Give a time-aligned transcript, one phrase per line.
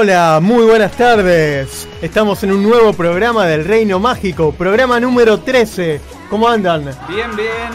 [0.00, 1.88] Hola, muy buenas tardes.
[2.00, 6.00] Estamos en un nuevo programa del Reino Mágico, programa número 13.
[6.30, 6.84] ¿Cómo andan?
[7.08, 7.72] Bien, bien.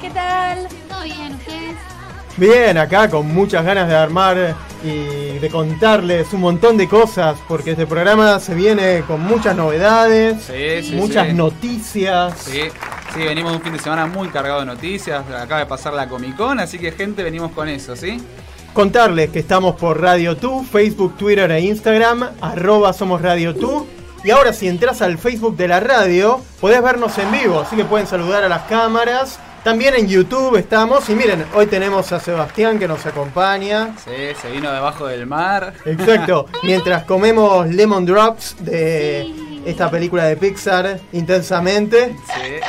[0.00, 0.66] ¿Qué tal?
[0.88, 1.76] ¿Todo bien, ustedes?
[2.38, 7.72] Bien, acá con muchas ganas de armar y de contarles un montón de cosas, porque
[7.72, 11.34] este programa se viene con muchas novedades, Sí, sí, muchas sí.
[11.34, 12.38] noticias.
[12.38, 12.62] Sí,
[13.12, 15.22] sí, venimos de un fin de semana muy cargado de noticias.
[15.30, 18.16] Acaba de pasar la Comic Con, así que gente, venimos con eso, ¿sí?
[18.76, 23.84] Contarles que estamos por Radio 2, Facebook, Twitter e Instagram, arroba somos Radio 2.
[24.22, 27.86] Y ahora si entras al Facebook de la radio, podés vernos en vivo, así que
[27.86, 29.38] pueden saludar a las cámaras.
[29.64, 31.08] También en YouTube estamos.
[31.08, 33.94] Y miren, hoy tenemos a Sebastián que nos acompaña.
[34.04, 35.72] Sí, se vino debajo del mar.
[35.86, 36.44] Exacto.
[36.62, 39.26] Mientras comemos Lemon Drops de
[39.64, 42.14] esta película de Pixar intensamente.
[42.26, 42.60] Sí.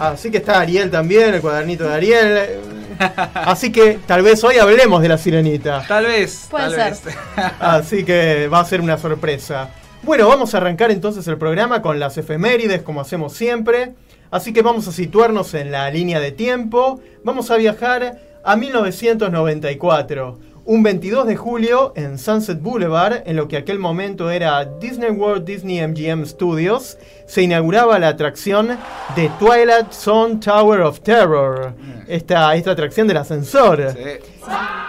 [0.00, 2.81] Así que está Ariel también, el cuadernito de Ariel.
[3.34, 5.84] Así que tal vez hoy hablemos de la sirenita.
[5.86, 6.46] Tal vez.
[6.50, 7.14] Puede tal ser.
[7.14, 7.16] vez.
[7.60, 9.70] Así que va a ser una sorpresa.
[10.02, 13.94] Bueno, vamos a arrancar entonces el programa con las efemérides, como hacemos siempre.
[14.30, 17.00] Así que vamos a situarnos en la línea de tiempo.
[17.22, 20.38] Vamos a viajar a 1994.
[20.64, 25.44] Un 22 de julio en Sunset Boulevard, en lo que aquel momento era Disney World
[25.44, 28.78] Disney MGM Studios, se inauguraba la atracción
[29.16, 31.74] de Twilight Zone Tower of Terror.
[32.06, 33.92] Esta, esta atracción del ascensor.
[33.92, 34.24] Sí.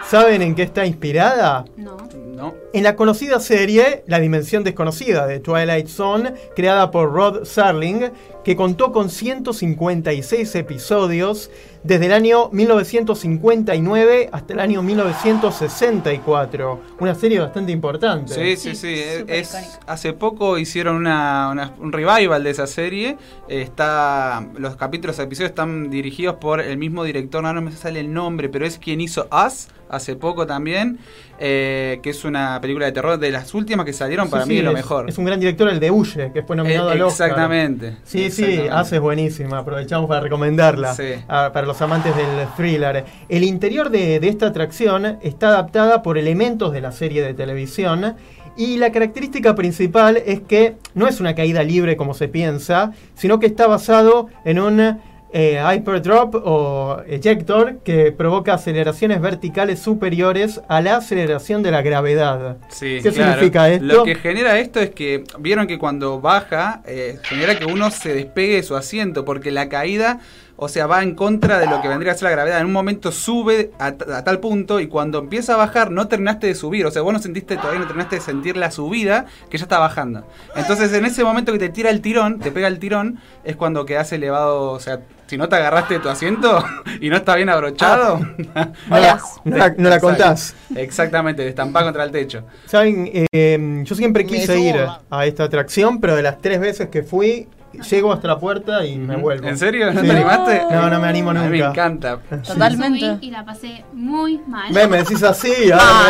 [0.07, 1.65] ¿Saben en qué está inspirada?
[1.75, 1.97] No.
[2.35, 2.53] No.
[2.73, 8.09] En la conocida serie La Dimensión Desconocida de Twilight Zone, creada por Rod Serling,
[8.43, 11.51] que contó con 156 episodios
[11.83, 16.81] desde el año 1959 hasta el año 1964.
[16.99, 18.33] Una serie bastante importante.
[18.33, 19.23] Sí, sí, Sí, sí.
[19.27, 23.17] es- hace poco hicieron una, una- un revival de esa serie.
[23.47, 27.99] Está, los capítulos, los episodios están dirigidos por el mismo director, no, no me sale
[27.99, 30.97] el nombre, pero es quien hizo Us hace poco también,
[31.39, 34.49] eh, que es una película de terror de las últimas que salieron, Sí, para sí,
[34.49, 35.09] mí es lo mejor.
[35.09, 37.27] Es un gran director, el de Huye, que fue nominado Eh, al Oscar.
[37.29, 37.97] exactamente.
[38.03, 39.59] Sí, sí, hace buenísima.
[39.59, 41.03] Aprovechamos para recomendarla Sí.
[41.27, 43.03] a- para los amantes del thriller.
[43.29, 48.15] El interior de, de esta atracción está adaptada por elementos de la serie de televisión.
[48.55, 53.39] Y la característica principal es que no es una caída libre como se piensa, sino
[53.39, 54.99] que está basado en un
[55.35, 62.57] eh, hyperdrop o ejector que provoca aceleraciones verticales superiores a la aceleración de la gravedad.
[62.69, 63.33] Sí, ¿Qué claro.
[63.33, 63.85] significa esto?
[63.85, 68.13] Lo que genera esto es que vieron que cuando baja eh, genera que uno se
[68.13, 70.19] despegue de su asiento porque la caída,
[70.55, 72.59] o sea, va en contra de lo que vendría a ser la gravedad.
[72.59, 76.53] En un momento sube a, tal punto y cuando empieza a bajar no terminaste de
[76.53, 79.63] subir, o sea, vos no sentiste todavía no terminaste de sentir la subida que ya
[79.63, 80.27] está bajando.
[80.55, 83.87] Entonces, en ese momento que te tira el tirón, te pega el tirón, es cuando
[83.87, 84.99] quedas elevado, o sea,
[85.33, 86.63] si no te agarraste de tu asiento
[87.01, 88.19] y no está bien abrochado,
[88.53, 90.55] No la, no la- no la contás.
[90.75, 92.43] Exactamente, te estampás contra el techo.
[92.67, 94.75] Saben, Eh, yo siempre quise ir
[95.09, 97.47] a esta atracción, pero de las tres veces que fui,
[97.89, 99.47] llego hasta la puerta y me vuelvo.
[99.47, 99.91] ¿En serio?
[99.91, 100.05] ¿No Sí.
[100.07, 100.61] te animaste?
[100.69, 101.69] No, no me animo A mí me nunca.
[101.71, 102.19] encanta.
[102.43, 102.99] Totalmente.
[102.99, 104.71] Subí y la pasé muy mal.
[104.71, 105.51] Ve, me decís así,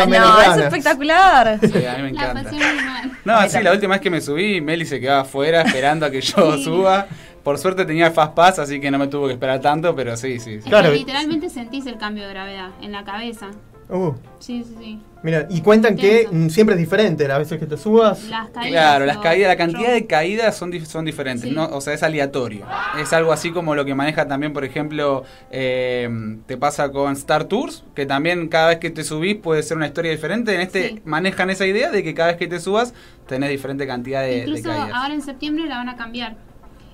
[0.10, 1.60] menos no, es espectacular.
[1.62, 2.44] Sí, a mí me La encanta.
[2.44, 3.12] pasé muy mal.
[3.24, 6.20] No, sí, la última vez que me subí, Meli se quedaba afuera esperando a que
[6.20, 6.66] yo Sí.
[6.66, 7.08] suba.
[7.44, 10.40] Por suerte tenía Fast Pass, así que no me tuvo que esperar tanto, pero sí,
[10.40, 10.52] sí.
[10.52, 10.58] sí.
[10.60, 10.92] Es Claro.
[10.92, 13.48] que literalmente sentís el cambio de gravedad en la cabeza.
[13.90, 15.00] Uh, Sí, sí, sí.
[15.24, 16.46] mira, y cuentan que Intenso.
[16.46, 18.24] mm, siempre es diferente las veces que te subas.
[18.30, 18.72] Las caídas.
[18.72, 21.54] Claro, las caídas, la cantidad de caídas son, dif- son diferentes, Sí.
[21.56, 21.66] ¿no?
[21.66, 22.66] o sea, es aleatorio.
[23.00, 26.10] Es algo así como lo que maneja también, por ejemplo, eh,
[26.46, 29.88] te pasa con Star Tours, que también cada vez que te subís puede ser una
[29.88, 30.56] historia diferente.
[30.56, 31.02] En este Sí.
[31.04, 32.94] manejan esa idea de que cada vez que te subas
[33.28, 34.92] tenés diferente cantidad de, de Incluso caídas.
[34.94, 36.38] ahora en septiembre la van a cambiar.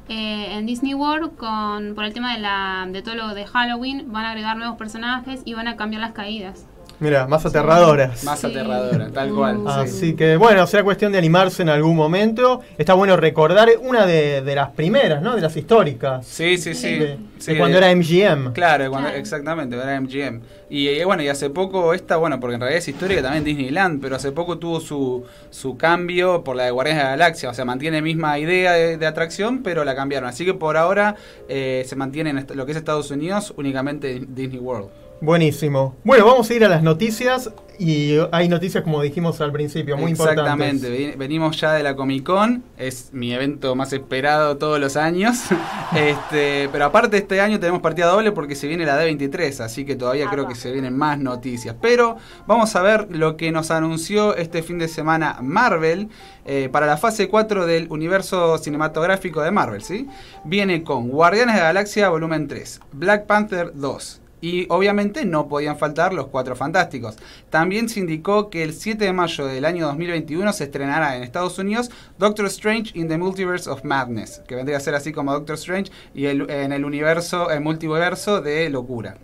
[0.10, 4.12] Eh, en Disney World, con, por el tema de, la, de todo lo de Halloween,
[4.12, 6.66] van a agregar nuevos personajes y van a cambiar las caídas.
[7.00, 8.24] Mira, más aterradoras.
[8.24, 8.48] Más Sí.
[8.48, 9.58] aterradora, tal cual.
[9.58, 9.64] Sí.
[9.68, 12.62] Así que bueno, será cuestión de animarse en algún momento.
[12.78, 15.36] Está bueno recordar una de, de las primeras, ¿no?
[15.36, 16.26] De las históricas.
[16.26, 16.96] Sí, sí, sí.
[16.98, 18.52] De, Sí, de cuando era MGM.
[18.52, 20.42] Claro, cuando- exactamente, era MGM.
[20.70, 24.02] Y eh, bueno, y hace poco esta, bueno, porque en realidad es histórica también Disneyland,
[24.02, 27.50] pero hace poco tuvo su, su cambio por la de Guardianes de la Galaxia.
[27.50, 30.28] O sea, mantiene misma idea de, de atracción, pero la cambiaron.
[30.28, 31.16] Así que por ahora
[31.48, 34.90] eh, se mantiene en lo que es Estados Unidos únicamente Disney World.
[35.22, 35.96] Buenísimo.
[36.04, 40.12] Bueno, vamos a ir a las noticias y hay noticias como dijimos al principio, muy
[40.12, 41.10] Exactamente, importantes.
[41.12, 45.38] Ven- venimos ya de la Comic Con, es mi evento más esperado todos los años.
[45.96, 49.96] este, pero aparte este año tenemos partida doble porque se viene la D23, así que
[49.96, 51.76] todavía creo que se vienen más noticias.
[51.82, 52.18] Pero
[52.48, 56.10] vamos a ver lo que nos anunció este fin de semana Marvel
[56.46, 60.08] eh, para la fase 4 del universo cinematográfico de Marvel, ¿sí?
[60.46, 65.78] Viene con Guardianes de la Galaxia volumen 3, Black Panther 2, Y obviamente no podían
[65.78, 67.18] faltar los Cuatro Fantásticos.
[67.50, 71.60] También se indicó que el 7 de mayo del año 2021 se estrenará en Estados
[71.60, 75.56] Unidos Doctor Strange in the Multiverse of Madness, que vendría a ser así como Doctor
[75.56, 79.18] Strange y el- en el universo, el multiverso de locura.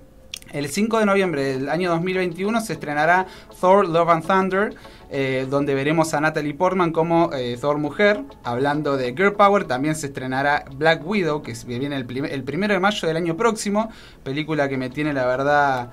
[0.55, 3.25] El 5 de noviembre del año 2021 se estrenará
[3.59, 4.73] Thor Love and Thunder,
[5.11, 8.21] eh, donde veremos a Natalie Portman como eh, Thor mujer.
[8.43, 12.73] Hablando de Girl Power, también se estrenará Black Widow, que viene el, prim- el primero
[12.73, 13.89] de mayo del año próximo.
[14.23, 15.89] Película que me tiene, la verdad.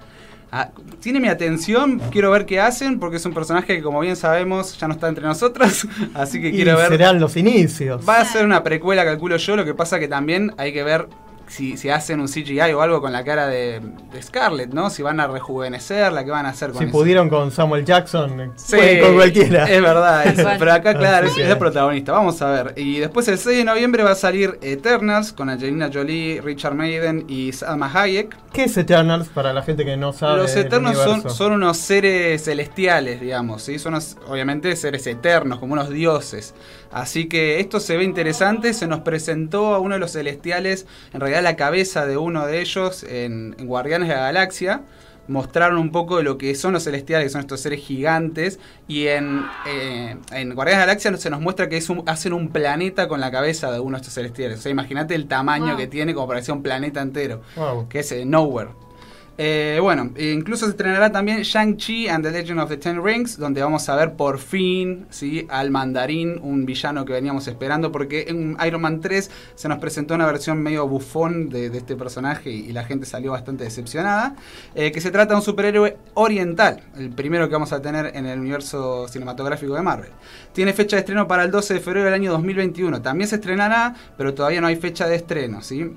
[0.52, 0.70] ah,
[1.00, 4.78] tiene mi atención, quiero ver qué hacen, porque es un personaje que, como bien sabemos,
[4.78, 5.88] ya no está entre nosotros.
[6.14, 6.88] Así que Y quiero ver.
[6.88, 8.08] serán los inicios.
[8.08, 9.56] Va a ser una precuela, calculo yo.
[9.56, 11.08] Lo que pasa que también hay que ver
[11.52, 13.80] si, si hacen un CGI o algo con la cara de,
[14.12, 14.88] de Scarlett, ¿no?
[14.88, 16.92] Si van a rejuvenecerla, qué van a hacer con Si eso.
[16.92, 19.64] pudieron con Samuel Jackson, Sí, pueden con cualquiera.
[19.70, 20.48] Es verdad, eso.
[20.58, 22.12] Pero acá, claro, es, la protagonista.
[22.12, 22.74] Vamos a ver.
[22.76, 27.26] Y después el 6 de noviembre va a salir Eternals con Angelina Jolie, Richard Madden
[27.28, 28.34] y Salma Hayek.
[28.52, 30.38] ¿Qué es Eternals para la gente que no sabe?
[30.38, 30.96] Los del Eternos
[31.36, 33.78] son, unos seres celestiales, digamos, ¿sí?
[33.78, 36.54] Son unos, obviamente seres eternos, como unos dioses.
[36.92, 41.20] Así que esto se ve interesante, se nos presentó a uno de los celestiales, en
[41.20, 44.82] realidad la cabeza de uno de ellos en, en Guardianes de la Galaxia.
[45.28, 48.58] Mostraron un poco de lo que son los celestiales, que son estos seres gigantes.
[48.88, 52.32] Y en, eh, en Guardianes de la Galaxia se nos muestra que es un- hacen
[52.32, 54.58] un planeta con la cabeza de uno de estos celestiales.
[54.58, 55.76] O sea, imagínate el tamaño Wow.
[55.76, 57.88] que tiene como para que sea un planeta entero Wow.
[57.88, 58.70] que es eh, Nowhere.
[59.44, 63.60] Eh, bueno, incluso se estrenará también Shang-Chi and the Legend of the Ten Rings, donde
[63.60, 65.48] vamos a ver por fin ¿sí?
[65.50, 70.14] al mandarín, un villano que veníamos esperando, porque en Iron Man 3 se nos presentó
[70.14, 74.36] una versión medio bufón de, este personaje y, y la gente salió bastante decepcionada.
[74.76, 78.26] eh, que se trata de un superhéroe oriental, el primero que vamos a tener en
[78.26, 80.10] el universo cinematográfico de Marvel.
[80.52, 83.02] Tiene fecha de estreno para el 12 de febrero del año 2021.
[83.02, 85.90] También se estrenará, pero todavía no hay fecha de estreno, ¿sí?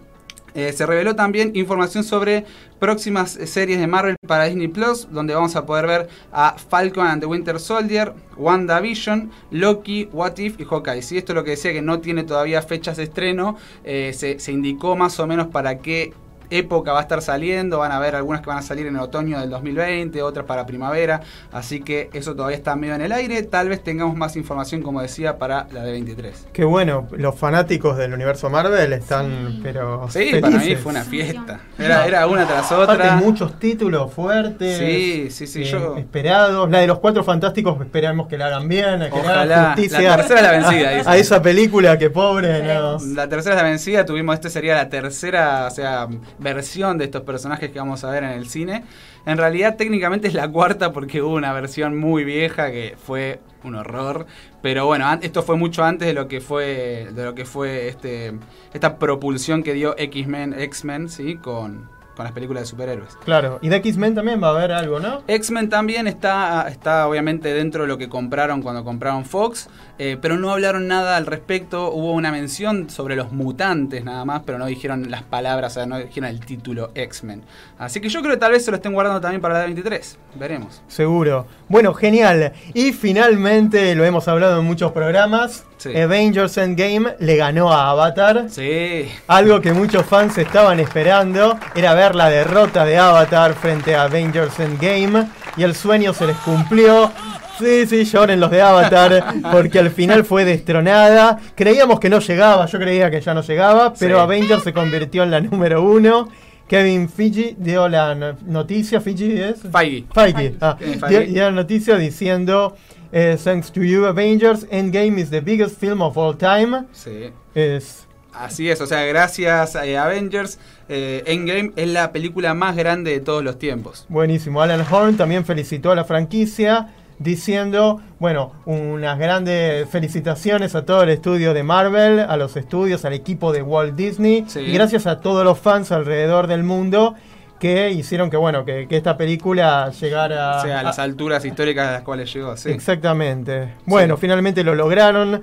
[0.56, 2.46] Eh, se reveló también información sobre
[2.80, 7.06] próximas eh, series de Marvel para Disney Plus, donde vamos a poder ver a Falcon
[7.06, 11.02] and the Winter Soldier, WandaVision, Loki, What If y Hawkeye.
[11.02, 14.40] Si esto es lo que decía que no tiene todavía fechas de estreno, eh, se,
[14.40, 16.13] se indicó más o menos para qué
[16.50, 19.01] época va a estar saliendo, van a ver algunas que van a salir en el
[19.01, 21.21] otoño del 2020, otras para primavera,
[21.51, 25.01] así que eso todavía está medio en el aire, tal vez tengamos más información como
[25.01, 26.47] decía para la de 23.
[26.53, 29.59] Qué bueno, los fanáticos del universo Marvel están, Sí.
[29.63, 30.42] pero Sí, felices.
[30.42, 31.59] para mí fue una fiesta.
[31.77, 33.15] Era, era una tras Aparte, otra.
[33.18, 34.77] muchos títulos fuertes.
[34.77, 36.69] Sí, sí, sí, eh, yo- Esperados.
[36.69, 39.65] La de los cuatro fantásticos esperamos que la hagan bien, que le hagan Ojalá.
[39.74, 40.89] justicia La tercera es la vencida.
[40.91, 41.07] dicen.
[41.13, 42.98] a esa película que pobre, no.
[43.15, 46.07] La tercera es la vencida, tuvimos, este sería la tercera, o sea,
[46.40, 48.84] versión de estos personajes que vamos a ver en el cine.
[49.26, 53.76] En realidad técnicamente es la cuarta porque hubo una versión muy vieja que fue un
[53.76, 54.28] horror,
[54.62, 58.34] pero bueno, esto fue mucho antes de lo que fue de lo que fue este
[58.74, 63.17] esta propulsión que dio X-Men, X-Men, sí, con con las películas de superhéroes.
[63.23, 65.23] Claro, y de X-Men también va a haber algo, ¿no?
[65.27, 70.38] X-Men también está, está obviamente dentro de lo que compraron cuando compraron Fox, eh, pero
[70.38, 71.91] no hablaron nada al respecto.
[71.91, 75.85] Hubo una mención sobre los mutantes nada más, pero no dijeron las palabras, o sea,
[75.85, 77.44] no dijeron el título X-Men.
[77.77, 79.65] Así que yo creo que tal vez se lo estén guardando también para la de
[79.67, 80.17] 23.
[80.36, 80.81] Veremos.
[80.88, 81.48] Seguro.
[81.67, 82.53] Bueno, genial.
[82.74, 85.98] Y finalmente, lo hemos hablado en muchos programas, Sí.
[86.00, 88.46] Avengers Endgame le ganó a Avatar.
[88.50, 89.08] Sí.
[89.27, 94.60] Algo que muchos fans estaban esperando era ver la derrota de Avatar frente a Avengers
[94.60, 95.27] Endgame
[95.58, 97.12] y el sueño se les cumplió.
[97.60, 101.38] Sí, sí, lloren los de Avatar porque al final fue destronada.
[101.56, 104.22] Creíamos que no llegaba, yo creía que ya no llegaba, pero Sí.
[104.22, 106.27] Avengers se convirtió en la número uno.
[106.68, 109.58] Kevin Fiji dio la no- noticia, Fiji es...
[109.72, 110.06] Feige.
[110.12, 110.75] Feige, ah,
[111.08, 112.75] dio, dio la noticia diciendo,
[113.15, 116.84] eh, thanks to you Avengers, Endgame is the biggest film of all time.
[116.91, 117.31] Sí.
[117.55, 118.01] Es
[118.34, 123.22] Así es, o sea, gracias a Avengers, eh, Endgame es la película más grande de
[123.22, 124.05] todos los tiempos.
[124.10, 124.62] Buenísimo.
[124.62, 131.10] Alan Horn también felicitó a la franquicia diciendo, bueno, unas grandes felicitaciones a todo el
[131.12, 134.60] estudio de Marvel, a los estudios, al equipo de Walt Disney Sí.
[134.60, 137.15] y gracias a todos los fans alrededor del mundo
[137.59, 141.45] que hicieron que, bueno, que, que esta película llegara O sea, a las a- alturas
[141.45, 142.69] históricas a las cuales llegó, sí.
[142.71, 143.74] Exactamente.
[143.85, 144.21] Bueno, Sí.
[144.21, 145.41] finalmente lo lograron.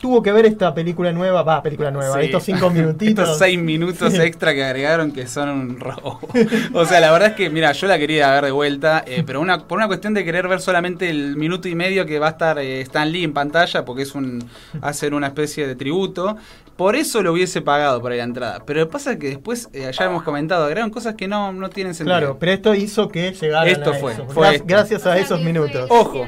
[0.00, 2.26] Tuvo que ver esta película nueva, va, película nueva, Sí.
[2.26, 3.24] estos cinco minutitos.
[3.24, 4.20] Estos seis minutos Sí.
[4.20, 6.20] extra que agregaron que son un robo.
[6.74, 9.40] o sea, la verdad es que, mira, yo la quería ver de vuelta, eh, pero
[9.40, 12.30] una, por una cuestión de querer ver solamente el minuto y medio que va a
[12.30, 14.44] estar eh, Stan Lee en pantalla, porque es un
[14.80, 16.36] hacer una especie de tributo.
[16.76, 18.62] Por eso lo hubiese pagado por ahí la entrada.
[18.66, 21.52] Pero lo que pasa es que después, eh, ya hemos comentado, agregaron cosas que no,
[21.52, 22.18] no tienen sentido.
[22.18, 24.26] Claro, pero esto hizo que llegaran Esto a fue, eso.
[24.28, 24.64] fue Gra- esto.
[24.66, 25.86] Gracias O a sea, esos minutos.
[25.90, 26.26] Ojo.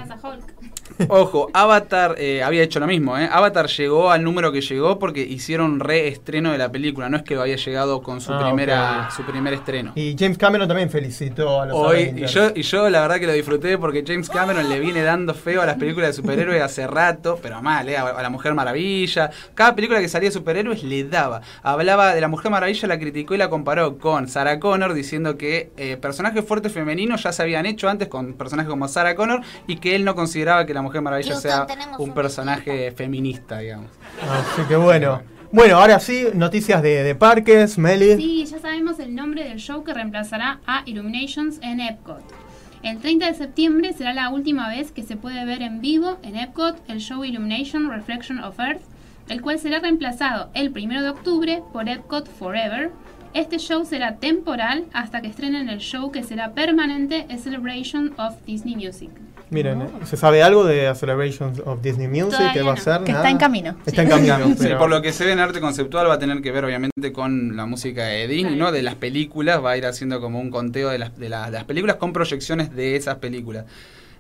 [1.09, 3.29] Ojo, Avatar eh, había hecho lo mismo, ¿eh?
[3.31, 7.35] Avatar llegó al número que llegó porque hicieron reestreno de la película, no es que
[7.35, 9.93] había llegado con su, Ah, primera, su primer estreno.
[9.95, 13.27] Y James Cameron también felicitó a los Hoy, y yo, y yo la verdad que
[13.27, 16.87] lo disfruté porque James Cameron le viene dando feo a las películas de superhéroes hace
[16.87, 17.97] rato, pero mal, ¿eh?
[17.97, 19.31] a, a la Mujer Maravilla.
[19.55, 21.41] Cada película que salía de superhéroes le daba.
[21.63, 25.71] Hablaba de la Mujer Maravilla, la criticó y la comparó con Sarah Connor, diciendo que
[25.77, 29.77] eh, personajes fuertes femeninos ya se habían hecho antes con personajes como Sarah Connor y
[29.77, 31.67] que él no consideraba que la Mujer Maravilla sea
[31.99, 33.91] un un personaje feminista, digamos.
[34.23, 35.23] Así que bueno.
[35.51, 38.17] Bueno, ahora sí, noticias de, de parques, Meli.
[38.17, 42.25] Sí, ya sabemos el nombre del show que reemplazará a Illuminations en Epcot.
[42.83, 46.37] El 30 de septiembre será la última vez que se puede ver en vivo en
[46.37, 48.83] Epcot el show Illumination Reflection of Earth,
[49.29, 52.91] el cual será reemplazado el 1 de octubre por Epcot Forever.
[53.33, 58.35] Este show será temporal hasta que estrenen el show que será permanente A Celebration of
[58.45, 59.11] Disney Music.
[59.55, 59.87] Miren, ¿eh?
[60.05, 62.31] ¿se sabe algo de A Celebration of Disney Music?
[62.33, 63.03] Todavía ¿Qué va a ser?
[63.05, 63.77] Que está en camino.
[63.87, 64.37] Está en camino.
[64.59, 67.13] Sí, por lo que se ve en arte conceptual va a tener que ver obviamente
[67.13, 68.73] con la música de Disney, ¿no?
[68.73, 71.53] De las películas, va a ir haciendo como un conteo de las, de la- de
[71.53, 73.65] las películas con proyecciones de esas películas.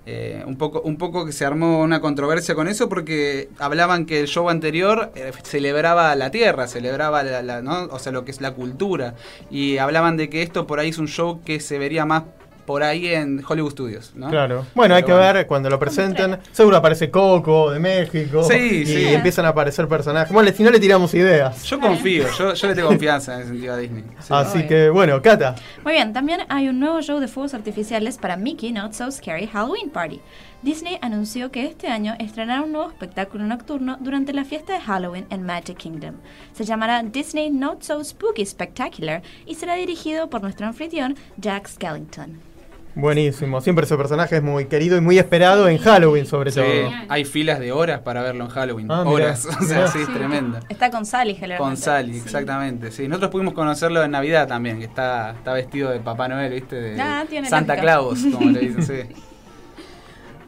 [0.07, 4.21] Eh, un poco un poco que se armó una controversia con eso porque hablaban que
[4.21, 7.85] el show anterior eh, celebraba la tierra, celebraba la, la- ¿no?
[7.85, 9.15] o sea, lo que es la cultura
[9.51, 12.25] y hablaban de que esto por ahí es un show que se vería más
[12.67, 14.29] por ahí en Hollywood Studios, ¿no?
[14.31, 14.67] Claro.
[14.75, 15.33] Bueno, hay que bueno.
[15.35, 16.39] ver cuando lo presenten.
[16.53, 18.43] Seguro aparece Coco de México.
[18.45, 19.07] Sí, y sí.
[19.09, 20.33] empiezan a aparecer personajes.
[20.33, 21.63] Bueno, si no le tiramos ideas.
[21.65, 24.05] Yo confío, yo, yo le tengo confianza en ese sentido a Disney.
[24.21, 24.29] Sí.
[24.31, 24.69] Así Obvio.
[24.69, 25.55] que, bueno, Cata.
[25.85, 29.47] Muy bien, también hay un nuevo show de fuegos artificiales para Mickey Not So Scary
[29.47, 30.21] Halloween Party.
[30.63, 35.27] Disney anunció que este año estrenará un nuevo espectáculo nocturno durante la fiesta de Halloween
[35.29, 36.15] en Magic Kingdom.
[36.55, 42.54] Se llamará Disney Not So Spooky Spectacular y será dirigido por nuestro anfitrión Jack Skellington.
[42.95, 43.61] Buenísimo.
[43.61, 46.91] Siempre ese personaje es muy querido y muy esperado en Halloween, sobre Sí, todo.
[47.09, 48.91] hay filas de horas para verlo en Halloween.
[48.91, 49.47] Ah, horas.
[49.61, 50.61] O sea, sí, es tremenda.
[50.69, 51.65] Está con Sally, generalmente.
[51.65, 52.91] Con Sally, exactamente.
[52.93, 56.77] Sí, nosotros pudimos conocerlo en Navidad también, que está, está vestido de Papá Noel, ¿viste?
[56.77, 57.83] De Ah, tiene Santa lógica.
[57.83, 59.15] Claus, como le dicen, sí.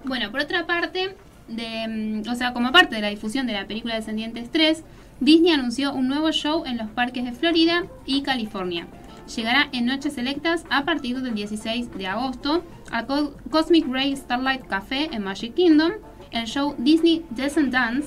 [0.05, 1.17] Bueno, por otra parte,
[1.49, 4.85] de, mm, o sea, como parte de la difusión de la película Descendientes 3,
[5.19, 8.87] Disney anunció un nuevo show en los parques de Florida y California.
[9.35, 14.67] Llegará en noches selectas a partir del 16 de agosto a Co- Cosmic Ray Starlight
[14.67, 15.93] Café en Magic Kingdom,
[16.31, 18.07] el show Disney Descendants,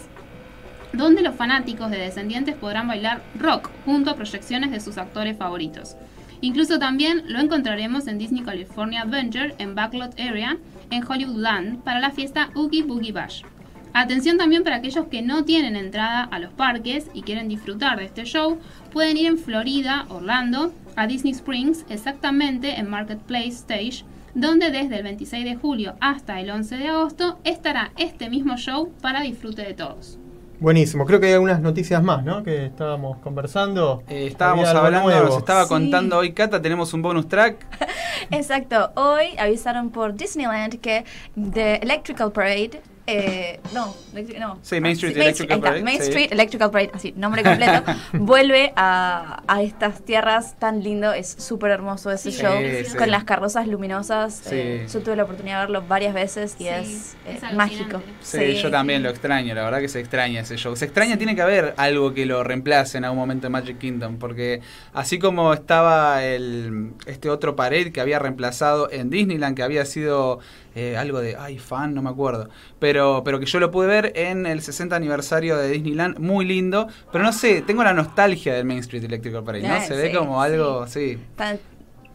[0.93, 5.95] donde los fanáticos de Descendientes podrán bailar rock junto a proyecciones de sus actores favoritos.
[6.41, 10.57] Incluso también lo encontraremos en Disney California Adventure en Backlot Area
[10.89, 13.43] en Hollywoodland para la fiesta Oogie Boogie Bash.
[13.91, 18.05] Atención también para aquellos que no tienen entrada a los parques y quieren disfrutar de
[18.05, 18.59] este show,
[18.93, 24.03] pueden ir en Florida, Orlando, a Disney Springs, exactamente en Marketplace Stage,
[24.35, 28.91] donde desde el 26 de julio hasta el 11 de agosto estará este mismo show
[29.01, 30.19] para disfrute de todos.
[30.59, 31.05] Buenísimo.
[31.05, 32.43] Creo que hay algunas noticias más, ¿no?
[32.43, 34.03] Que estábamos conversando.
[34.09, 35.25] Eh, estábamos hablando, nuevo.
[35.27, 35.69] nos estaba Sí.
[35.69, 37.65] contando hoy Cata, tenemos un bonus track.
[38.31, 41.05] Exacto, hoy avisaron por Disneyland que
[41.53, 43.95] The Electrical Parade, eh, no,
[44.39, 44.59] no.
[44.61, 46.07] Sí, Main Street Electrical Parade, Main sí.
[46.09, 51.71] Street Electrical Parade, así, nombre completo, vuelve a, a estas tierras tan lindo, es súper
[51.71, 52.53] hermoso ese Sí, show,
[52.85, 52.95] sí.
[52.97, 54.55] con las carrozas luminosas, Sí.
[54.55, 58.01] eh, yo tuve la oportunidad de verlo varias veces y Sí, es, es eh, mágico.
[58.21, 60.75] Sí, yo también lo extraño, la verdad que se extraña ese show.
[60.75, 64.17] Se extraña, tiene que haber algo que lo reemplace en algún momento en Magic Kingdom,
[64.17, 64.61] porque
[64.93, 70.39] así como estaba el este otro pared que había reemplazado en Disneyland, que había sido
[70.79, 74.13] eh, algo de, ay, fan, no me acuerdo, pero, pero que yo lo pude ver
[74.15, 78.65] en el 60 aniversario de Disneyland, muy lindo, pero no sé, tengo la nostalgia del
[78.65, 79.73] Main Street Electrical Parade, ¿no?
[79.75, 81.17] Ah, Se ve como algo, sí.
[81.35, 81.59] Tan-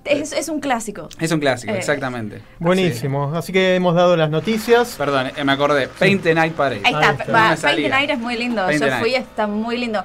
[0.05, 1.09] es, es un clásico.
[1.19, 1.79] Es un clásico, Eh.
[1.79, 2.43] exactamente.
[2.59, 3.33] Buenísimo.
[3.35, 4.97] Así que hemos dado las noticias.
[4.99, 5.89] Perdón, eh, me acordé.
[5.89, 6.83] Paint the Night Parade.
[6.85, 7.33] Ahí Ahí está, está.
[7.33, 7.89] va, Paint the.
[7.89, 8.67] Night es muy lindo.
[8.67, 10.05] Paint Yo fui, está muy lindo.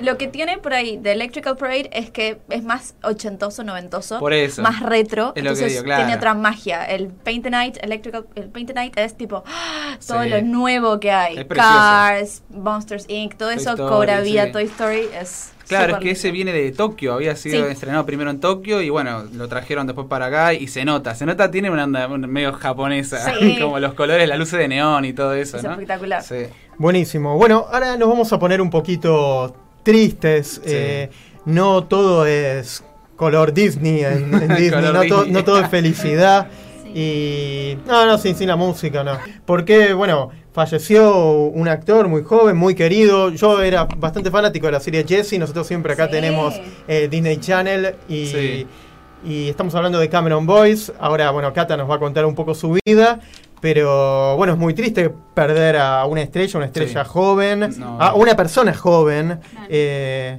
[0.00, 4.18] Lo que tiene por ahí de Electrical Parade es que es más ochentoso, noventoso.
[4.18, 4.60] Por eso.
[4.62, 5.32] Más retro.
[5.36, 6.02] Es lo que entonces digo, claro.
[6.02, 6.84] tiene otra magia.
[6.84, 9.96] El Paint the Night, Electrical, el Paint the Night es tipo ¡ah!
[10.06, 10.28] todo Sí.
[10.30, 11.38] lo nuevo que hay.
[11.38, 11.46] Es.
[11.46, 14.46] Cars, Monsters Inc., todo Toy eso Story, cobra vida.
[14.46, 14.52] sí.
[14.52, 15.52] Toy Story es.
[15.68, 17.72] Claro, es que ese viene de Tokio, había sido Sí.
[17.72, 21.24] estrenado primero en Tokio y bueno, lo trajeron después para acá y se nota, se
[21.24, 23.58] nota, tiene una onda medio japonesa, Sí.
[23.62, 25.70] como los colores, las luces de neón y todo eso, Es ¿no?
[25.72, 26.22] espectacular.
[26.22, 26.46] Sí.
[26.76, 27.38] Buenísimo.
[27.38, 30.60] Bueno, ahora nos vamos a poner un poquito tristes.
[30.64, 31.10] Eh,
[31.44, 32.82] no todo es
[33.16, 34.70] color Disney en, en Disney.
[34.70, 35.32] Color no, to- Disney.
[35.32, 36.48] no todo es felicidad.
[36.82, 36.90] Sí.
[36.96, 37.78] Y.
[37.86, 39.18] No, no, sin, sin la música, no.
[39.44, 41.16] Porque, bueno, falleció
[41.48, 43.30] un actor muy joven, muy querido.
[43.30, 45.38] Yo era bastante fanático de la serie Jesse.
[45.38, 46.12] Nosotros siempre acá Sí.
[46.12, 46.54] tenemos
[46.88, 48.26] eh, Disney Channel y.
[48.26, 48.66] Sí.
[49.26, 50.92] Y estamos hablando de Cameron Boyce.
[51.00, 53.20] Ahora, bueno, Cata nos va a contar un poco su vida.
[53.64, 57.10] Pero bueno, es muy triste perder a una estrella, una estrella Sí.
[57.10, 57.98] joven, No.
[57.98, 59.40] a una persona joven.
[59.40, 59.66] Claro.
[59.70, 60.38] Eh,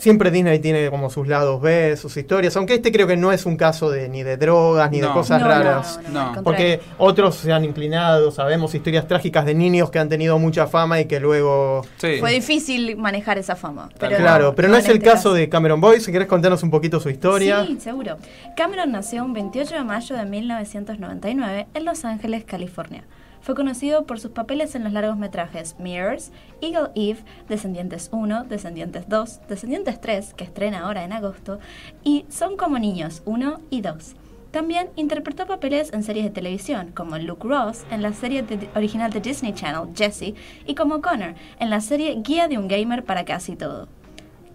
[0.00, 3.46] siempre Disney tiene como sus lados B, sus historias, aunque este creo que no es
[3.46, 6.00] un caso de ni de drogas ni de cosas No, raras.
[6.10, 6.32] no.
[6.42, 11.00] Porque otros se han inclinado, sabemos historias trágicas de niños que han tenido mucha fama
[11.00, 11.82] y que luego...
[11.98, 12.16] Sí.
[12.18, 13.90] Fue difícil manejar esa fama.
[13.98, 16.06] Pero claro, pero no, es el este caso de Cameron Boyce.
[16.06, 17.64] Si querés contarnos un poquito su historia.
[17.66, 18.16] Sí, seguro.
[18.56, 23.04] Cameron nació un 28 de mayo de 1999 en Los Ángeles, California.
[23.40, 26.30] Fue conocido por sus papeles en los largometrajes Mirrors,
[26.60, 31.58] Eagle Eve, Descendientes 1, Descendientes 2, Descendientes 3, que estrena ahora en agosto,
[32.04, 34.16] y Son como niños 1 y 2.
[34.50, 38.44] También interpretó papeles en series de televisión, como Luke Ross en la serie
[38.74, 40.34] original de Disney Channel, Jesse,
[40.66, 43.88] y como Connor en la serie Guía de un Gamer para casi todo.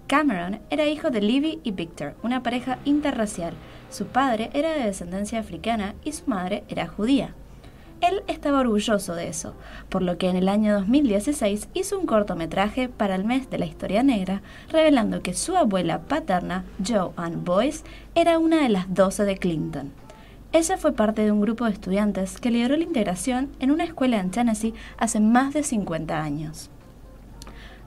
[0.07, 3.53] Cameron era hijo de Libby y Victor, una pareja interracial.
[3.89, 7.33] Su padre era de descendencia africana y su madre era judía.
[8.07, 9.55] Él estaba orgulloso de eso,
[9.89, 13.65] por lo que en el año 2016 hizo un cortometraje para el mes de la
[13.65, 17.83] historia negra, revelando que su abuela paterna, Joanne Boyce,
[18.13, 19.91] era una de las 12 de Clinton.
[20.51, 24.19] Ella fue parte de un grupo de estudiantes que lideró la integración en una escuela
[24.19, 26.69] en Tennessee hace más de 50 años.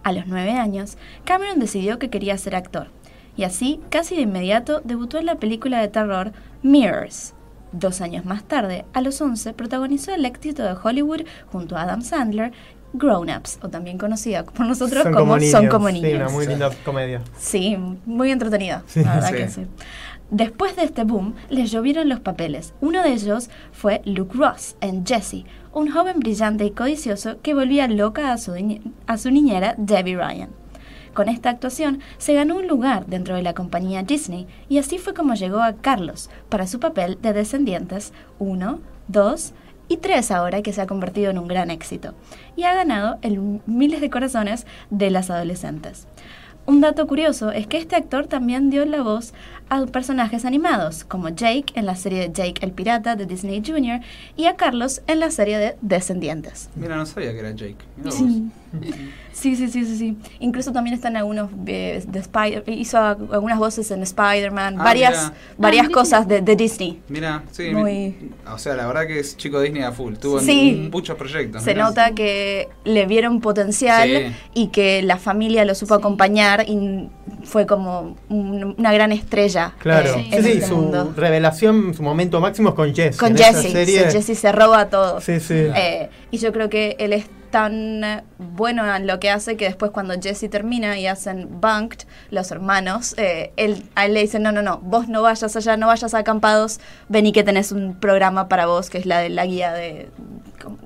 [0.03, 2.89] A los nueve años, Cameron decidió que quería ser actor,
[3.37, 6.33] y así, casi de inmediato, debutó en la película de terror
[6.63, 7.35] Mirrors.
[7.73, 11.23] Dos años más tarde, a los 11, protagonizó el éxito de Hollywood
[11.53, 12.53] junto a Adam Sandler,
[12.95, 16.09] Grown Ups, o también conocida por nosotros como, Son como niños.
[16.11, 17.21] Sí, una muy linda comedia.
[17.39, 19.05] Sí, muy entretenida, Sí.
[19.05, 19.35] la verdad Sí.
[19.37, 19.67] que sí.
[20.31, 22.75] Después de este boom, les llovieron los papeles.
[22.81, 27.89] Uno de ellos fue Luke Ross en Jesse, un joven brillante y codicioso que volvía
[27.89, 28.53] loca a su,
[29.07, 30.49] a su niñera Debbie Ryan.
[31.19, 35.15] Con esta actuación se ganó un lugar dentro de la compañía Disney y así fue
[35.15, 39.53] como llegó a Carlos para su papel de Descendientes 1, 2
[39.89, 42.15] y 3 ahora que se ha convertido en un gran éxito
[42.55, 46.07] y ha ganado el miles de corazones de las adolescentes.
[46.67, 49.35] Un dato curioso es que este actor también dio la voz
[49.71, 54.01] a personajes animados, como Jake en la serie de Jake el Pirata de Disney Jr.
[54.37, 56.71] y a Carlos en la serie de Descendientes.
[56.75, 57.77] Mira, no sabía que era Jake.
[58.11, 58.49] Sí.
[59.33, 60.17] Sí, sí, sí, sí, sí.
[60.41, 65.35] Incluso también están algunos eh, de Spider hizo algunas voces en Spider-Man, Ah, varias mira.
[65.57, 67.01] varias Ah, cosas de, de Disney.
[67.09, 67.71] Mira, sí.
[67.71, 70.15] Muy- mi- O sea, la verdad que es chico Disney a full.
[70.17, 70.89] Tuvo Sí.
[70.93, 71.63] muchos proyectos.
[71.63, 71.85] Se mirá.
[71.85, 74.35] nota que le vieron potencial Sí.
[74.55, 76.01] y que la familia lo supo Sí.
[76.01, 77.09] acompañar y
[77.45, 80.11] fue como un- una gran estrella Claro.
[80.17, 81.13] eh, Sí, este su mundo.
[81.17, 83.17] revelación, su momento máximo es con Jesse.
[83.19, 85.25] Con Jesse, serie- Jesse se roba a todos.
[85.25, 85.55] Sí, sí.
[85.55, 89.65] Eh, y yo creo que él es tan eh, bueno en lo que hace que
[89.65, 94.43] después cuando Jesse termina y hacen Bunked, los hermanos, eh, él, a él le dicen,
[94.43, 97.99] no, no, no, vos no vayas allá, no vayas a acampados, vení que tenés un
[97.99, 100.09] programa para vos, que es la de la guía de...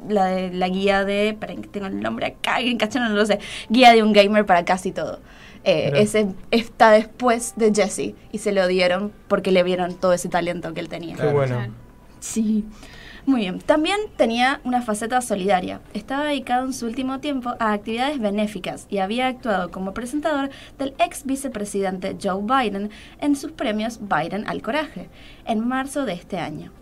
[0.08, 1.30] La de la guía de...
[1.30, 3.40] Esperen que tengo el nombre acá, en castellano no lo sé.
[3.68, 5.18] Guía de un gamer para casi todo.
[5.64, 10.28] Eh, ese está después de Jesse y se lo dieron porque le vieron todo ese
[10.28, 11.16] talento que él tenía.
[11.16, 11.68] Qué bueno.
[12.20, 12.64] Sí.
[13.24, 13.60] Muy bien.
[13.60, 15.80] También tenía una faceta solidaria.
[15.94, 20.94] Estaba dedicado en su último tiempo a actividades benéficas y había actuado como presentador del
[20.98, 25.08] ex vicepresidente Joe Biden en sus premios Biden al Coraje,
[25.44, 26.72] en marzo de este año.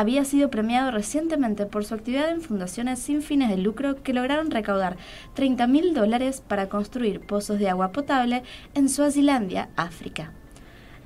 [0.00, 4.50] Había sido premiado recientemente por su actividad en fundaciones sin fines de lucro que lograron
[4.50, 4.96] recaudar
[5.34, 10.32] 30 mil dólares para construir pozos de agua potable en Suazilandia, África.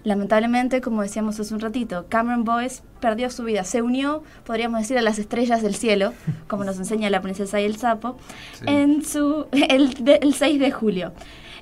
[0.04, 3.64] Lamentablemente, como decíamos hace un ratito, Cameron Boyce perdió su vida.
[3.64, 6.12] Se unió, podríamos decir, a las estrellas del cielo,
[6.46, 8.16] como nos enseña la princesa y el sapo,
[8.52, 8.64] Sí.
[8.68, 11.12] en su, el, el 6 de julio.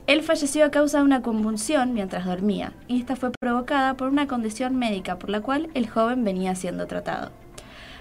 [0.09, 4.27] Él falleció a causa de una convulsión mientras dormía, y esta fue provocada por una
[4.27, 7.31] condición médica por la cual el joven venía siendo tratado.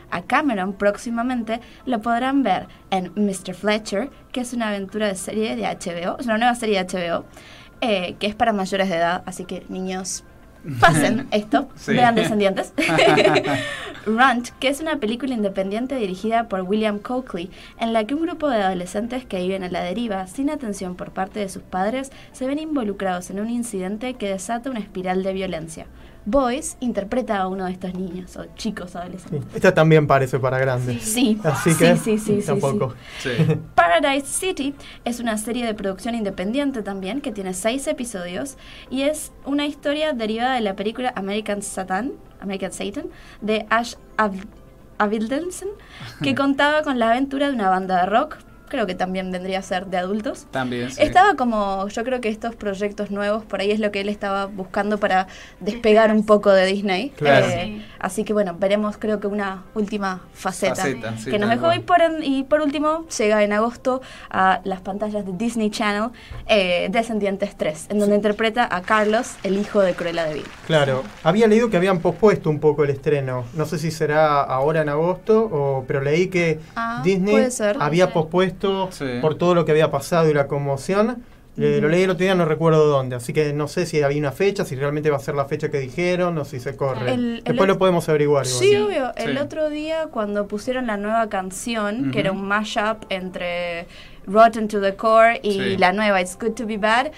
[0.10, 3.54] A Cameron próximamente lo podrán ver en Mr.
[3.54, 7.26] Fletcher, que es una aventura de serie de HBO, es una nueva serie de HBO,
[7.82, 10.24] eh, que es para mayores de edad, así que niños,
[10.80, 11.94] pasen esto, Sí.
[11.94, 12.74] vean Descendientes.
[14.06, 18.50] Runt, que es una película independiente dirigida por William Coakley, en la que un grupo
[18.50, 22.48] de adolescentes que viven a la deriva, sin atención por parte de sus padres, se
[22.48, 25.86] ven involucrados en un incidente que desata una espiral de violencia.
[26.26, 28.98] Boyce interpreta a uno de estos niños o chicos Sí.
[28.98, 29.56] adolescentes.
[29.56, 31.02] Esta también parece para grandes.
[31.04, 32.94] Sí, Así que sí, sí, sí, sí, tampoco.
[33.20, 33.30] sí.
[33.38, 33.58] Sí.
[33.76, 38.58] Paradise City es una serie de producción independiente también que tiene seis episodios
[38.90, 43.06] y es una historia derivada de la película American Satan, American Satan
[43.42, 43.96] de Ash
[44.98, 45.70] Avildsen
[46.22, 48.38] que contaba con la aventura de una banda de rock
[48.72, 50.48] creo que también vendría a ser de adultos.
[50.50, 50.90] También.
[50.90, 51.04] sí.
[51.04, 54.48] Estaba como, yo creo que estos proyectos nuevos, por ahí es lo que él estaba
[54.48, 55.28] buscando para
[55.60, 57.10] despegar un poco de Disney.
[57.18, 57.46] Claro.
[57.48, 57.86] Eh, Sí.
[58.00, 61.72] Así que bueno, veremos creo que una última faceta, Faceta, sí, que nos dejó.
[61.74, 66.10] Y por, en- y por último, llega en agosto a las pantallas de Disney Channel
[66.48, 70.44] eh, Descendientes 3, en donde interpreta a Carlos, el hijo de Cruella de Vil.
[70.66, 73.44] Claro, había leído que habían pospuesto un poco el estreno.
[73.54, 77.78] No sé si será ahora en agosto, o, pero leí que Ah, Disney puede ser.
[77.80, 78.14] había Puede
[78.62, 79.20] pospuesto Sí.
[79.22, 81.24] por todo lo que había pasado y la conmoción.
[81.58, 84.18] Eh, Lo leí el otro día, no recuerdo dónde, así que no sé si había
[84.20, 87.12] una fecha, si realmente va a ser la fecha que dijeron o si se corre.
[87.14, 88.46] El- el Después lo podemos averiguar.
[88.46, 88.60] igual.
[88.64, 89.12] Sí, obvio.
[89.18, 89.38] El Sí.
[89.44, 93.86] otro día cuando pusieron la nueva canción, que era un mashup entre
[94.28, 95.78] Rotten to the Core y Sí.
[95.78, 97.12] la nueva It's Good to Be Bad,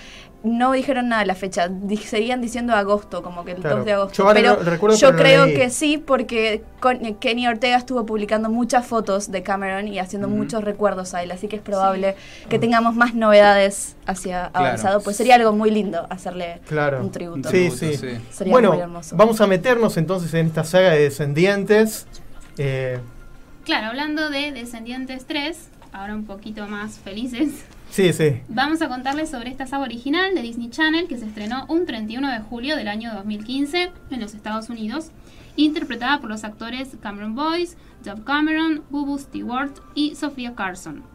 [0.44, 1.70] no dijeron nada de la fecha.
[1.70, 3.78] Di- seguían diciendo agosto, como que el Claro.
[3.78, 4.14] 2 de agosto.
[4.28, 5.56] Yo pero recuerdo, yo creo leí.
[5.56, 10.64] que sí, porque con- Kenny Ortega estuvo publicando muchas fotos de Cameron y haciendo muchos
[10.64, 11.32] recuerdos a él.
[11.32, 12.16] Así que es probable
[12.50, 14.66] que tengamos más novedades hacia Claro.
[14.68, 15.02] avanzado.
[15.02, 17.00] Pues sería algo muy lindo hacerle Claro.
[17.00, 17.50] un tributo.
[17.50, 17.96] Sí, tributo, sí.
[17.98, 18.22] sí.
[18.32, 19.16] Sería bueno, muy hermoso.
[19.16, 22.06] vamos a meternos entonces en esta saga de descendientes.
[22.58, 23.00] Eh,
[23.66, 25.58] Claro, hablando de Descendientes 3,
[25.94, 28.42] ahora un poquito más felices, sí, sí.
[28.50, 32.32] vamos a contarles sobre esta saga original de Disney Channel que se estrenó un 31
[32.32, 35.12] de julio del año 2015 en los Estados Unidos,
[35.56, 41.13] interpretada por los actores Cameron Boyce, Dove Cameron, Bubu Stewart y Sofía Carson.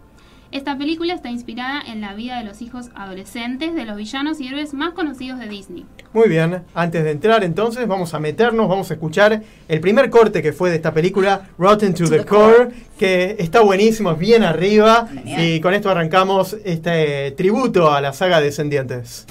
[0.51, 4.49] Esta película está inspirada en la vida de los hijos adolescentes de los villanos y
[4.49, 5.85] héroes más conocidos de Disney.
[6.15, 10.41] Muy bien, antes de entrar entonces vamos a meternos, vamos a escuchar el primer corte
[10.41, 15.07] que fue de esta película, Rotten to, the, Core, que está buenísimo, es bien arriba
[15.07, 15.45] Genial.
[15.45, 19.27] y con esto arrancamos este tributo a la saga Descendientes.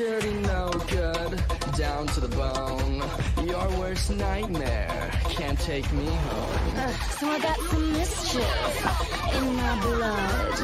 [0.00, 1.42] Dirty no good,
[1.76, 3.02] down to the bone.
[3.46, 6.92] Your worst nightmare can't take me home.
[7.18, 10.56] So I got some mischief in my blood.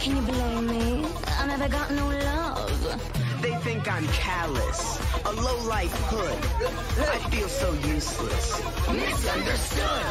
[0.00, 1.06] Can you blame me?
[1.40, 3.42] I never got no love.
[3.42, 6.38] They think I'm callous, a low-life hood.
[7.16, 8.46] I feel so useless.
[8.88, 10.06] Misunderstood.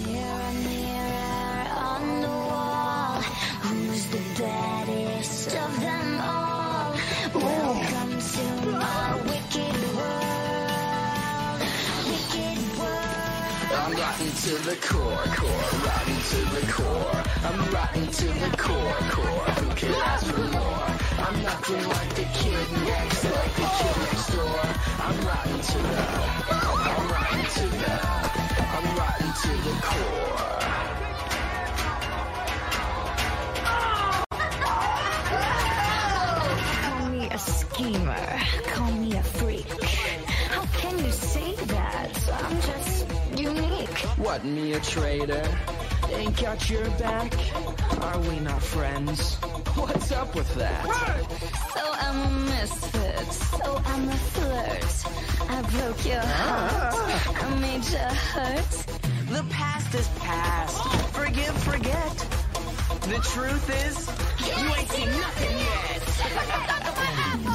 [0.00, 3.20] Mirror, mirror on the wall.
[3.66, 6.05] Who's the baddest of them
[14.66, 17.22] the core, core, rotten to the core.
[17.46, 19.46] I'm rotten to the core, core.
[19.62, 20.90] Who could ask for more?
[21.24, 24.60] I'm nothing like the kid next, like the kid next door.
[25.06, 26.02] I'm rotten to the,
[26.50, 27.94] I'm rotten to the,
[28.74, 30.26] I'm rotten to the core.
[37.28, 38.40] A schemer.
[38.68, 39.68] Call me a freak.
[40.48, 42.30] How can you say that?
[42.32, 42.65] I'm.
[44.26, 45.48] What, me a traitor?
[46.10, 47.32] Ain't got your back?
[48.02, 49.36] Are we not friends?
[49.76, 50.84] What's up with that?
[51.72, 53.32] So I'm a misfit.
[53.32, 55.04] So I'm a flirt.
[55.48, 56.94] I broke your heart.
[56.96, 57.46] Ah.
[57.46, 58.70] I made you hurt.
[59.30, 60.76] The past is past.
[61.14, 62.16] Forgive, forget.
[63.02, 64.08] The truth is,
[64.44, 67.42] you ain't seen nothing yet.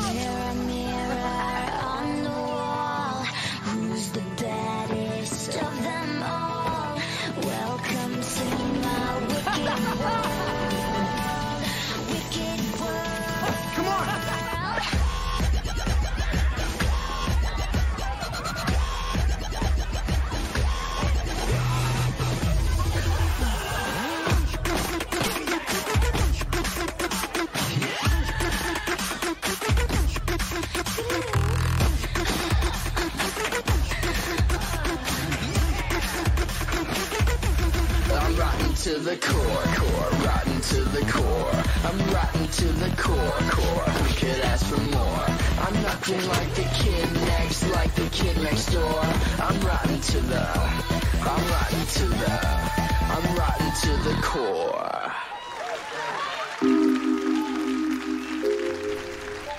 [39.04, 41.64] the core, core, rotten to the core.
[41.86, 43.90] I'm rotten to the core, core.
[43.98, 45.26] Who could ask for more?
[45.66, 49.02] I'm nothing like the kid next, like the kid next door.
[49.42, 50.46] I'm rotten to the,
[51.20, 52.40] I'm rotten to the,
[53.16, 55.12] I'm rotten to the core.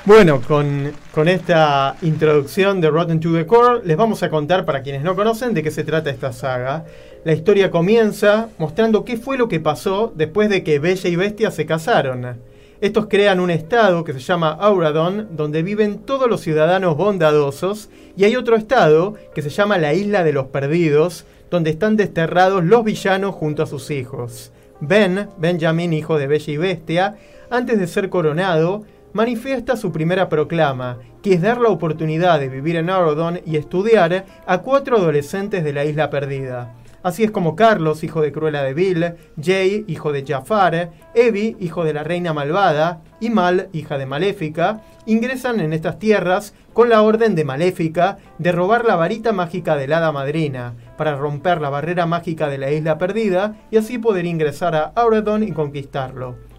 [0.04, 4.82] Bueno, con, con esta introducción de Rotten to the Core, les vamos a contar, para
[4.82, 6.84] quienes no conocen, de qué se trata esta saga.
[7.22, 11.52] La historia comienza mostrando qué fue lo que pasó después de que Bella y Bestia
[11.52, 12.40] se casaron.
[12.80, 18.24] Estos crean un estado que se llama Auradon, donde viven todos los ciudadanos bondadosos, y
[18.24, 22.82] hay otro estado que se llama la Isla de los Perdidos, donde están desterrados los
[22.82, 24.50] villanos junto a sus hijos.
[24.80, 27.16] Ben, Benjamin, hijo de Bella y Bestia,
[27.50, 32.76] antes de ser coronado, manifiesta su primera proclama, que es dar la oportunidad de vivir
[32.76, 36.74] en Auradon y estudiar a cuatro adolescentes de la isla perdida.
[37.02, 41.82] Así es como Carlos, hijo de Cruella de Vil, Jay, hijo de Jafar, Evie, hijo
[41.84, 47.02] de la reina malvada, y Mal, hija de Maléfica, ingresan en estas tierras con la
[47.02, 52.06] orden de Maléfica de robar la varita mágica del hada madrina, para romper la barrera
[52.06, 56.51] mágica de la isla perdida y así poder ingresar a Auradon y conquistarlo.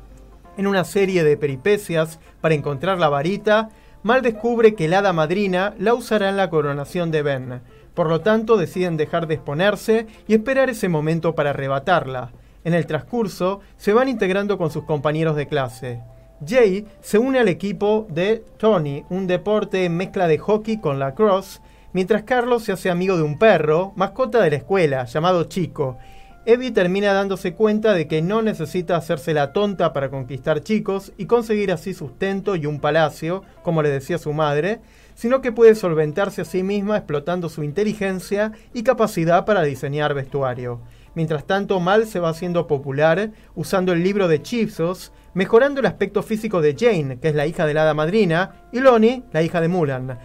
[0.58, 3.70] En una serie de peripecias para encontrar la varita,
[4.04, 7.62] Mal descubre que el hada madrina la usará en la coronación de Ben.
[7.94, 12.34] Por lo tanto, deciden dejar de exponerse y esperar ese momento para arrebatarla.
[12.66, 16.02] En el transcurso, se van integrando con sus compañeros de clase.
[16.46, 21.62] Jay se une al equipo de Tony, un deporte mezcla de hockey con lacrosse,
[21.94, 25.98] mientras Carlos se hace amigo de un perro, mascota de la escuela, llamado Chico.
[26.46, 31.26] Evie termina dándose cuenta de que no necesita hacerse la tonta para conquistar chicos y
[31.26, 34.82] conseguir así sustento y un palacio, como le decía su madre,
[35.16, 40.82] sino que puede solventarse a sí misma explotando su inteligencia y capacidad para diseñar vestuario.
[41.16, 46.24] Mientras tanto, Mal se va haciendo popular usando el libro de Chipsos, mejorando el aspecto
[46.24, 49.62] físico de Jane, que es la hija de la hada madrina, y Lonnie, la hija
[49.62, 50.20] de Mulan.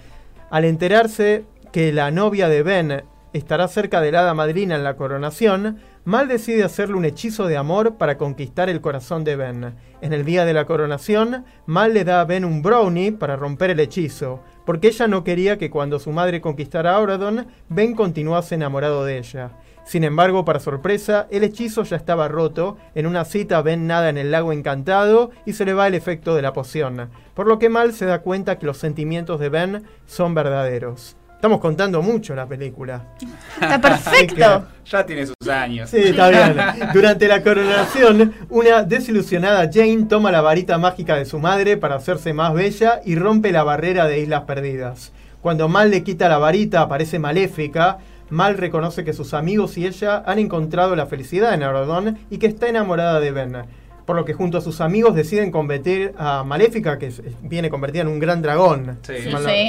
[0.51, 4.97] Al enterarse que la novia de Ben estará cerca de la hada madrina en la
[4.97, 9.75] coronación, Mal decide hacerle un hechizo de amor para conquistar el corazón de Ben.
[10.01, 13.69] En el día de la coronación, Mal le da a Ben un brownie para romper
[13.69, 18.55] el hechizo, porque ella no quería que cuando su madre conquistara a Auradon, Ben continuase
[18.55, 19.51] enamorado de ella.
[19.85, 24.17] Sin embargo, para sorpresa, el hechizo ya estaba roto, en una cita Ben nada en
[24.17, 27.69] el lago encantado y se le va el efecto de la poción, por lo que
[27.69, 31.19] Mal se da cuenta que los sentimientos de Ben son verdaderos.
[31.39, 33.01] Estamos contando mucho la película.
[33.61, 34.67] Está perfecto.
[34.85, 35.89] Ya tiene sus años.
[35.89, 36.57] Sí, está bien.
[36.93, 42.33] Durante la coronación, una desilusionada Jane toma la varita mágica de su madre para hacerse
[42.33, 45.13] más bella y rompe la barrera de Islas Perdidas.
[45.41, 47.99] Cuando Mal le quita la varita, aparece maléfica.
[48.31, 52.49] Mal reconoce que sus amigos y ella han encontrado la felicidad en Auradon y que
[52.49, 53.57] está enamorada de Ben.
[54.09, 58.09] Por lo que junto a sus amigos deciden convertir a Maléfica, que viene convertida en
[58.09, 58.97] un gran dragón.
[59.03, 59.13] Sí.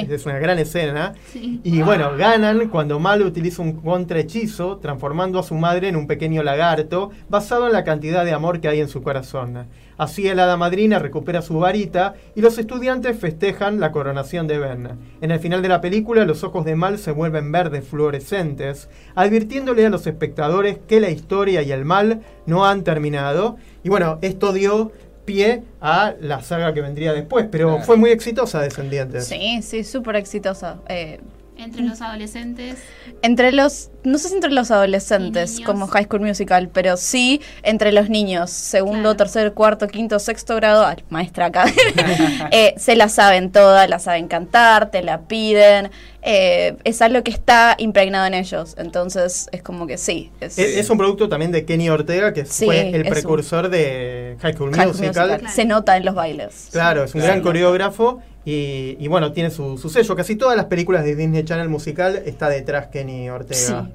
[0.08, 1.12] Es una gran escena.
[1.30, 1.60] Sí.
[1.62, 6.42] Y bueno, ganan cuando Mal utiliza un contrahechizo, transformando a su madre en un pequeño
[6.42, 9.66] lagarto, basado en la cantidad de amor que hay en su corazón.
[9.98, 14.88] Así el hada madrina recupera su varita y los estudiantes festejan la coronación de Ben.
[15.20, 19.84] En el final de la película, los ojos de Mal se vuelven verdes fluorescentes, advirtiéndole
[19.84, 23.58] a los espectadores que la historia y el mal no han terminado.
[23.82, 24.92] Y bueno, esto dio
[25.24, 27.84] pie a la saga que vendría después, pero Claro.
[27.84, 29.26] fue muy exitosa Descendientes.
[29.26, 30.78] Sí, sí, súper exitosa.
[30.88, 31.20] Eh,
[31.62, 32.78] Entre los adolescentes.
[33.22, 37.92] entre los, no sé si entre los adolescentes como High School Musical, pero sí entre
[37.92, 39.16] los niños, segundo, Claro.
[39.16, 41.64] tercer, cuarto, quinto, sexto grado, ay, maestra acá,
[42.50, 45.90] eh, se la saben todas, la saben cantar, te la piden,
[46.22, 50.30] eh, es algo que está impregnado en ellos, entonces es como que sí.
[50.40, 53.68] Es, Es, es un producto también de Kenny Ortega, que Sí, fue el un- precursor
[53.68, 55.28] de High School High School Musical.
[55.30, 55.50] Musical.
[55.52, 56.68] Se nota en los bailes.
[56.72, 57.34] Claro, es un Claro.
[57.34, 60.16] gran coreógrafo y, y bueno, tiene su, su sello.
[60.16, 63.86] Casi todas las películas de Disney Channel musical está detrás Kenny Ortega.
[63.86, 63.92] Sí.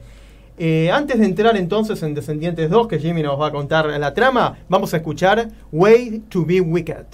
[0.57, 4.13] Eh, antes de entrar entonces en Descendientes 2, que Jimmy nos va a contar la
[4.13, 7.05] trama, vamos a escuchar Way to be Wicked.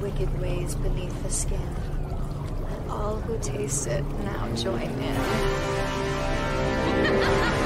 [0.00, 1.95] wicked ways beneath the skin.
[2.96, 5.16] All who taste it now join in.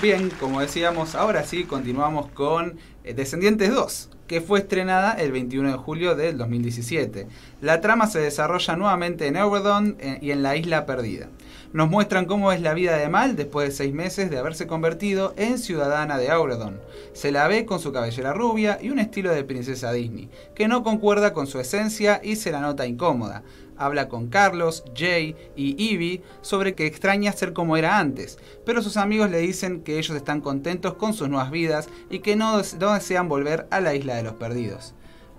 [0.00, 5.72] Bien, como decíamos, ahora sí continuamos con eh, Descendientes 2, que fue estrenada el 21
[5.72, 7.26] de julio del 2017.
[7.62, 11.26] La trama se desarrolla nuevamente en Eurodon eh, y en la Isla Perdida.
[11.72, 15.34] Nos muestran cómo es la vida de Mal después de seis meses de haberse convertido
[15.36, 16.80] en ciudadana de Auradon.
[17.12, 20.84] Se la ve con su cabellera rubia y un estilo de princesa Disney, que no
[20.84, 23.42] concuerda con su esencia y se la nota incómoda.
[23.78, 28.96] Habla con Carlos, Jay y Evie sobre que extraña ser como era antes, pero sus
[28.96, 33.28] amigos le dicen que ellos están contentos con sus nuevas vidas y que no, desean
[33.28, 34.94] volver a la isla de los perdidos.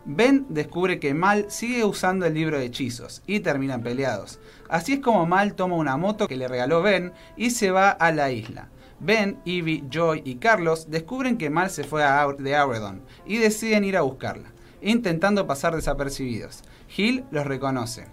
[0.05, 4.39] Ben descubre que Mal sigue usando el libro de hechizos y terminan peleados.
[4.69, 8.11] Así es como Mal toma una moto que le regaló Ben y se va a
[8.11, 8.69] la isla.
[8.99, 13.85] Ben, Evie, Joy y Carlos descubren que Mal se fue a de Auredon y deciden
[13.85, 16.63] ir a buscarla, intentando pasar desapercibidos.
[16.95, 18.07] Hill los reconoce.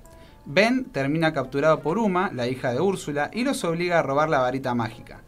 [0.49, 4.39] Ben termina capturado por Uma, la hija de Úrsula, y los obliga a robar la
[4.39, 5.23] varita mágica.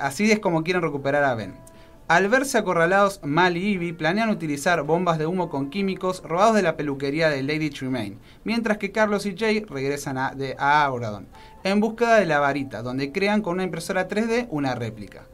[0.00, 1.54] Así es como quieren recuperar a Ben.
[2.08, 6.62] Al verse acorralados, Mal y Ivy planean utilizar bombas de humo con químicos robados de
[6.62, 11.28] la peluquería de Lady Tremaine, mientras que Carlos y Jay regresan a, de, a Auradon,
[11.62, 15.26] en búsqueda de la varita, donde crean con una impresora 3D una réplica.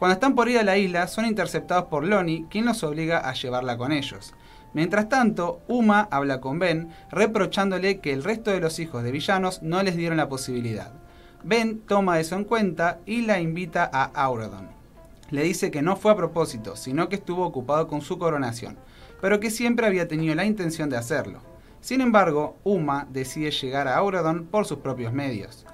[0.00, 3.34] Cuando están por ir a la isla, son interceptados por Lonnie, quien los obliga a
[3.34, 4.34] llevarla con ellos.
[4.72, 9.62] Mientras tanto, Uma habla con Ben, reprochándole que el resto de los hijos de villanos
[9.62, 10.92] no les dieron la posibilidad.
[11.42, 14.80] Ben toma eso en cuenta y la invita a Auradon
[15.30, 18.76] le dice que no fue a propósito, sino que estuvo ocupado con su coronación,
[19.20, 21.40] pero que siempre había tenido la intención de hacerlo.
[21.80, 25.66] Sin embargo, Uma decide llegar a Auradon por sus propios medios.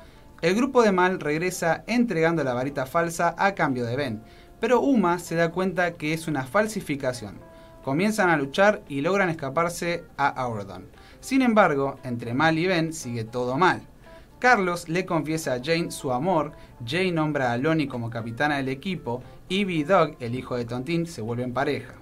[0.42, 4.22] El grupo de Mal regresa entregando la varita falsa a cambio de Ben,
[4.60, 7.38] pero Uma se da cuenta que es una falsificación.
[7.86, 10.86] Comienzan a luchar y logran escaparse a Auradon.
[11.20, 13.80] Sin embargo, entre Mal y Ben sigue todo mal.
[14.40, 16.50] Carlos le confiesa a Jane su amor,
[16.84, 21.22] Jane nombra a Lonnie como capitana del equipo, y Doug, el hijo de Tontín, se
[21.22, 21.94] vuelven pareja.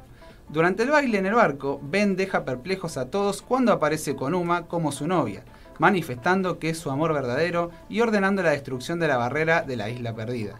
[0.48, 4.66] Durante el baile en el barco, Ben deja perplejos a todos cuando aparece con Uma
[4.66, 5.44] como su novia,
[5.78, 9.90] manifestando que es su amor verdadero y ordenando la destrucción de la barrera de la
[9.90, 10.58] isla perdida.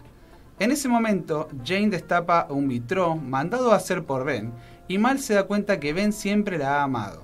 [0.57, 4.53] En ese momento, Jane destapa un vitró mandado a hacer por Ben
[4.87, 7.23] y Mal se da cuenta que Ben siempre la ha amado.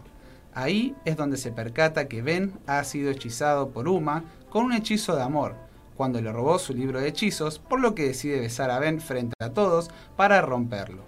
[0.54, 5.16] Ahí es donde se percata que Ben ha sido hechizado por Uma con un hechizo
[5.16, 5.56] de amor,
[5.96, 9.36] cuando le robó su libro de hechizos, por lo que decide besar a Ben frente
[9.40, 11.04] a todos para romperlo.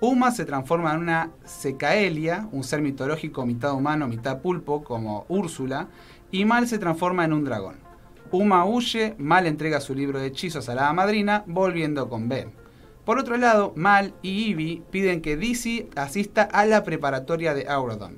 [0.00, 5.88] Uma se transforma en una Secaelia, un ser mitológico mitad humano, mitad pulpo, como Úrsula,
[6.32, 7.76] y Mal se transforma en un dragón.
[8.32, 12.59] Uma huye, Mal entrega su libro de hechizos a la madrina, volviendo con Ben.
[13.04, 18.16] Por otro lado, Mal y Ivy piden que Dizzy asista a la preparatoria de Aurodon.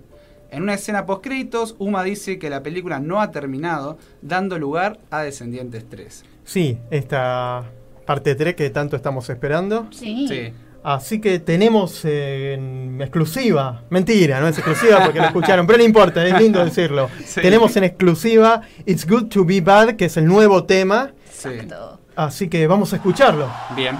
[0.50, 4.98] En una escena post créditos, Uma dice que la película no ha terminado, dando lugar
[5.10, 6.24] a Descendientes 3.
[6.44, 7.64] Sí, esta
[8.04, 9.86] parte 3 que tanto estamos esperando.
[9.92, 10.26] Sí.
[10.28, 10.52] Sí.
[10.84, 15.84] Así que tenemos eh, en exclusiva, mentira, no es exclusiva porque lo escucharon, pero no
[15.84, 17.08] importa, es lindo decirlo.
[17.24, 17.40] Sí.
[17.40, 21.48] Tenemos en exclusiva It's Good to Be Bad, que es el nuevo tema, Sí.
[21.48, 22.00] Exacto.
[22.16, 23.48] así que vamos a escucharlo.
[23.76, 23.96] Bien.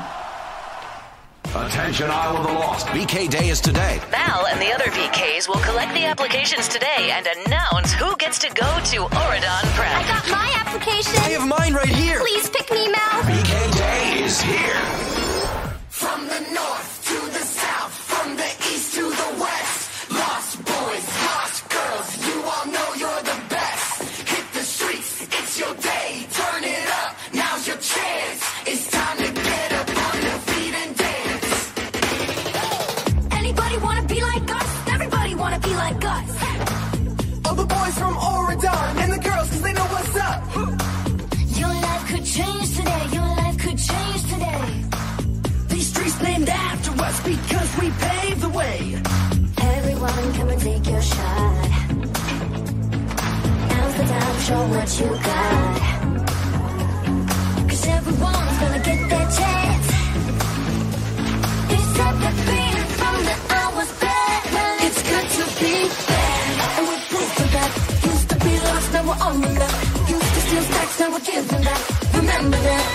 [1.54, 2.86] Attention, Isle of the Lost.
[2.86, 4.00] BK Day is today.
[4.10, 8.48] Val and the other BKs will collect the applications today and announce who gets to
[8.54, 9.94] go to Oridon Prep.
[9.94, 11.14] I got my application.
[11.18, 12.20] I have mine right here.
[12.20, 13.22] Please pick me, Mal.
[13.24, 14.80] BK Day is here.
[15.90, 16.81] From the north
[54.52, 55.78] show what you got.
[57.68, 59.88] Cause everyone's gonna get their chance.
[61.74, 64.42] It's set the beat from the hours back.
[64.86, 65.74] It's good to be
[66.08, 66.44] bad.
[66.76, 67.70] And we're proof of that.
[68.12, 69.76] Used to be lost, now we're on the map.
[70.16, 71.82] Used to steal stacks, now we're giving back.
[72.20, 72.86] Remember that.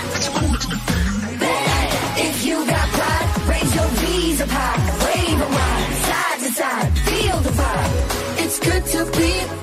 [1.42, 1.86] Bad.
[2.28, 4.78] If you got pride, raise your V's up high.
[5.04, 7.94] Wave wide, side to side, feel the vibe.
[8.42, 9.57] It's good to be.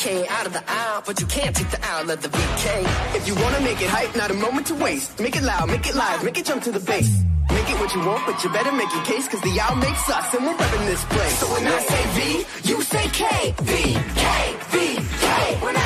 [0.00, 2.66] Take out of the aisle, but you can't take the aisle of the VK.
[3.16, 5.20] If you wanna make it hype, not a moment to waste.
[5.20, 7.10] Make it loud, make it live, make it jump to the bass.
[7.50, 10.08] Make it what you want, but you better make your case, cause the owl makes
[10.08, 11.38] us, and we're repping this place.
[11.40, 12.20] So when I say V,
[12.70, 13.54] you say K.
[13.60, 13.72] V,
[14.22, 14.78] K, V,
[15.24, 15.26] K.
[15.64, 15.79] When I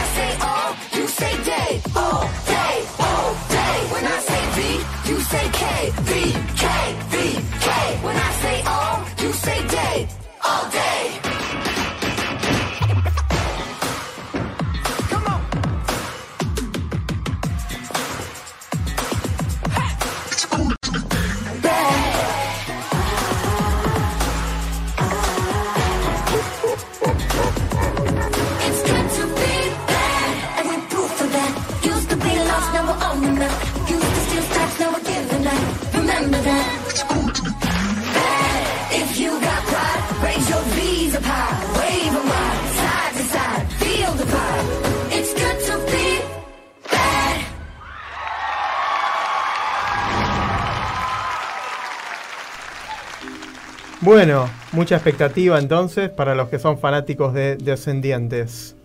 [54.05, 58.77] Bueno, mucha expectativa entonces para los que son fanáticos de Descendientes.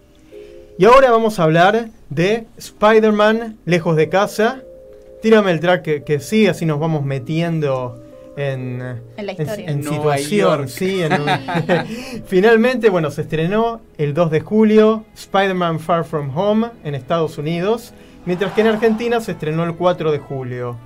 [0.78, 4.61] Y ahora vamos a hablar de Spider-Man Lejos de Casa.
[5.22, 8.01] Tírame el track que, que sí, así nos vamos metiendo
[8.38, 8.82] en,
[9.17, 9.70] En la historia.
[9.70, 10.39] en Nueva situación.
[10.59, 10.67] York.
[10.70, 11.28] Sí, en un-
[12.26, 17.93] Finalmente, bueno, se estrenó el 2 de julio Spider-Man Far From Home en Estados Unidos,
[18.26, 20.78] mientras que en Argentina se estrenó el 4 de julio.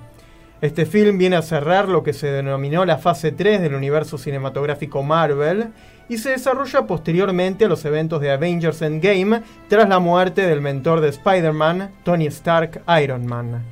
[0.64, 5.02] Este film viene a cerrar lo que se denominó la fase 3 del universo cinematográfico
[5.02, 5.66] Marvel
[6.08, 11.02] y se desarrolla posteriormente a los eventos de Avengers Endgame tras la muerte del mentor
[11.02, 13.62] de Spider-Man, Tony Stark Iron Man.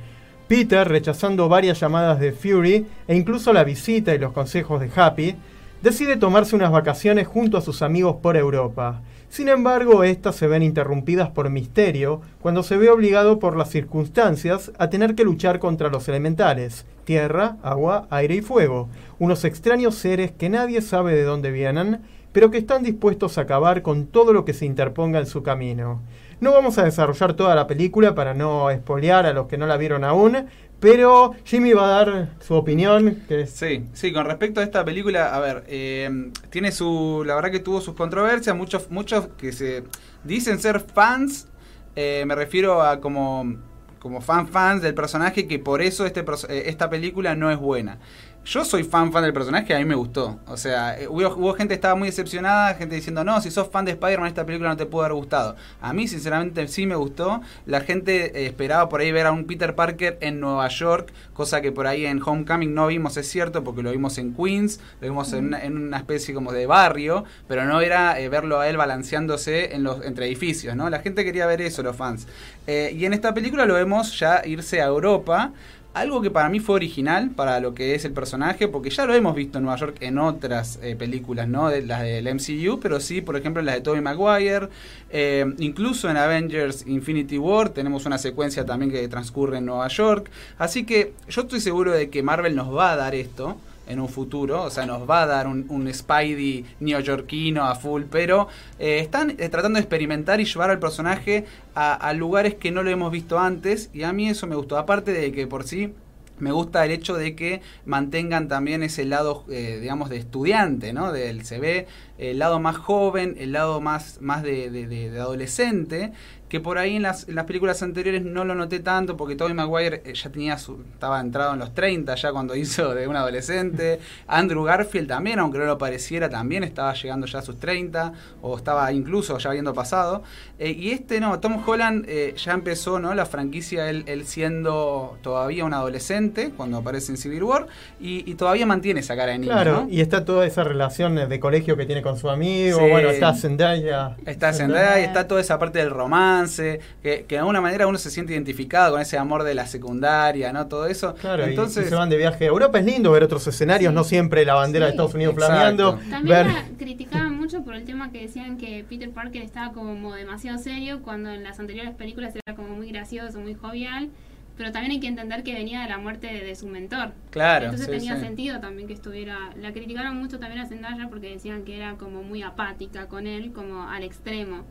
[0.47, 5.35] Peter, rechazando varias llamadas de Fury e incluso la visita y los consejos de Happy,
[5.81, 9.01] decide tomarse unas vacaciones junto a sus amigos por Europa.
[9.33, 14.71] Sin embargo, estas se ven interrumpidas por Misterio cuando se ve obligado por las circunstancias
[14.77, 20.31] a tener que luchar contra los elementales, tierra, agua, aire y fuego, unos extraños seres
[20.31, 24.45] que nadie sabe de dónde vienen, pero que están dispuestos a acabar con todo lo
[24.45, 26.03] que se interponga en su camino.
[26.39, 29.77] No vamos a desarrollar toda la película para no espolear a los que no la
[29.77, 30.45] vieron aún,
[30.83, 33.23] pero Jimmy va a dar su opinión.
[33.29, 37.51] Que Sí, sí, con respecto a esta película, a ver, eh, tiene su, la verdad
[37.51, 39.85] que tuvo sus controversias, muchos, muchos que se
[40.25, 41.47] dicen ser fans,
[41.95, 43.55] eh, me refiero a como,
[43.97, 47.99] como fan fans del personaje, que por eso este, eh, esta película no es buena.
[48.45, 50.37] Yo soy fan fan del personaje, a mí me gustó.
[50.47, 53.69] O sea, eh, hubo, hubo gente que estaba muy decepcionada, gente diciendo, no, si sos
[53.69, 55.55] fan de Spider-Man, esta película no te puede haber gustado.
[55.79, 57.41] A mí, sinceramente, sí me gustó.
[57.65, 61.61] La gente eh, esperaba por ahí ver a un Peter Parker en Nueva York, cosa
[61.61, 65.07] que por ahí en Homecoming no vimos, es cierto, porque lo vimos en Queens, lo
[65.07, 68.67] vimos en, una, en una especie como de barrio, pero no era eh, verlo a
[68.67, 70.89] él balanceándose en los, entre edificios, ¿no?
[70.89, 72.27] La gente quería ver eso, los fans.
[72.67, 75.53] Eh, y en esta película lo vemos ya irse a Europa.
[75.93, 79.13] Algo que para mí fue original para lo que es el personaje, porque ya lo
[79.13, 81.69] hemos visto en Nueva York en otras eh, películas, ¿no?
[81.69, 84.69] De las del MCU, pero sí, por ejemplo, en las de Tobey Maguire.
[85.11, 90.31] eh, incluso en Avengers Infinity War tenemos una secuencia también que transcurre en Nueva York.
[90.57, 93.57] Así que yo estoy seguro de que Marvel nos va a dar esto
[93.87, 98.03] en un futuro, o sea, nos va a dar un, un Spidey neoyorquino a full,
[98.09, 98.47] pero
[98.79, 102.89] eh, están eh, tratando de experimentar y llevar al personaje a, lugares que no lo
[102.91, 105.93] hemos visto antes, y a mí eso me gustó, aparte de que por sí
[106.39, 111.11] me gusta el hecho de que mantengan también ese lado, eh, digamos, de estudiante, ¿no?
[111.11, 116.11] Del, se ve el lado más joven, el lado más, más de- de adolescente,
[116.53, 119.55] que por ahí en las, en las películas anteriores no lo noté tanto, porque Tobey
[119.55, 123.15] Maguire eh, ya tenía su, estaba entrado en los 30 ya cuando hizo de un
[123.15, 123.99] adolescente.
[124.27, 128.55] Andrew Garfield también, aunque no lo pareciera, también estaba llegando ya a sus 30, o
[128.55, 130.21] estaba incluso ya habiendo pasado.
[130.59, 133.15] Eh, y este no, Tom Holland eh, ya empezó, ¿no?
[133.15, 137.65] La franquicia, él, él siendo todavía un adolescente, cuando aparece en Civil War,
[137.99, 139.89] y, y todavía mantiene esa cara de niño, Claro, ¿no?
[139.89, 142.77] y está toda esa relación de colegio que tiene con su amigo.
[142.77, 142.89] Sí.
[142.91, 144.17] Bueno, está Zendaya.
[144.27, 147.97] Está Zendaya y está toda esa parte del romance, que, que de alguna manera uno
[147.97, 150.67] se siente identificado con ese amor de la secundaria, ¿no?
[150.67, 151.15] Todo eso.
[151.15, 152.79] Claro, Entonces, y, se van de viaje a Europa.
[152.79, 155.53] Es lindo ver otros escenarios, no siempre la bandera de Estados Unidos Exacto.
[155.53, 155.99] flameando.
[156.09, 160.15] También Ver, la criticaban mucho por el tema que decían que Peter Parker estaba como
[160.15, 164.09] demasiado serio cuando en las anteriores películas era como muy gracioso, muy jovial.
[164.55, 167.13] Pero también hay que entender que venía de la muerte de, de su mentor.
[167.31, 168.21] Claro, Entonces sí, tenía sí.
[168.21, 169.49] sentido también que estuviera.
[169.59, 173.51] La criticaron mucho también a Zendaya porque decían que era como muy apática con él,
[173.51, 174.63] como al extremo.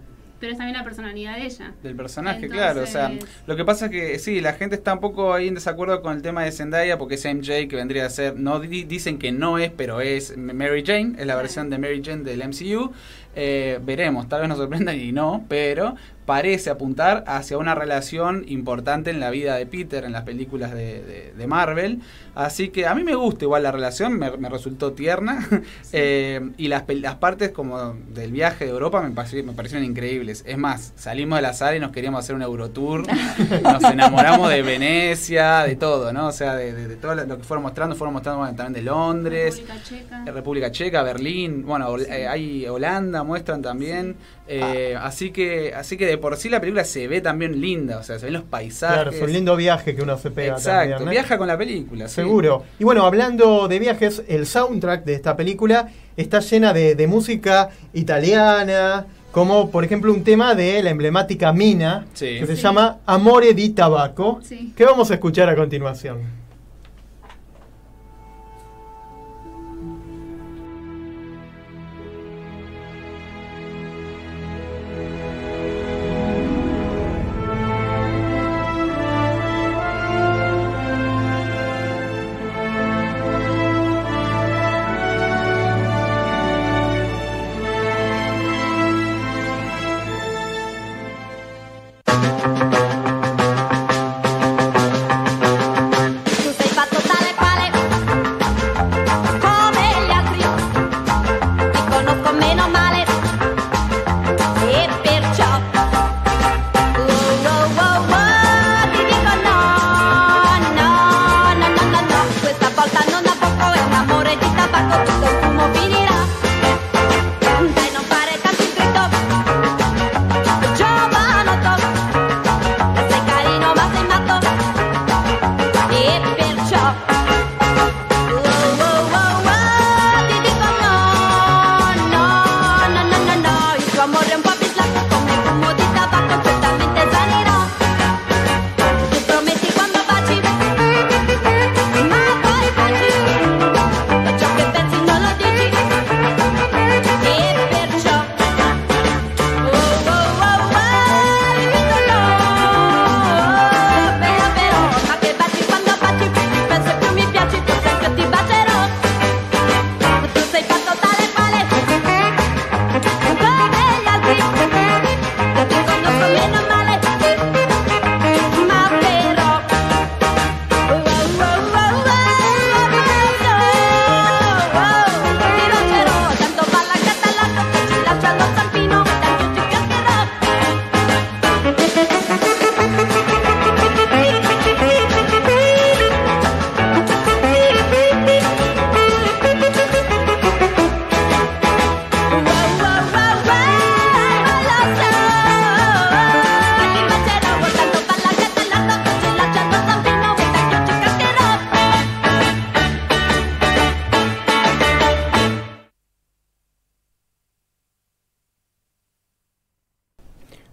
[0.43, 1.73] Pero es también la personalidad de ella.
[1.85, 2.83] del personaje, Entonces- claro.
[2.83, 3.13] O sea,
[3.47, 6.17] lo que pasa es que sí, la gente está un poco ahí en desacuerdo con
[6.17, 9.31] el tema de Zendaya porque es MJ que vendría a ser, no di- dicen que
[9.31, 12.91] no es, pero es Mary Jane, es la versión de Mary Jane del MCU.
[13.37, 15.95] Eh, veremos, tal vez nos sorprendan y no, pero
[16.27, 21.03] parece apuntar hacia una relación importante en la vida de Peter en las películas de,
[21.03, 22.01] de- de Marvel.
[22.35, 25.49] Así que a mí me gusta igual la relación, me, me resultó tierna.
[25.95, 29.85] Eh, y las, pel- las partes como del viaje de Europa me, pareció- me parecieron
[29.87, 30.43] increíbles.
[30.47, 33.05] Es más, salimos de la sala y nos queríamos hacer un Eurotour.
[33.63, 36.29] nos enamoramos de Venecia, de todo, ¿no?
[36.29, 37.95] O sea, de, de- de todo lo que fueron mostrando.
[37.95, 39.57] Fueron mostrando bueno, también de Londres.
[39.57, 40.25] República Checa.
[40.27, 44.17] Eh, República Checa, Berlín, bueno, eh, hay Holanda, muestran también.
[44.55, 48.03] Eh, Así que así que de por sí la película se ve también linda, o
[48.03, 48.95] sea, se ven los paisajes.
[48.97, 51.09] claro, es un lindo viaje que uno se pega Exacto, también.
[51.09, 51.11] ¿eh?
[51.13, 52.09] viaja con la película.
[52.09, 52.15] sí.
[52.17, 52.63] Seguro.
[52.79, 57.71] Y bueno, hablando de viajes, el soundtrack de esta película está llena de, de música
[57.95, 62.39] italiana, como por ejemplo un tema de la emblemática Mina, Sí.
[62.41, 62.63] que se Sí.
[62.63, 64.73] llama Amore di Tabaco, Sí.
[64.77, 66.19] que vamos a escuchar a continuación.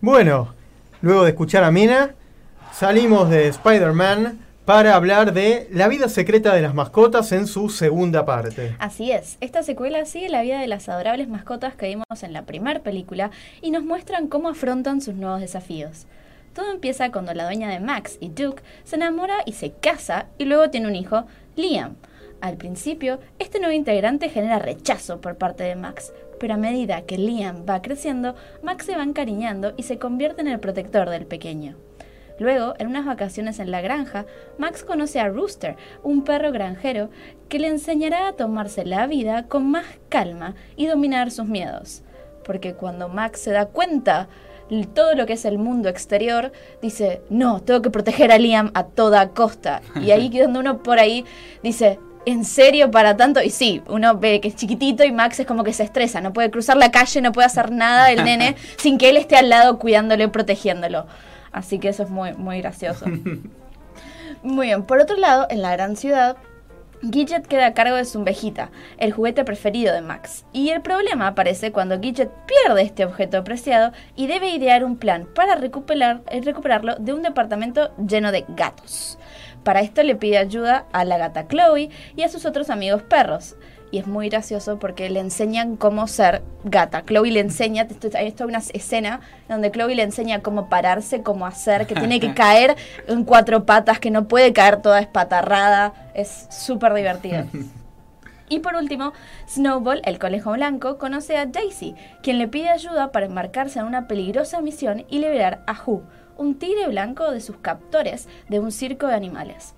[0.01, 0.53] Bueno,
[1.01, 2.15] luego de escuchar a Mina,
[2.71, 8.25] salimos de Spider-Man para hablar de la vida secreta de las mascotas en su segunda
[8.25, 8.77] parte.
[8.79, 12.43] Así es, esta secuela sigue la vida de las adorables mascotas que vimos en la
[12.43, 13.31] primera película
[13.61, 16.07] y nos muestran cómo afrontan sus nuevos desafíos.
[16.53, 20.45] Todo empieza cuando la dueña de Max y Duke se enamora y se casa y
[20.45, 21.25] luego tiene un hijo,
[21.57, 21.97] Liam.
[22.39, 27.17] Al principio, este nuevo integrante genera rechazo por parte de Max, pero a medida que
[27.17, 31.75] Liam va creciendo, Max se va encariñando y se convierte en el protector del pequeño.
[32.39, 34.25] Luego, en unas vacaciones en la granja,
[34.57, 37.09] Max conoce a Rooster, un perro granjero
[37.49, 42.01] que le enseñará a tomarse la vida con más calma y dominar sus miedos.
[42.45, 44.29] Porque cuando Max se da cuenta
[44.69, 48.71] de todo lo que es el mundo exterior, dice, no, tengo que proteger a Liam
[48.73, 49.81] a toda costa.
[50.01, 51.25] Y ahí cuando uno por ahí
[51.61, 53.41] dice, ¿en serio para tanto?
[53.41, 56.33] Y sí, uno ve que es chiquitito y Max es como que se estresa, no
[56.33, 59.49] puede cruzar la calle, no puede hacer nada el nene sin que él esté al
[59.49, 61.07] lado cuidándolo y protegiéndolo.
[61.51, 63.05] Así que eso es muy, muy gracioso.
[64.41, 66.37] Muy bien, por otro lado, en la gran ciudad,
[67.01, 70.45] Gidget queda a cargo de su ovejita, el juguete preferido de Max.
[70.51, 75.27] Y el problema aparece cuando Gidget pierde este objeto preciado y debe idear un plan
[75.33, 79.17] para recuperar, eh, recuperarlo de un departamento lleno de gatos.
[79.63, 83.55] Para esto le pide ayuda a la gata Chloe y a sus otros amigos perros.
[83.91, 87.03] Y es muy gracioso porque le enseñan cómo ser gata.
[87.03, 91.47] Chloe le enseña, esto, esto es una escena donde Chloe le enseña cómo pararse, cómo
[91.47, 92.75] hacer, que tiene que caer
[93.07, 95.93] en cuatro patas, que no puede caer toda espatarrada.
[96.13, 97.45] Es súper divertido.
[98.49, 99.13] Y por último,
[99.47, 104.07] Snowball, el conejo blanco, conoce a Daisy, quien le pide ayuda para embarcarse en una
[104.07, 106.01] peligrosa misión y liberar a Who,
[106.39, 109.75] un tigre blanco de sus captores de un circo de animales.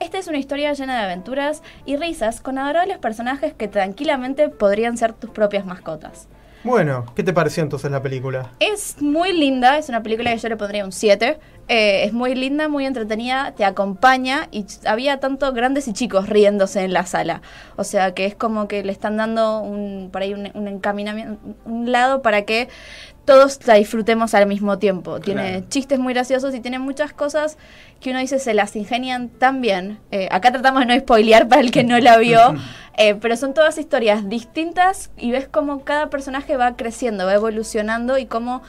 [0.00, 4.96] Esta es una historia llena de aventuras y risas con adorables personajes que tranquilamente podrían
[4.96, 6.26] ser tus propias mascotas.
[6.62, 8.50] Bueno, ¿qué te pareció entonces la película?
[8.60, 11.38] Es muy linda, es una película que yo le pondría un 7.
[11.68, 16.82] Eh, es muy linda, muy entretenida, te acompaña y había tanto grandes y chicos riéndose
[16.82, 17.40] en la sala.
[17.76, 21.38] O sea que es como que le están dando un, por ahí un, un encaminamiento,
[21.64, 22.68] un lado para que
[23.30, 25.20] todos la disfrutemos al mismo tiempo.
[25.20, 25.66] Tiene Claro.
[25.68, 27.58] chistes muy graciosos y tiene muchas cosas
[28.00, 30.00] que uno dice se las ingenian tan bien.
[30.10, 32.40] Eh, acá tratamos de no spoilear para el que no la vio,
[32.98, 38.18] eh, pero son todas historias distintas y ves cómo cada personaje va creciendo, va evolucionando
[38.18, 38.62] y cómo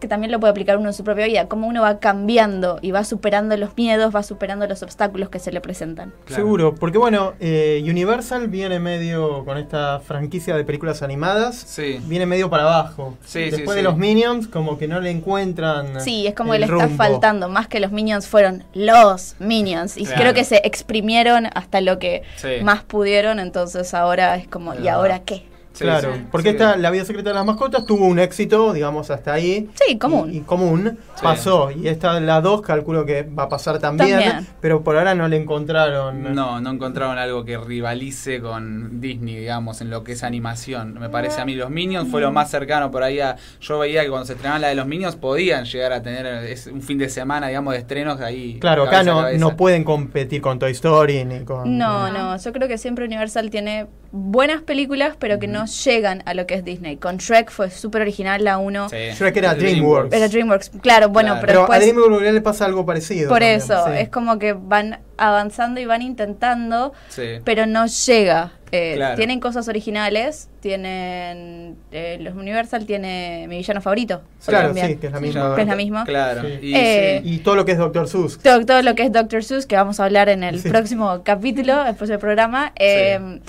[0.00, 2.90] que también lo puede aplicar uno en su propia vida, cómo uno va cambiando y
[2.90, 6.12] va superando los miedos, va superando los obstáculos que se le presentan.
[6.26, 11.98] Seguro, porque bueno, eh, Universal viene medio con esta franquicia de películas animadas, Sí.
[12.04, 13.16] viene medio para abajo.
[13.24, 13.76] Sí, Después sí.
[13.76, 16.00] de los Minions, como que no le encuentran.
[16.00, 19.96] Sí, es como el que le está faltando, más que los Minions fueron los Minions
[19.96, 20.20] y Claro.
[20.20, 22.48] creo que se exprimieron hasta lo que Sí.
[22.62, 25.44] más pudieron, entonces ahora es como, ¿y ahora qué?
[25.76, 26.56] Sí, claro, sí, porque sí.
[26.56, 29.68] esta, La vida secreta de las mascotas tuvo un éxito, digamos, hasta ahí.
[29.86, 30.32] Sí, común.
[30.32, 31.20] Y, y común Sí.
[31.22, 31.70] pasó.
[31.70, 34.46] Y esta, la 2, calculo que va a pasar también, También.
[34.60, 36.34] pero por ahora no le encontraron.
[36.34, 40.94] No, no encontraron algo que rivalice con Disney, digamos, en lo que es animación.
[40.98, 43.36] Me parece a mí, los Minions fue lo más cercano por ahí a...
[43.60, 46.66] Yo veía que cuando se estrenaban la de los Minions podían llegar a tener es
[46.66, 48.58] un fin de semana, digamos, de estrenos ahí.
[48.60, 51.76] Claro, acá no, no pueden competir con Toy Story ni con.
[51.76, 56.34] No, no, yo creo que siempre Universal tiene buenas películas, pero que no llegan a
[56.34, 56.96] lo que es Disney.
[56.96, 58.88] Con Shrek fue súper original la 1.
[58.88, 58.96] Sí.
[59.14, 60.14] Shrek era DreamWorks.
[60.14, 61.46] Era DreamWorks, claro, bueno, Claro.
[61.46, 61.94] pero, Pero a después...
[61.94, 63.28] DreamWorks le pasa algo parecido.
[63.28, 63.92] Por también, eso, sí.
[63.98, 67.40] es como que van avanzando y van intentando, Sí.
[67.44, 68.52] pero no llega.
[68.72, 69.14] Eh, Claro.
[69.16, 71.76] Tienen cosas originales, tienen...
[71.92, 74.22] eh, los Universal tiene mi villano favorito.
[74.44, 74.86] Claro, también.
[74.88, 75.54] sí, que es la Sí, misma.
[75.54, 76.04] Que es la misma.
[76.04, 76.42] Claro.
[76.42, 76.58] Sí.
[76.62, 77.34] Y, Eh, sí.
[77.34, 78.08] Y todo lo que es Dr.
[78.08, 78.38] Seuss.
[78.38, 79.44] todo, todo lo que es Dr.
[79.44, 80.68] Seuss, que vamos a hablar en el Sí.
[80.68, 82.72] próximo capítulo, después del programa.
[82.76, 83.40] eh,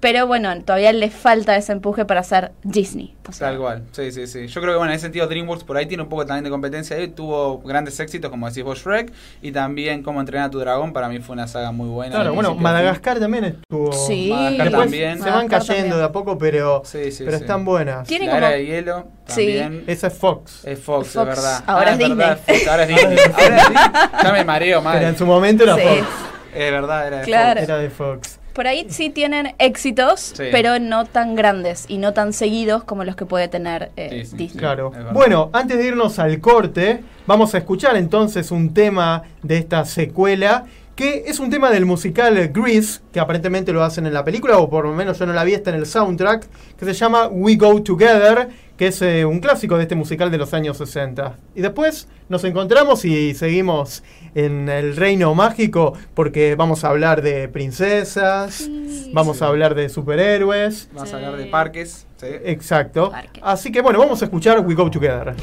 [0.00, 3.14] Pero bueno, todavía le falta ese empuje para hacer Disney.
[3.26, 4.48] O sea, Tal cual, sí, sí, sí.
[4.48, 6.50] Yo creo que bueno, en ese sentido DreamWorks por ahí tiene un poco también de
[6.50, 9.10] competencia ahí, tuvo grandes éxitos como decís vos Shrek
[9.40, 12.14] y también Cómo entrenar a tu dragón, para mí fue una saga muy buena.
[12.14, 12.54] Claro, bueno.
[12.54, 13.92] Madagascar también estuvo.
[13.92, 14.28] Sí.
[14.30, 15.22] Madagascar también.
[15.22, 15.98] Se van cayendo también.
[15.98, 17.44] de a poco, pero, Sí, sí, pero sí.
[17.44, 18.06] están buenas.
[18.08, 19.58] Tiene La como- era de hielo Sí.
[19.58, 19.84] también.
[19.86, 20.64] Esa es Fox.
[20.64, 21.16] Es Fox, Fox.
[21.16, 21.64] es verdad.
[21.66, 22.56] Ahora es verdad, Disney.
[22.58, 23.18] Fox, ahora es Disney.
[23.34, 24.22] Ahora es Disney.
[24.24, 24.96] Ya me mareo mal.
[24.98, 25.82] Pero en su momento era Sí.
[25.82, 26.08] Fox.
[26.54, 27.60] Es verdad, era de Claro.
[27.60, 28.38] Era de Fox.
[28.52, 30.44] Por ahí sí tienen éxitos, Sí.
[30.52, 34.30] pero no tan grandes y no tan seguidos como los que puede tener eh, Sí,
[34.30, 34.36] sí.
[34.36, 34.60] Disney.
[34.60, 34.90] Claro.
[34.92, 35.12] es verdad.
[35.12, 40.66] Bueno, antes de irnos al corte, vamos a escuchar entonces un tema de esta secuela.
[40.96, 44.70] Que es un tema del musical Grease, que aparentemente lo hacen en la película, o
[44.70, 46.46] por lo menos yo no la vi, está en el soundtrack,
[46.78, 50.38] que se llama We Go Together, que es eh, un clásico de este musical de
[50.38, 51.36] los años 60.
[51.54, 54.02] Y después nos encontramos y seguimos
[54.34, 58.68] en el reino mágico, porque vamos a hablar de princesas,
[59.12, 60.88] vamos a hablar de superhéroes.
[60.92, 62.06] Vamos a hablar de parques.
[62.16, 62.26] ¿sí?
[62.44, 63.10] Exacto.
[63.10, 63.40] Parque.
[63.42, 65.34] Así que bueno, vamos a escuchar We Go Together.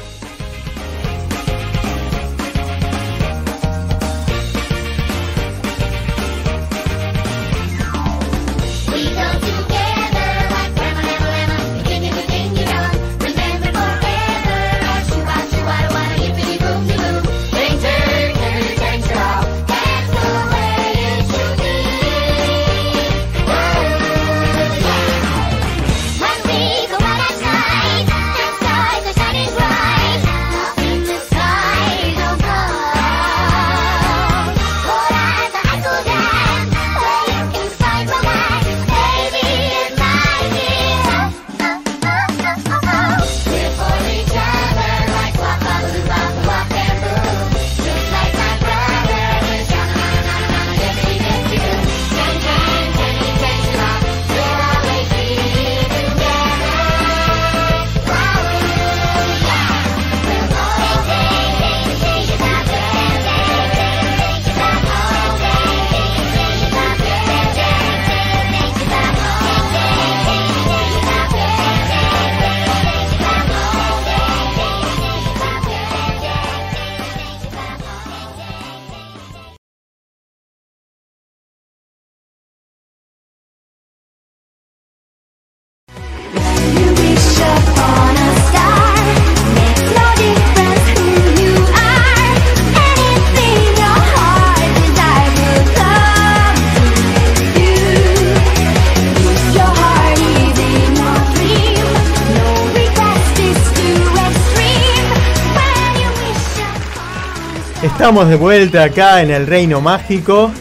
[108.12, 110.52] Estamos de vuelta acá en el Reino Mágico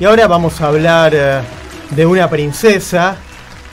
[0.00, 1.42] y ahora vamos a hablar eh,
[1.90, 3.14] de una princesa,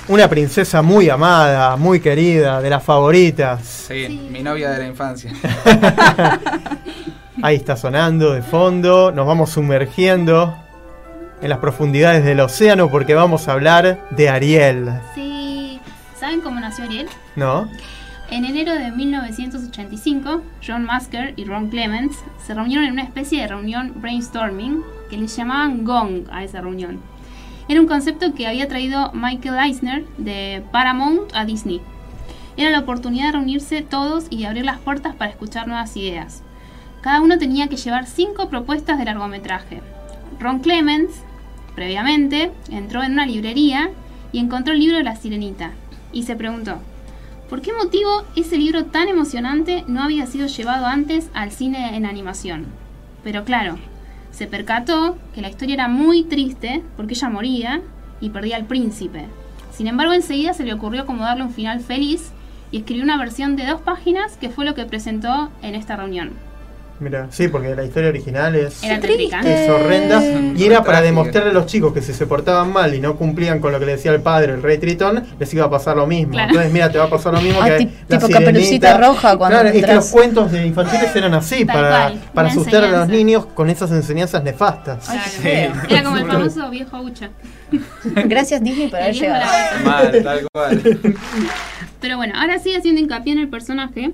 [0.09, 3.86] una princesa muy amada, muy querida, de las favoritas.
[3.88, 5.32] Sí, mi novia de la infancia.
[7.41, 10.53] Ahí está sonando de fondo, nos vamos sumergiendo
[11.41, 15.80] en las profundidades del océano porque vamos a hablar de Ariel, Sí.
[16.20, 17.07] ¿Saben cómo nació Ariel?
[17.38, 17.70] ¿no?
[18.36, 23.48] En enero de 1985, John Masker y Ron Clements se reunieron en una especie de
[23.48, 27.00] reunión brainstorming que les llamaban Gong a esa reunión.
[27.70, 31.80] Era un concepto que había traído Michael Eisner de Paramount a Disney.
[32.58, 36.44] Era la oportunidad de reunirse todos y de abrir las puertas para escuchar nuevas ideas.
[37.00, 39.82] Cada uno tenía que llevar cinco propuestas de largometraje.
[40.42, 41.22] Ron Clements,
[41.74, 43.92] previamente, entró en una librería
[44.34, 45.72] y encontró el libro de La Sirenita
[46.12, 46.82] y se preguntó,
[47.50, 52.08] ¿Por qué motivo ese libro tan emocionante no había sido llevado antes al cine en
[52.08, 52.66] animación?
[53.24, 53.78] Pero claro,
[54.32, 57.82] se percató que la historia era muy triste porque ella moría
[58.20, 59.28] y perdía al príncipe.
[59.72, 62.32] Sin embargo, enseguida se le ocurrió como darle un final feliz
[62.72, 66.32] y escribió una versión de dos páginas que fue lo que presentó en esta reunión.
[66.98, 69.41] Mira, sí, porque la historia original es, Era tétrica.
[69.41, 70.22] es horrenda
[70.56, 73.60] y era para demostrarle a los chicos que si se portaban mal y no cumplían
[73.60, 76.08] con lo que le decía el padre, el rey Tritón, les iba a pasar lo
[76.08, 76.32] mismo.
[76.32, 76.52] Claro.
[76.52, 78.39] Entonces, mira, te va a pasar lo mismo Ah, que ti- la tipo Sirenita.
[78.39, 79.96] Caperucita Roja cuando Claro, es que entras.
[79.98, 83.46] los cuentos de infantiles eran así, Tal para, cual, para una asustar a los niños
[83.48, 85.10] con esas enseñanzas nefastas.
[85.10, 85.50] Ay, Sí.
[85.93, 87.30] Era como el famoso viejo Ucha.
[88.26, 89.43] Gracias Disney por haber llegado.
[89.84, 91.00] Mal, tal cual.
[92.00, 94.12] Pero bueno, ahora sigue haciendo hincapié en el personaje.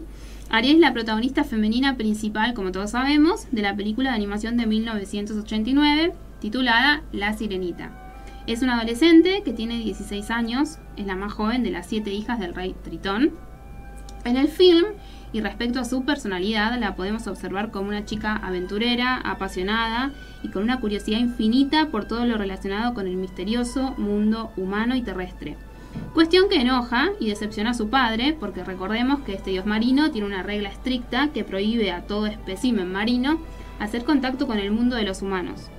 [0.54, 4.66] Ariel es la protagonista femenina principal, como todos sabemos, de la película de animación de
[4.66, 7.92] 1989 titulada La Sirenita.
[8.48, 12.38] Es una adolescente que tiene 16 años, es la más joven de las siete hijas
[12.38, 13.32] del rey Tritón.
[14.26, 14.88] En el film,
[15.32, 20.12] y respecto a su personalidad, la podemos observar como una chica aventurera, apasionada
[20.44, 25.02] y con una curiosidad infinita por todo lo relacionado con el misterioso mundo humano y
[25.02, 25.56] terrestre.
[26.14, 30.28] Cuestión que enoja y decepciona a su padre, porque recordemos que este dios marino tiene
[30.28, 33.40] una regla estricta que prohíbe a todo espécimen marino
[33.80, 35.70] hacer contacto con el mundo de los humanos.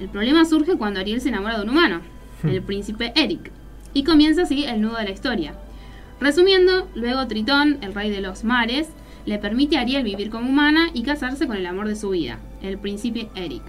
[0.00, 2.00] El problema surge cuando Ariel se enamora de un humano,
[2.44, 3.50] el príncipe Eric,
[3.94, 5.54] y comienza así el nudo de la historia.
[6.20, 8.88] Resumiendo, luego Tritón, el rey de los mares,
[9.26, 12.38] le permite a Ariel vivir como humana y casarse con el amor de su vida,
[12.62, 13.62] el príncipe Eric.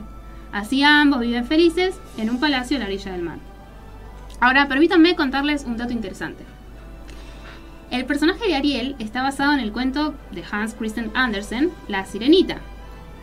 [0.51, 3.48] Así ambos viven felices en un palacio a la orilla del mar.
[4.39, 6.43] Ahora, permítanme contarles un dato interesante.
[7.91, 12.59] El personaje de Ariel está basado en el cuento de Hans Christian Andersen, La Sirenita.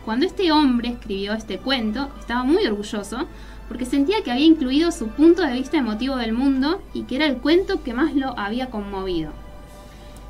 [0.05, 3.27] Cuando este hombre escribió este cuento, estaba muy orgulloso
[3.67, 7.25] porque sentía que había incluido su punto de vista emotivo del mundo y que era
[7.25, 9.31] el cuento que más lo había conmovido.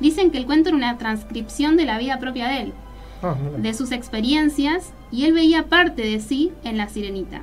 [0.00, 2.72] Dicen que el cuento era una transcripción de la vida propia de él,
[3.20, 7.42] Ah, de sus experiencias, y él veía parte de sí en la sirenita.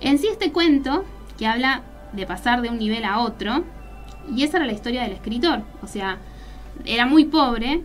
[0.00, 1.06] En sí este cuento,
[1.38, 1.82] que habla
[2.12, 3.64] de pasar de un nivel a otro,
[4.34, 6.18] y esa era la historia del escritor, o sea,
[6.84, 7.82] era muy pobre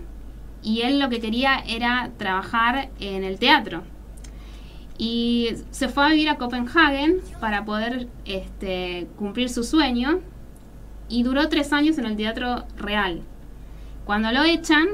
[0.63, 3.83] y él lo que quería era trabajar en el teatro.
[4.97, 10.19] Y se fue a vivir a Copenhagen para poder este, cumplir su sueño
[11.09, 13.23] y duró tres años en el teatro real.
[14.05, 14.87] Cuando lo echan,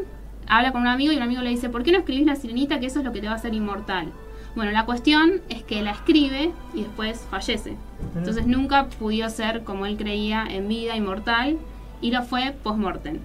[0.48, 2.80] habla con un amigo y un amigo le dice, ¿por qué no escribís La Sirenita?
[2.80, 4.14] Que eso es lo que te va a hacer inmortal.
[4.58, 7.76] Bueno, la cuestión es que la escribe y después fallece.
[8.16, 11.60] Entonces nunca pudo ser como él creía en vida inmortal
[12.02, 13.20] y lo fue post-mortem.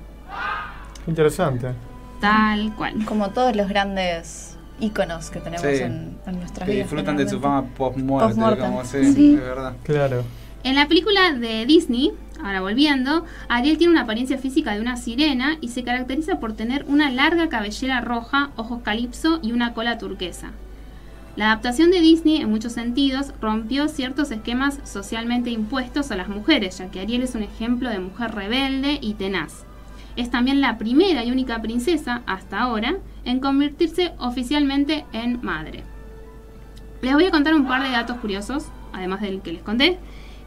[1.06, 1.68] Interesante.
[2.20, 3.04] Tal cual.
[3.06, 5.82] Como todos los grandes íconos que tenemos Sí.
[5.82, 6.86] en, en nuestras Que vidas.
[6.90, 8.64] disfrutan de su fama post-muerte, Post-mortem.
[8.66, 9.34] como sí, Sí.
[9.34, 9.72] es verdad.
[9.84, 10.24] Claro.
[10.64, 12.12] En la película de Disney,
[12.44, 16.84] ahora volviendo, Ariel tiene una apariencia física de una sirena y se caracteriza por tener
[16.88, 20.50] una larga cabellera roja, ojos calipso y una cola turquesa.
[21.34, 26.76] La adaptación de Disney, en muchos sentidos, rompió ciertos esquemas socialmente impuestos a las mujeres,
[26.76, 29.64] ya que Ariel es un ejemplo de mujer rebelde y tenaz.
[30.14, 35.84] Es también la primera y única princesa, hasta ahora, en convertirse oficialmente en madre.
[37.00, 39.98] Les voy a contar un par de datos curiosos, además del que les conté.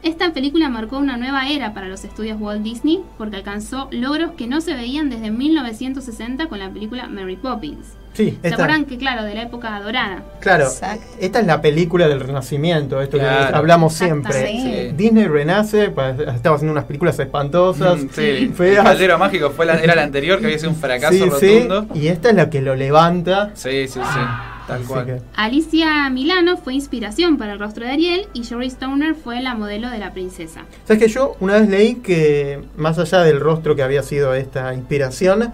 [0.04, 4.46] Esta película marcó una nueva era para los estudios Walt Disney porque alcanzó logros que
[4.46, 7.96] no se veían desde 1960 con la película Mary Poppins.
[8.16, 10.22] Sí, ¿Se esta, acuerdan que, claro, de la época dorada?
[10.40, 11.04] claro, Exacto.
[11.20, 14.46] esta es la película del renacimiento, esto que hablamos siempre.
[14.46, 14.92] Sí.
[14.96, 18.76] Disney renace, pa- estaba haciendo unas películas espantosas, Mm, sí, el.
[18.82, 21.86] Caldero Mágico fue la, era la anterior, que había sido un fracaso Sí, sí, rotundo.
[21.94, 23.50] y esta es la que lo levanta.
[23.54, 24.20] Sí, sí, sí,
[24.66, 25.04] tal cual.
[25.06, 29.54] que- Alicia Milano fue inspiración para el rostro de Ariel y Jory Stoner fue la
[29.54, 30.62] modelo de la princesa.
[30.86, 34.72] ¿Sabes que yo una vez leí que, más allá del rostro que había sido esta
[34.74, 35.52] inspiración,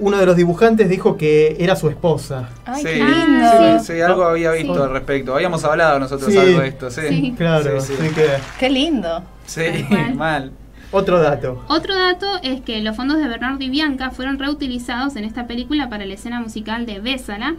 [0.00, 2.48] uno de los dibujantes dijo que era su esposa.
[2.64, 3.78] Ay, sí, qué lindo.
[3.80, 4.80] sí, sí, algo había visto Sí.
[4.82, 5.34] al respecto.
[5.34, 6.38] Habíamos hablado nosotros Sí.
[6.38, 7.00] algo de esto, sí.
[7.08, 7.34] Sí.
[7.36, 8.02] Claro, Sí, sí.
[8.04, 8.26] así que
[8.58, 9.22] Qué lindo.
[9.46, 9.62] Sí,
[10.14, 10.52] mal.
[10.92, 11.64] otro dato.
[11.68, 15.88] Otro dato es que los fondos de Bernardo y Bianca fueron reutilizados en esta película
[15.88, 17.54] para la escena musical de Bésala,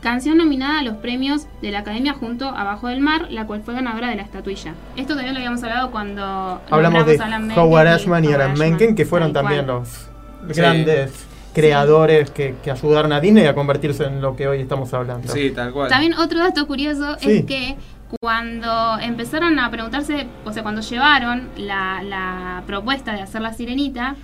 [0.00, 3.62] canción nominada a los premios de la Academia junto a Bajo del Mar, la cual
[3.62, 4.72] fue ganadora de la estatuilla.
[4.96, 8.70] Esto también lo habíamos hablado cuando Hablamos de Alan Menken Howard Ashman y Alan Ashman,
[8.70, 10.08] Menken, que fueron también los
[10.46, 11.26] grandes
[11.60, 15.32] creadores que, que ayudaron a Disney a convertirse en lo que hoy estamos hablando.
[15.32, 15.88] Sí, tal cual.
[15.88, 17.30] También otro dato curioso Sí.
[17.30, 17.76] es que
[18.20, 24.16] cuando empezaron a preguntarse, o sea, cuando llevaron la, la propuesta de hacer la sirenita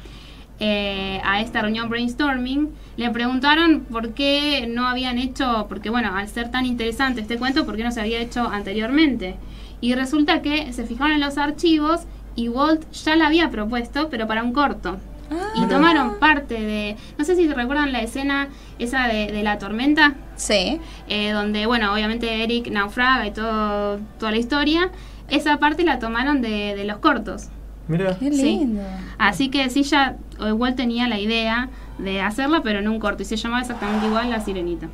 [0.61, 6.29] eh, a esta reunión brainstorming, le preguntaron por qué no habían hecho, porque bueno, al
[6.29, 9.37] ser tan interesante este cuento, por qué no se había hecho anteriormente.
[9.81, 12.03] Y resulta que se fijaron en los archivos
[12.37, 14.97] y Walt ya la había propuesto, pero para un corto.
[15.55, 18.49] Y tomaron parte de, no sé si recuerdan la escena
[18.79, 20.81] esa de, de la tormenta, Sí.
[21.09, 24.91] eh, donde, bueno, obviamente Eric naufraga y todo, toda la historia.
[25.29, 27.49] Esa parte la tomaron de, de los cortos.
[27.89, 28.43] Mira, Qué Sí.
[28.43, 28.83] lindo.
[29.19, 31.69] Así que sí, ya igual tenía la idea
[31.99, 33.23] de hacerla, pero en un corto.
[33.23, 34.89] Y se llamaba exactamente igual La Sirenita.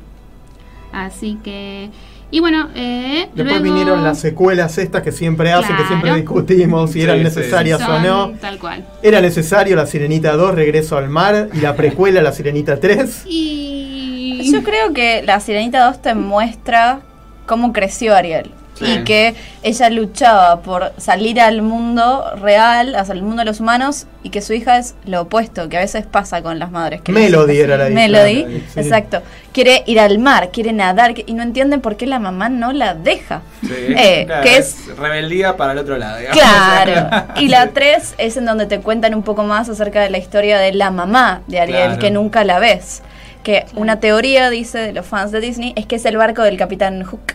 [0.91, 1.89] Así que...
[2.31, 6.89] Y bueno, eh, después luego- vinieron las secuelas estas que siempre hacen, que siempre discutimos
[6.91, 7.23] si Sí, eran sí.
[7.25, 8.31] necesarias o son no.
[8.39, 8.85] Tal cual.
[9.03, 13.23] Era necesario La Sirenita 2, Regreso al Mar, y la precuela La Sirenita 3.
[13.25, 14.49] Y...
[14.51, 17.01] Yo creo que la Sirenita 2 te muestra
[17.45, 18.51] cómo creció Ariel.
[18.81, 18.91] Sí.
[18.91, 24.07] Y que ella luchaba por salir al mundo real, hacia el mundo de los humanos,
[24.23, 27.01] y que su hija es lo opuesto, que a veces pasa con las madres.
[27.01, 27.93] Que Melody era la hija.
[27.95, 28.79] Melody, Sí.
[28.79, 29.21] exacto.
[29.51, 32.93] Quiere ir al mar, quiere nadar, y no entienden por qué la mamá no la
[32.93, 33.41] deja.
[33.61, 36.17] Sí, Eh, claro, que es rebeldía para el otro lado.
[36.19, 36.39] digamos.
[36.41, 37.25] Claro.
[37.41, 40.57] Y la 3 es en donde te cuentan un poco más acerca de la historia
[40.59, 41.99] de la mamá de Ariel, Claro.
[41.99, 43.01] que nunca la ves.
[43.43, 46.57] Que una teoría, dice, de los fans de Disney, es que es el barco del
[46.57, 47.33] Capitán Hook,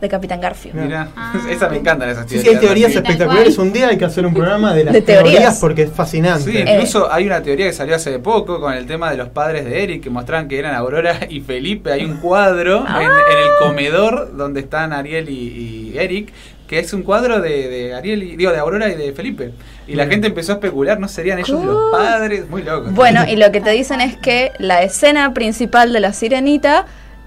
[0.00, 0.74] de Capitán Garfield.
[0.76, 1.32] Mira, Ah.
[1.50, 2.42] esa me encantan esas teorías.
[2.48, 3.58] sí, hay teorías espectaculares.
[3.58, 5.32] Un día hay que hacer un programa de las De teorías.
[5.32, 6.50] teorías porque es fascinante.
[6.52, 9.64] Sí, incluso hay una teoría que salió hace poco con el tema de los padres
[9.64, 11.92] de Eric que mostraban que eran Aurora y Felipe.
[11.92, 16.32] Hay un cuadro en, en el comedor donde están Ariel y, y Eric
[16.66, 19.52] que es un cuadro de, de Ariel y, digo de Aurora y de Felipe.
[19.86, 22.90] Y la gente empezó a especular, no serían ellos los padres, muy locos.
[22.94, 26.86] Bueno, y lo que te dicen es que la escena principal de la sirenita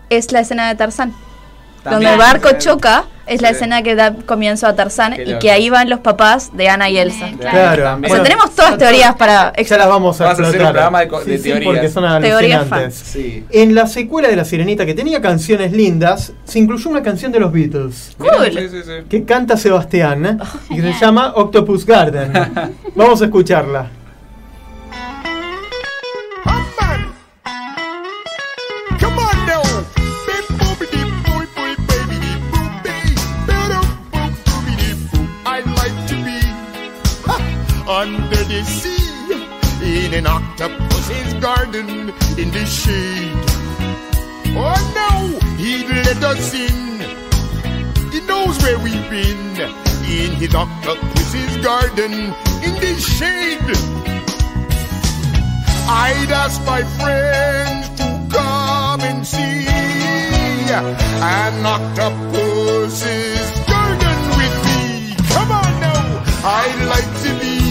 [0.10, 1.14] es la escena de Tarzán.
[1.90, 2.12] También.
[2.12, 3.56] Donde el barco choca, es la Sí.
[3.56, 5.40] escena que da comienzo a Tarzán Qué y loco.
[5.40, 7.28] que ahí van los papás de Ana y Elsa.
[7.38, 7.84] Claro.
[7.84, 8.12] También.
[8.12, 9.52] O sea, tenemos todas teorías para...
[9.54, 10.74] Ya las vamos a Vas a hacer un explotar.
[10.74, 11.66] programa de co- de Sí, sí, teorías.
[11.74, 12.96] porque son Teorías alucinantes.
[12.96, 13.44] Sí.
[13.52, 17.40] En la secuela de La Sirenita, que tenía canciones lindas, se incluyó una canción de
[17.42, 18.16] los Beatles.
[18.18, 18.30] Cool.
[18.54, 18.92] sí, sí, sí.
[19.10, 22.32] Que canta Sebastián y se llama Octopus Garden.
[22.96, 23.88] Vamos a escucharla.
[38.58, 42.10] The sea in an octopus's garden
[42.42, 43.46] in the shade.
[44.58, 45.12] Oh no,
[45.58, 47.00] he let us in.
[48.12, 49.60] He knows where we've been
[50.10, 52.14] in his octopus's garden
[52.66, 53.70] in the shade.
[55.90, 59.68] I'd ask my friends to come and see
[61.22, 65.16] an octopus's garden with me.
[65.34, 67.67] Come on now, I'd like to be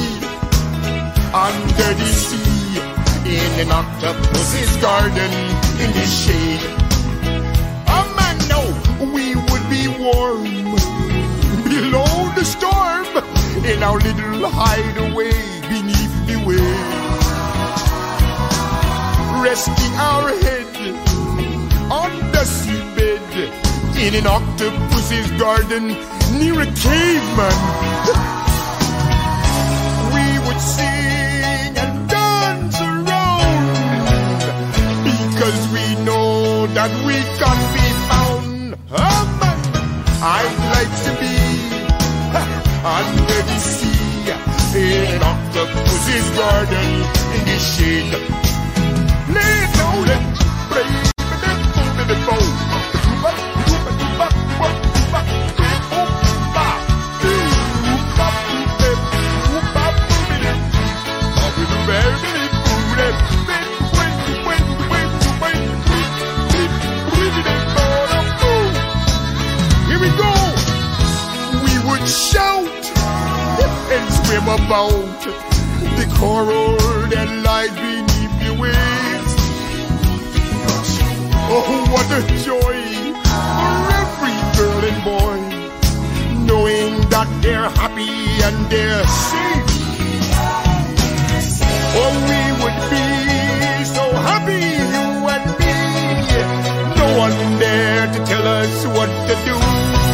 [1.44, 2.78] under the sea
[3.28, 5.30] in an octopus's garden
[5.82, 6.64] in the shade.
[7.94, 8.62] Oh man, no,
[9.14, 10.44] we would be warm
[11.74, 13.06] below the storm
[13.66, 15.36] in our little hideaway
[15.68, 16.96] beneath the waves
[19.46, 20.66] resting our head
[21.92, 23.30] on the seabed
[24.04, 25.88] in an octopus's garden
[26.38, 27.58] near a caveman.
[30.14, 30.26] We
[35.46, 38.70] because we know that we can be found.
[38.90, 39.58] Man,
[40.18, 41.36] I'd like to be
[42.82, 44.26] under the sea
[44.74, 46.90] in octopus's garden
[47.36, 48.14] in the shade.
[49.36, 50.26] Lay down and
[50.66, 50.90] play
[51.96, 52.55] with the bow.
[74.46, 75.22] About
[75.98, 76.76] the coral
[77.10, 79.34] that lies beneath the waves.
[81.50, 82.78] Oh, what a joy
[83.26, 85.38] for every girl and boy,
[86.46, 88.14] knowing that they're happy
[88.46, 89.66] and they're safe.
[91.98, 93.06] Oh, we would be
[93.96, 94.62] so happy,
[94.94, 95.74] you and me.
[97.00, 100.05] No one there to tell us what to do.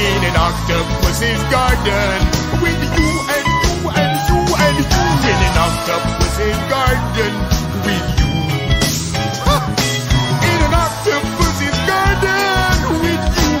[0.00, 2.18] In an octopus's garden
[2.62, 7.32] with you and you and you and you in an octopus's garden
[7.84, 8.32] with you.
[10.50, 13.54] In an octopus's garden with you.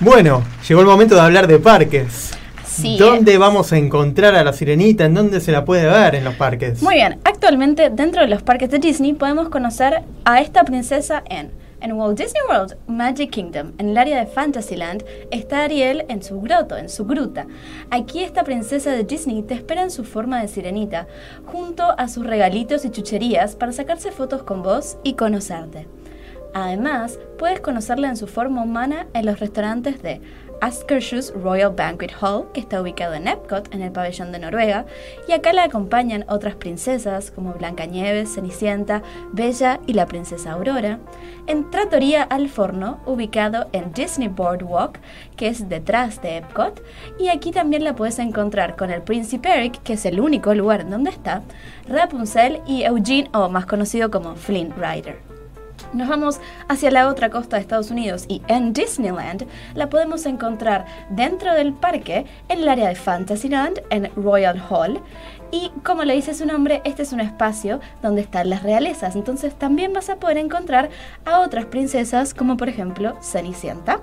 [0.00, 2.30] Bueno, llegó el momento de hablar de parques.
[2.76, 5.06] Sí, ¿Dónde vamos a encontrar a la sirenita?
[5.06, 6.82] ¿En dónde se la puede ver en los parques?
[6.82, 11.50] Muy bien, actualmente dentro de los parques de Disney podemos conocer a esta princesa en,
[11.80, 16.38] en Walt Disney World Magic Kingdom, en el área de Fantasyland, está Ariel en su
[16.38, 17.46] groto, en su gruta.
[17.90, 21.06] Aquí esta princesa de Disney te espera en su forma de sirenita,
[21.46, 25.86] junto a sus regalitos y chucherías para sacarse fotos con vos y conocerte.
[26.58, 30.22] Además, puedes conocerla en su forma humana en los restaurantes de
[30.60, 34.86] Askershus Royal Banquet Hall, que está ubicado en Epcot, en el pabellón de Noruega,
[35.28, 39.02] y acá la acompañan otras princesas como Blancanieves, Cenicienta,
[39.32, 40.98] Bella y la princesa Aurora,
[41.46, 44.98] en Trattoria al Forno, ubicado en Disney Boardwalk,
[45.36, 46.82] que es detrás de Epcot,
[47.18, 50.88] y aquí también la puedes encontrar con el Príncipe Eric, que es el único lugar
[50.88, 51.42] donde está,
[51.88, 55.25] Rapunzel y Eugene, o más conocido como Flynn Rider.
[55.92, 60.86] Nos vamos hacia la otra costa de Estados Unidos y en Disneyland la podemos encontrar
[61.10, 65.00] dentro del parque en el área de Fantasyland en Royal Hall.
[65.50, 69.14] Y como le dice su nombre, este es un espacio donde están las realezas.
[69.14, 70.90] Entonces también vas a poder encontrar
[71.24, 74.00] a otras princesas como por ejemplo Cenicienta.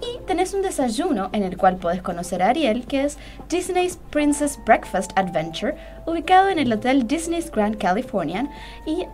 [0.00, 3.18] Y tenés un desayuno en el cual podés conocer a Ariel, que es
[3.50, 8.48] Disney's Princess Breakfast Adventure, ubicado en el Hotel Disney's Grand Californian.
[8.86, 9.04] Y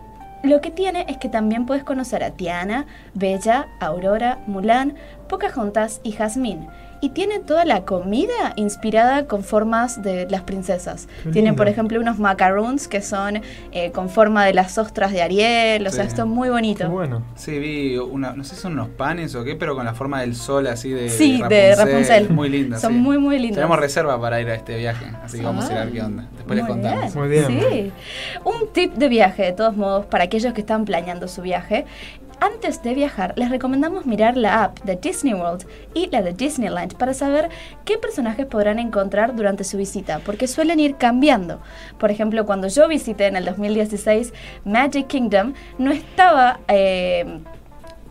[0.47, 4.95] lo que tiene es que también puedes conocer a Tiana, Bella, Aurora, Mulan,
[5.27, 6.67] Pocahontas y Jasmine.
[6.99, 11.07] Y tiene toda la comida inspirada con formas de las princesas.
[11.23, 13.41] Qué Tienen, por ejemplo, unos macaroons que son
[13.71, 15.85] eh, con forma de las ostras de Ariel.
[15.85, 16.89] O sea, esto es muy bonito.
[16.89, 17.23] bueno.
[17.35, 20.21] Sí, vi una, no sé si son unos panes o qué, pero con la forma
[20.21, 22.29] del sol así de Sí, de Rapunzel.
[22.29, 22.77] Muy linda.
[22.79, 22.99] Son sí.
[22.99, 23.57] muy, muy lindos.
[23.57, 26.01] Tenemos reserva para ir a este viaje, así que vamos a ir a ver qué
[26.01, 26.27] onda.
[26.35, 27.13] Después les contamos.
[27.13, 27.17] bien.
[27.17, 27.45] Muy bien.
[27.47, 27.91] Sí.
[28.43, 31.85] Un tip de viaje, de todos modos, para aquellos que están planeando su viaje.
[32.39, 35.65] Antes de viajar, les recomendamos mirar la app de Disney World
[35.95, 37.49] y la de Disneyland para saber
[37.83, 41.59] qué personajes podrán encontrar durante su visita, porque suelen ir cambiando.
[41.97, 44.33] Por ejemplo, cuando yo visité en el 2016
[44.65, 47.39] Magic Kingdom, no estaba eh,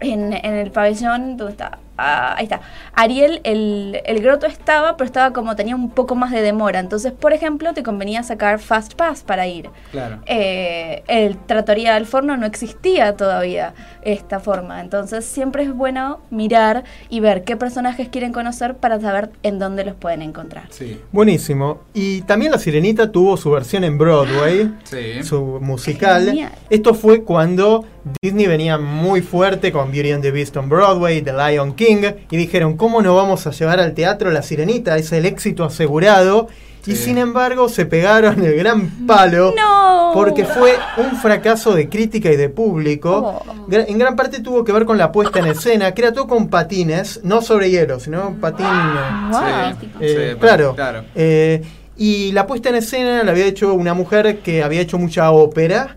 [0.01, 1.79] en, en el pabellón, ¿dónde está?
[1.99, 2.61] Ah, ahí está.
[2.95, 6.81] Ariel, el, el groto estaba, pero estaba como tenía un poco más de demora.
[6.81, 9.71] Entonces, por ejemplo, te convenía sacar Fast Pass para ir.
[9.93, 10.19] Claro.
[10.27, 14.81] Eh, el Trattoria del Forno no existía todavía esta forma.
[14.81, 19.85] Entonces, siempre es bueno mirar y ver qué personajes quieren conocer para saber en dónde
[19.85, 20.65] los pueden encontrar.
[20.71, 21.01] Sí.
[21.13, 21.81] Buenísimo.
[21.95, 25.23] Y también La Sirenita tuvo su versión en Broadway, Sí.
[25.23, 26.27] su musical.
[26.27, 26.53] Genial.
[26.71, 27.85] Esto fue cuando
[28.23, 31.86] Disney venía muy fuerte con Beauty and the Beast on Broadway, The Lion King,
[32.31, 34.97] y dijeron, ¿cómo no vamos a llevar al teatro La Sirenita?
[34.97, 36.49] Es el éxito asegurado.
[36.89, 40.13] Y sin embargo se pegaron el gran palo ¡No!
[40.15, 43.43] porque fue un fracaso de crítica y de público.
[43.45, 43.67] Oh.
[43.73, 46.47] En gran parte tuvo que ver con la puesta en escena, que era todo con
[46.49, 48.67] patines, no sobre hielo, sino patín...
[48.67, 49.41] eh, Wow.
[49.81, 50.75] Sí, eh, sí, claro.
[50.77, 51.05] claro.
[51.17, 51.61] Eh,
[51.97, 55.97] y la puesta en escena la había hecho una mujer que había hecho mucha ópera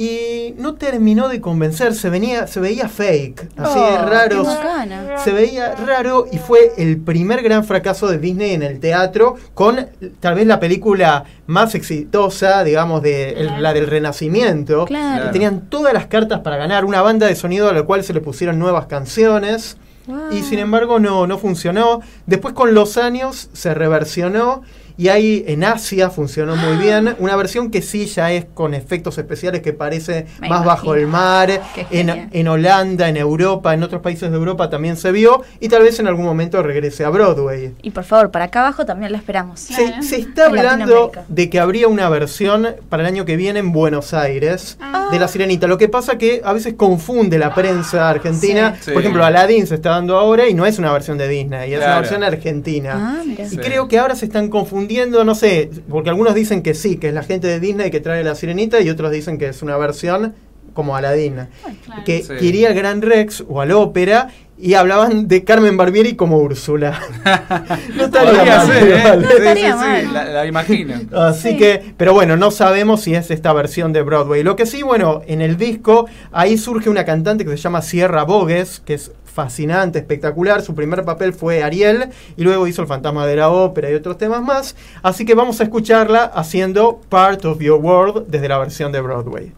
[0.00, 4.42] y no terminó de convencer, se, venía, se veía fake, así Oh, raro.
[4.42, 5.18] qué bacana.
[5.18, 9.88] Se veía raro y fue el primer gran fracaso de Disney en el teatro con
[10.20, 14.84] tal vez la película más exitosa, digamos, de el- la del Renacimiento.
[14.84, 15.26] Claro.
[15.26, 18.12] Que tenían todas las cartas para ganar, una banda de sonido a la cual se
[18.14, 19.76] le pusieron nuevas canciones.
[20.06, 20.30] Wow.
[20.32, 22.00] Y sin embargo no, no funcionó.
[22.26, 24.62] Después con los años se reversionó
[24.98, 27.14] y ahí en Asia funcionó muy bien.
[27.18, 31.06] Una versión que sí ya es con efectos especiales que parece Me más bajo el
[31.06, 31.62] mar.
[31.90, 35.42] En, en Holanda, en Europa, en otros países de Europa también se vio.
[35.60, 37.74] Y tal vez en algún momento regrese a Broadway.
[37.82, 39.60] Y por favor, para acá abajo también lo esperamos.
[39.60, 40.02] Se, Claro.
[40.02, 43.72] se está En hablando de que habría una versión para el año que viene en
[43.72, 45.08] Buenos Aires Ah.
[45.12, 45.66] de La Sirenita.
[45.68, 48.76] Lo que pasa que a veces confunde la prensa argentina.
[48.80, 48.90] Sí.
[48.90, 51.78] Por ejemplo, Aladdin se está dando ahora y no es una versión de Disney, es
[51.80, 52.92] una versión argentina.
[53.20, 53.44] Ah, mira.
[53.44, 53.56] Y Sí.
[53.58, 54.87] creo que ahora se están confundiendo,
[55.24, 58.22] no sé, porque algunos dicen que sí, que es la gente de Disney que trae
[58.24, 60.34] la sirenita y otros dicen que es una versión
[60.74, 61.48] como Aladdin,
[61.84, 62.04] Claro.
[62.04, 62.32] que, Sí.
[62.38, 64.28] que iría al Gran Rex o al ópera
[64.60, 67.00] y hablaban de Carmen Barbieri como Úrsula.
[67.96, 69.02] no estaría mal, ser, ¿eh?
[69.02, 70.12] Sí, sí, estaría sí, mal.
[70.14, 70.94] La, la imagino.
[71.12, 74.42] Así que, pero bueno, no sabemos si es esta versión de Broadway.
[74.42, 78.24] Lo que sí, bueno, en el disco ahí surge una cantante que se llama Sierra
[78.24, 80.62] Bogues, que es fascinante, espectacular.
[80.62, 84.18] Su primer papel fue Ariel y luego hizo El Fantasma de la Ópera y otros
[84.18, 84.74] temas más.
[85.00, 89.52] Así que vamos a escucharla haciendo Part of Your World desde la versión de Broadway.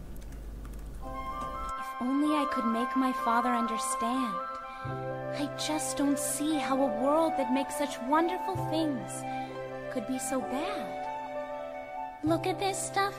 [5.39, 9.23] I just don't see how a world that makes such wonderful things
[9.91, 11.07] could be so bad.
[12.23, 13.15] Look at this stuff.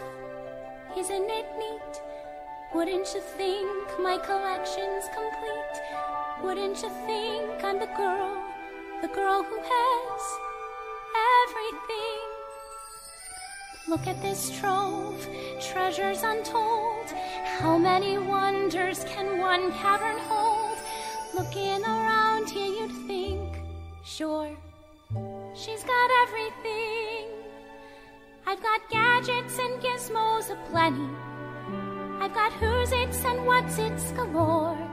[0.96, 1.92] Isn't it neat?
[2.74, 3.66] Wouldn't you think
[4.00, 6.11] my collection's complete?
[6.42, 8.42] Wouldn't you think I'm the girl,
[9.00, 10.22] the girl who has
[11.44, 12.28] everything?
[13.88, 15.26] Look at this trove,
[15.60, 17.06] treasures untold.
[17.58, 20.78] How many wonders can one cavern hold?
[21.34, 23.62] Looking around here, you'd think,
[24.04, 24.50] sure,
[25.54, 27.28] she's got everything.
[28.46, 31.08] I've got gadgets and gizmos aplenty.
[32.20, 34.91] I've got who's its and what's its galore.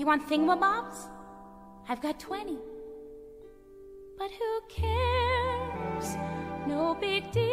[0.00, 1.10] You want thingamabobs?
[1.86, 2.56] I've got 20.
[4.16, 6.16] But who cares?
[6.66, 7.44] No big deal.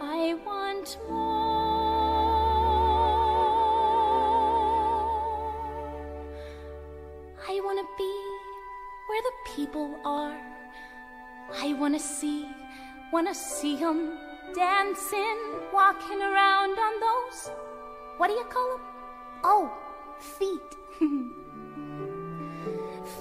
[0.00, 1.20] I want more.
[7.48, 8.12] I want to be
[9.06, 10.36] where the people are.
[11.54, 12.48] I want to see,
[13.12, 14.18] want to see 'em
[14.56, 15.38] dancing,
[15.72, 17.48] walking around on those.
[18.18, 18.80] What do you call 'em?
[19.44, 19.70] Oh,
[20.20, 20.76] feet.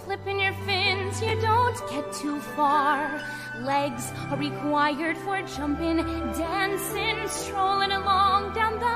[0.03, 3.21] Flipping your fins, you don't get too far.
[3.61, 8.95] Legs are required for jumping, dancing, strolling along down the.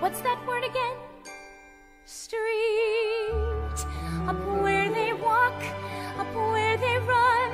[0.00, 0.96] What's that word again?
[2.04, 2.36] Street.
[4.26, 5.62] Up where they walk,
[6.18, 7.50] up where they run,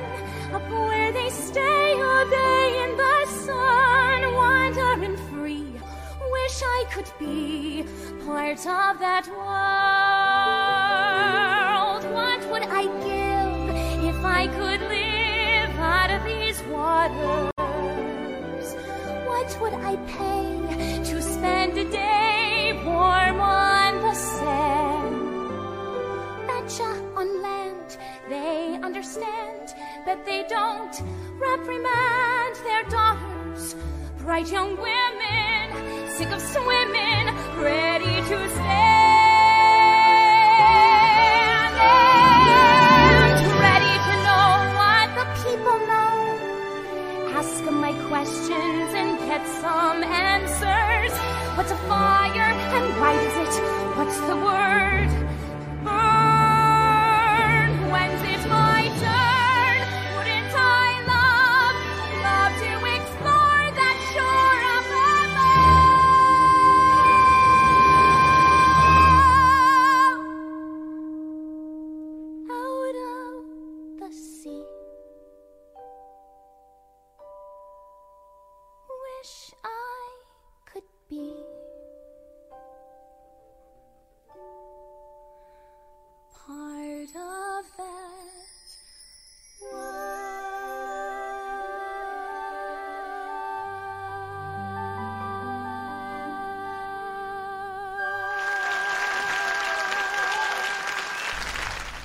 [0.53, 5.32] up where they stay all day in the sun, wandering.
[6.43, 7.85] Wish I could be
[8.25, 9.43] part of that world.
[12.13, 13.65] What would I give
[14.11, 17.53] if I could live out of these waters?
[19.25, 25.47] What would I pay to spend a day warm on the sand?
[26.45, 27.97] Betcha on land
[28.27, 29.73] they understand,
[30.05, 31.01] but they don't
[31.39, 33.75] reprimand their daughters.
[34.23, 37.27] Bright young women, sick of swimming,
[37.59, 38.93] ready to stand
[41.75, 44.47] and ready to know
[44.79, 46.15] what the people know.
[47.37, 51.13] Ask 'em my questions and get some answers.
[51.57, 53.53] What's a fire and why does it?
[53.97, 55.09] What's the word?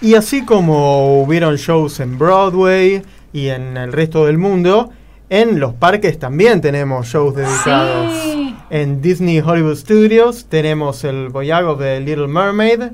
[0.09, 4.89] Y así como hubieron shows en Broadway y en el resto del mundo,
[5.29, 8.15] en los parques también tenemos shows dedicados.
[8.23, 8.57] Sí.
[8.71, 12.85] En Disney Hollywood Studios tenemos el Voyage of the Little Mermaid.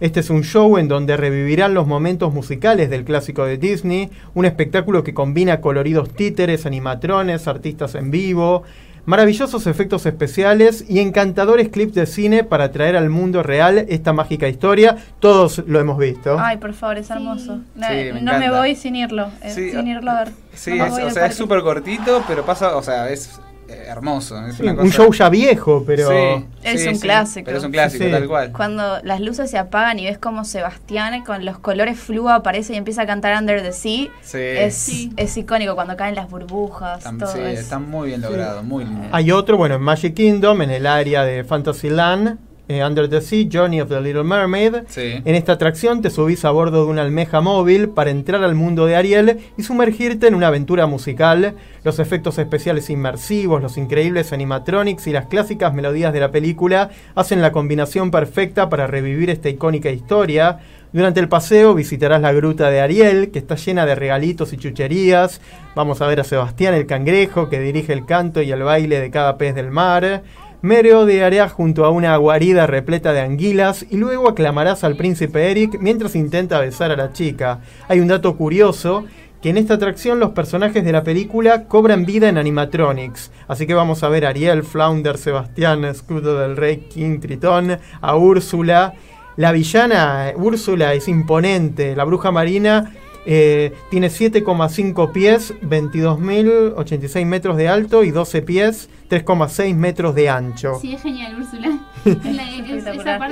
[0.00, 4.46] Este es un show en donde revivirán los momentos musicales del clásico de Disney, un
[4.46, 8.62] espectáculo que combina coloridos títeres, animatrones, artistas en vivo,
[9.04, 14.48] maravillosos efectos especiales y encantadores clips de cine para traer al mundo real esta mágica
[14.48, 14.96] historia.
[15.20, 16.36] Todos lo hemos visto.
[16.38, 17.60] Ay, por favor, es hermoso.
[17.74, 18.58] No, Sí, me no me encanta.
[18.58, 19.28] voy sin irlo.
[19.42, 20.32] eh, Sí, sin irlo a ver.
[20.54, 23.40] Sí, No es- o sea, es súper cortito, pero pasa, o sea, es
[23.86, 24.44] hermoso.
[24.46, 26.08] Es Sí, una un show ya viejo, pero...
[26.10, 27.44] Sí, Es sí, un sí, clásico.
[27.46, 28.14] Pero es un clásico, Sí, sí.
[28.16, 28.52] tal cual.
[28.52, 32.76] Cuando las luces se apagan y ves como Sebastián con los colores fluo aparece y
[32.76, 34.38] empieza a cantar Under the Sea, Sí.
[34.38, 35.12] es, Sí.
[35.16, 36.98] es icónico cuando caen las burbujas.
[36.98, 39.08] Están, todo sí, es- está muy bien logrado, muy lindo.
[39.12, 42.38] Hay otro, bueno, en Magic Kingdom, en el área de Fantasyland,
[42.68, 44.84] eh, Under the Sea, Journey of the Little Mermaid.
[44.88, 45.20] Sí.
[45.24, 48.86] En esta atracción te subís a bordo de una almeja móvil para entrar al mundo
[48.86, 51.54] de Ariel y sumergirte en una aventura musical.
[51.84, 57.42] Los efectos especiales inmersivos, los increíbles animatronics y las clásicas melodías de la película hacen
[57.42, 60.60] la combinación perfecta para revivir esta icónica historia.
[60.92, 65.40] Durante el paseo visitarás la gruta de Ariel, que está llena de regalitos y chucherías.
[65.74, 69.10] Vamos a ver a Sebastián el cangrejo, que dirige el canto y el baile de
[69.10, 70.22] cada pez del mar.
[70.62, 76.14] Merodearás junto a una guarida repleta de anguilas y luego aclamarás al príncipe Eric mientras
[76.14, 77.58] intenta besar a la chica.
[77.88, 79.04] Hay un dato curioso
[79.42, 83.32] que en esta atracción los personajes de la película cobran vida en animatronics.
[83.48, 88.16] Así que vamos a ver a Ariel, Flounder, Sebastián, Escudo del Rey, King, Tritón, a
[88.16, 88.94] Úrsula.
[89.36, 92.92] La villana Úrsula es imponente, la bruja marina
[93.24, 100.78] eh, tiene 7,5 pies, 22.086 metros de alto y 12 pies, 3,6 metros de ancho.
[100.80, 101.78] Sí, es genial, Úrsula.
[102.04, 103.30] Es la- es- esa parte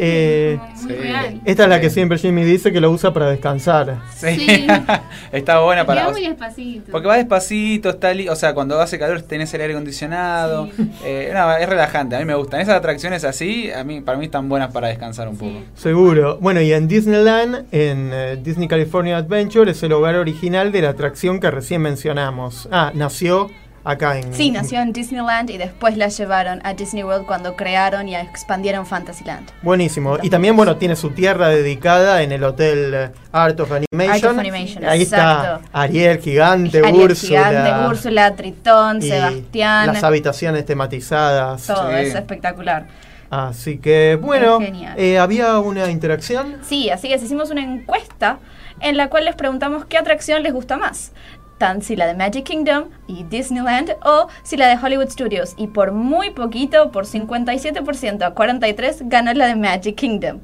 [0.52, 1.40] Eh, es real.
[1.44, 3.98] Esta es la que siempre Jimmy dice que lo usa para descansar.
[4.14, 4.34] Sí.
[4.38, 4.66] Sí.
[5.32, 6.06] está buena para.
[6.06, 6.92] va muy despacito.
[6.92, 10.68] Porque va despacito, está li- o sea, cuando hace calor tenés el aire acondicionado.
[11.04, 12.60] Eh, no, es relajante, a mí me gustan.
[12.60, 15.58] Esas atracciones así, a mí, para mí están buenas para descansar un poco.
[15.74, 16.38] Seguro.
[16.40, 20.90] Bueno, y en Disneyland, en eh, Disney California Adventure, es el hogar original de la
[20.90, 22.68] atracción que recién mencionamos.
[22.70, 23.50] Ah, nació
[23.84, 24.32] acá en...
[24.34, 28.86] Sí, nació en Disneyland y después la llevaron a Disney World cuando crearon y expandieron
[28.86, 29.48] Fantasyland.
[29.62, 30.18] Buenísimo.
[30.22, 34.10] Y también, bueno, tiene su tierra dedicada en el hotel eh, Art of Animation.
[34.10, 35.56] Art of Animation, Ahí exacto.
[35.64, 37.48] está Ariel Gigante, Ariel Úrsula.
[37.48, 39.86] Gigante, Úrsula, Tritón, y Sebastián.
[39.88, 41.66] Las habitaciones tematizadas.
[41.66, 41.94] Todo Sí.
[41.96, 42.86] es espectacular.
[43.30, 44.94] Así que, bueno, Es genial.
[44.98, 46.56] eh, ¿había una interacción?
[46.62, 48.38] Sí, así que hicimos una encuesta
[48.80, 51.12] en la cual les preguntamos qué atracción les gusta más.
[51.60, 55.52] Tan si la de Magic Kingdom y Disneyland o si la de Hollywood Studios.
[55.58, 60.40] Y por muy poquito, por 57% a 43%, ganó la de Magic Kingdom.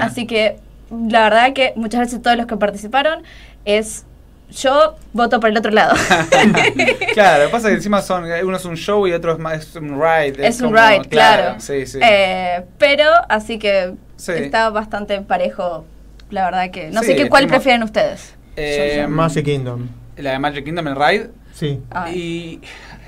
[0.00, 0.56] Así que
[0.90, 3.22] la verdad que muchas gracias a todos los que participaron.
[3.66, 4.06] Es
[4.50, 5.94] yo voto por el otro lado.
[7.12, 9.38] claro, lo que pasa es que encima son, uno es un show y otro es
[9.38, 10.46] más es un ride.
[10.46, 11.60] es un como- ride, claro.
[11.60, 11.98] Sí, sí.
[12.02, 14.32] Eh, pero así que Sí.
[14.32, 15.84] está bastante parejo.
[16.30, 18.34] La verdad que no Sí, sé qué cuál tenemos- prefieren ustedes.
[18.56, 19.88] Eh, Magic Kingdom.
[20.16, 21.30] La de Magic Kingdom, el ride.
[21.52, 21.80] Sí.
[22.14, 22.60] Y.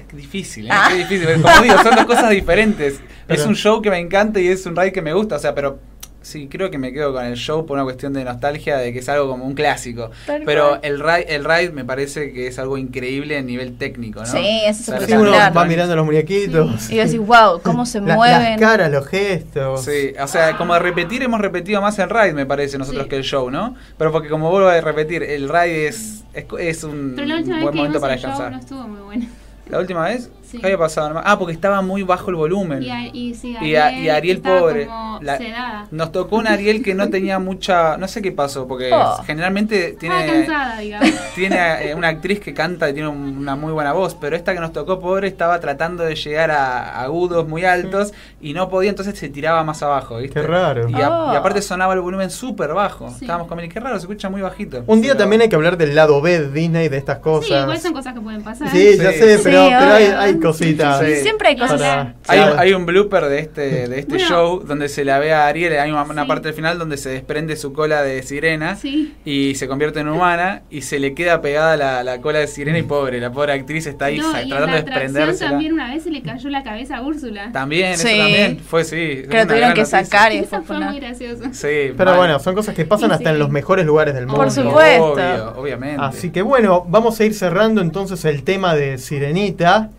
[0.08, 0.70] Qué difícil, ¿eh?
[0.72, 0.88] Ah.
[0.90, 1.42] Qué difícil.
[1.42, 3.00] Como digo, son dos cosas diferentes.
[3.26, 5.38] Pero- es un show que me encanta y es un ride que me gusta, o
[5.38, 5.80] sea, pero.
[6.26, 8.98] Sí, creo que me quedo con el show por una cuestión de nostalgia, de que
[8.98, 10.10] es algo como un clásico.
[10.26, 10.80] Tal Pero cual.
[10.82, 14.26] el ride, el ride me parece que es algo increíble a nivel técnico, ¿no?
[14.26, 16.90] Sí, eso es Sí, uno va mirando los muñequitos.
[16.90, 18.42] Y decís, wow, cómo se La- mueven.
[18.42, 19.84] Las caras, los gestos.
[19.84, 23.08] Sí, o sea, como de repetir, hemos repetido más el ride, me parece, nosotros Sí.
[23.10, 23.76] que el show, ¿no?
[23.96, 27.54] Pero porque como vuelvo a repetir, el ride es, es, es un Pero la última
[27.54, 28.52] vez buen que momento para el show descansar.
[28.52, 29.26] no estuvo muy bueno.
[29.70, 30.28] ¿La última vez?
[30.46, 30.58] Sí.
[30.58, 31.20] ¿Qué había pasado?
[31.24, 32.82] Ah, porque estaba muy bajo el volumen.
[32.82, 34.86] Y, a- y sí, Y, a- y Ariel pobre.
[34.86, 35.86] como La- sedada.
[35.90, 37.96] nos tocó un Ariel que no tenía mucha.
[37.96, 39.22] No sé qué pasó, porque Oh.
[39.26, 40.26] generalmente tiene.
[40.26, 41.10] cansada, digamos.
[41.34, 44.54] Tiene eh, una actriz que canta y tiene un- una muy buena voz, pero esta
[44.54, 48.90] que nos tocó pobre estaba tratando de llegar a agudos muy altos y no podía,
[48.90, 50.40] entonces se tiraba más abajo, ¿viste?
[50.40, 50.88] Qué raro.
[50.88, 51.32] Y, a- Oh.
[51.32, 53.08] y aparte sonaba el volumen súper bajo.
[53.10, 53.16] Sí.
[53.22, 54.84] Estábamos con Meli, qué raro, se escucha muy bajito.
[54.86, 57.22] Un día Pero- también hay que hablar del lado B de Disney de estas Sí,
[57.22, 57.62] cosas.
[57.62, 58.68] igual son cosas que pueden pasar.
[58.70, 59.18] Sí, ya Sí.
[59.18, 60.35] sé, Sí, pero, pero hay.
[60.36, 61.00] Hay cositas.
[61.04, 61.14] Sí.
[61.16, 61.80] Siempre hay cosas.
[62.26, 64.28] Para- Hay, un blooper de este, de este Bueno.
[64.28, 66.28] show donde se la ve a Ariel, hay una, una Sí.
[66.28, 69.14] parte del final donde se desprende su cola de sirena Sí.
[69.24, 72.78] y se convierte en humana y se le queda pegada la, la cola de sirena
[72.78, 75.44] y pobre, la pobre actriz está ahí No, sa- y en tratando la de desprenderse.
[75.44, 77.50] también una vez se le cayó la cabeza a Úrsula.
[77.52, 78.16] También, eso Sí.
[78.16, 79.22] también, fue sí.
[79.28, 80.04] Que lo tuvieron que noticia.
[80.04, 81.42] sacar y Eso fue fue una- muy gracioso.
[81.52, 82.16] Sí, Pero mal.
[82.16, 84.42] bueno, son cosas que pasan Sí, hasta en los mejores lugares del mundo.
[84.42, 85.12] Por supuesto.
[85.12, 86.02] Obvio, obviamente.
[86.02, 89.90] Así que bueno, vamos a ir cerrando entonces el tema de Sirenita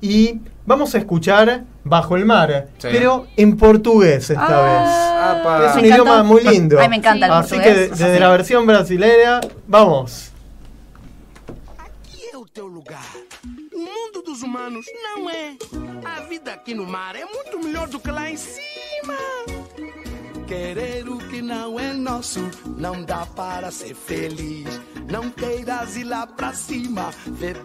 [0.00, 2.88] y vamos a escuchar Bajo el Mar, Sí.
[2.90, 5.58] pero en portugués esta Ah, Apa.
[5.60, 5.68] vez.
[5.70, 6.02] Es me un encanta.
[6.04, 6.78] idioma muy lindo.
[6.80, 7.90] Ay, me encanta el Así que portugués.
[7.98, 10.32] desde la versión brasileña, vamos.
[11.78, 13.04] Aqui é o teu lugar.
[13.72, 15.56] O mundo dos humanos não é.
[16.04, 19.14] A vida aqui no mar é muito melhor do que lá em cima.
[20.46, 22.48] Querer o que não é nosso
[22.78, 24.80] não dá para ser feliz.
[25.10, 27.10] Não queiras ir lá pra cima,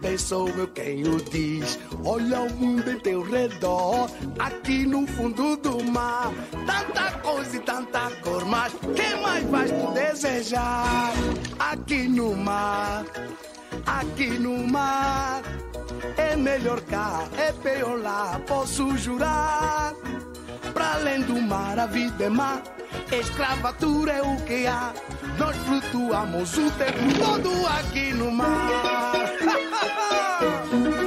[0.01, 1.77] bem sou eu quem o diz.
[2.03, 4.09] Olha o mundo em teu redor,
[4.39, 6.31] aqui no fundo do mar.
[6.65, 11.13] Tanta coisa e tanta cor, mas quem mais vais tu desejar?
[11.59, 13.05] Aqui no mar,
[13.85, 15.43] aqui no mar.
[16.17, 19.93] É melhor cá, é pior lá, posso jurar.
[20.73, 22.61] Pra além do mar, a vida é má.
[23.11, 24.93] Escravatura é o que há.
[25.37, 28.51] Nós flutuamos o tempo todo aqui no mar.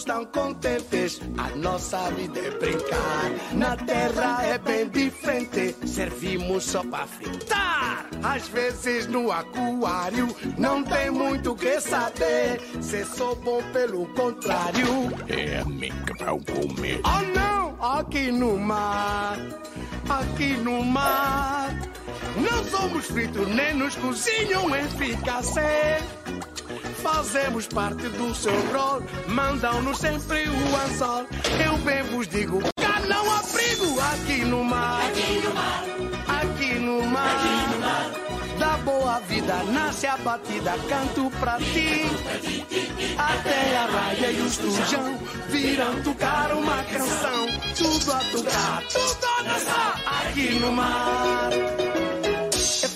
[0.00, 1.20] estão contentes.
[1.36, 3.30] A nossa vida é brincar.
[3.52, 5.76] Na terra é bem diferente.
[5.86, 8.06] Servimos só pra fritar.
[8.22, 12.60] Às vezes no aquário não tem muito o que saber.
[12.80, 14.86] Se sou bom pelo contrário.
[15.28, 17.00] É mim que vão comer.
[17.04, 17.60] Oh não!
[17.80, 19.38] Aqui no mar,
[20.06, 21.70] aqui no mar.
[22.36, 26.00] Não somos fritos nem nos cozinham em fricassé.
[27.02, 31.26] Fazemos parte do seu rol, mandam-nos sempre o anzol.
[31.64, 35.00] Eu bem vos digo, cá não há perigo aqui no mar.
[35.02, 38.30] Aqui no mar, aqui no mar.
[38.58, 42.04] Da boa vida nasce a batida, canto pra ti.
[43.16, 45.18] Até a raia e o estujão
[45.48, 47.46] viram tocar uma canção.
[47.76, 51.79] Tudo a tocar, tudo a dançar aqui no mar.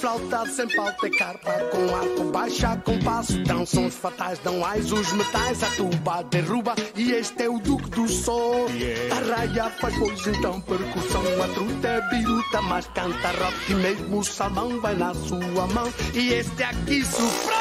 [0.05, 3.43] Flauta sem pauta, carpa com arco, baixa com passo.
[3.44, 5.62] Dão sons fatais, dão ais os metais.
[5.62, 8.66] A tuba derruba e este é o duque do sol.
[9.10, 11.22] A raia faz pois então percussão.
[11.43, 13.72] A truta é biruta, mas canta rock.
[13.72, 15.90] E mesmo o salmão vai na sua mão.
[16.12, 17.55] E este aqui sufrou.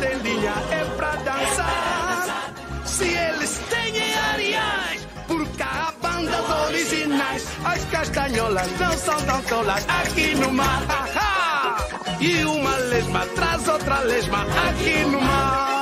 [0.00, 2.52] Vem toda em linha é pra dançar.
[2.84, 7.46] Se eles têm areais, por cá a banda dos originais.
[7.64, 10.82] As castanholas não são tão tolas aqui no mar.
[10.88, 12.20] Ha, ha.
[12.20, 15.79] E uma lesma traz outra lesma aqui no mar.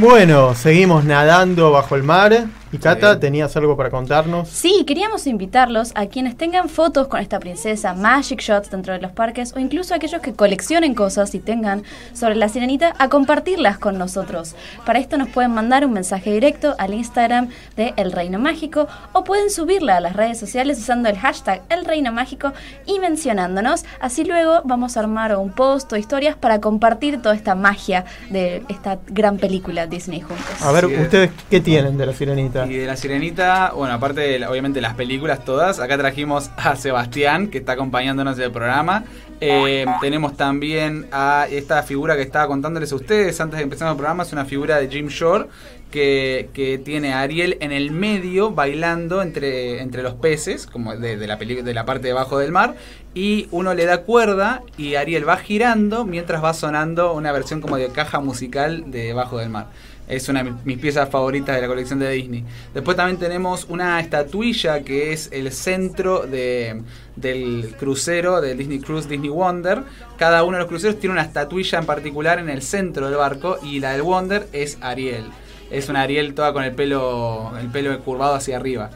[0.00, 2.44] Bueno, seguimos nadando bajo el mar.
[2.70, 4.48] Y Cata, ¿tenías algo para contarnos?
[4.48, 9.10] Sí, queríamos invitarlos a quienes tengan fotos con esta princesa, Magic Shots dentro de los
[9.10, 11.82] parques o incluso aquellos que coleccionen cosas y tengan
[12.12, 14.54] sobre la sirenita a compartirlas con nosotros.
[14.84, 19.24] Para esto nos pueden mandar un mensaje directo al Instagram de El Reino Mágico o
[19.24, 22.52] pueden subirla a las redes sociales usando el hashtag El Reino Mágico
[22.84, 23.86] y mencionándonos.
[23.98, 28.62] Así luego vamos a armar un post o historias para compartir toda esta magia de
[28.68, 30.44] esta gran película Disney juntos.
[30.60, 30.86] A ver.
[30.86, 32.57] ¿ustedes qué tienen de la sirenita?
[32.66, 37.48] Y de la sirenita, bueno, aparte de obviamente las películas todas, acá trajimos a Sebastián,
[37.48, 39.04] que está acompañándonos en el programa.
[39.40, 43.96] Eh, tenemos también a esta figura que estaba contándoles a ustedes antes de empezar el
[43.96, 45.46] programa, es una figura de Jim Shore
[45.92, 51.16] que, que tiene a Ariel en el medio bailando entre, entre los peces, como de,
[51.16, 52.74] de la peli- de la parte debajo del mar,
[53.14, 57.76] y uno le da cuerda y Ariel va girando mientras va sonando una versión como
[57.76, 59.68] de caja musical de debajo del mar.
[60.08, 62.42] Es una de mis piezas favoritas de la colección de Disney.
[62.72, 66.82] Después también tenemos una estatuilla que es el centro de,
[67.14, 69.82] del crucero de Disney Cruise Disney Wonder.
[70.16, 73.58] Cada uno de los cruceros tiene una estatuilla en particular en el centro del barco
[73.62, 75.24] y la del Wonder es Ariel.
[75.70, 78.90] Es una Ariel toda con el pelo, el pelo curvado hacia arriba.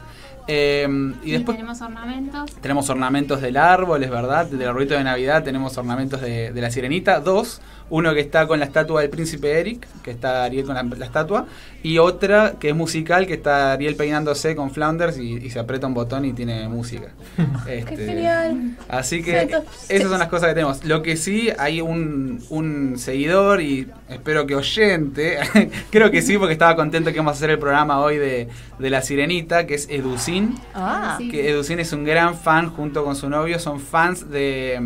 [0.47, 0.85] Eh,
[1.23, 2.51] y Y después tenemos ornamentos.
[2.59, 6.69] tenemos ornamentos del árbol, es verdad, del arbolito de Navidad tenemos ornamentos de, de la
[6.69, 7.61] sirenita, dos,
[7.93, 11.05] uno que está con la estatua del príncipe Eric, que está Ariel con la, la
[11.05, 11.45] estatua,
[11.83, 15.85] y otra que es musical, que está Ariel peinándose con Flounders y, y se aprieta
[15.85, 17.09] un botón y tiene música.
[17.67, 18.77] Este, ¡Qué genial!
[18.89, 20.83] Así que Siento- esas son las cosas que tenemos.
[20.85, 25.37] Lo que sí, hay un, un seguidor y espero que oyente,
[25.91, 28.47] creo que sí, porque estaba contento que vamos a hacer el programa hoy de,
[28.79, 30.55] de la sirenita, que es Educin.
[30.73, 31.19] Ah.
[31.19, 34.81] Que Educin es un gran fan junto con su novio, son fans de,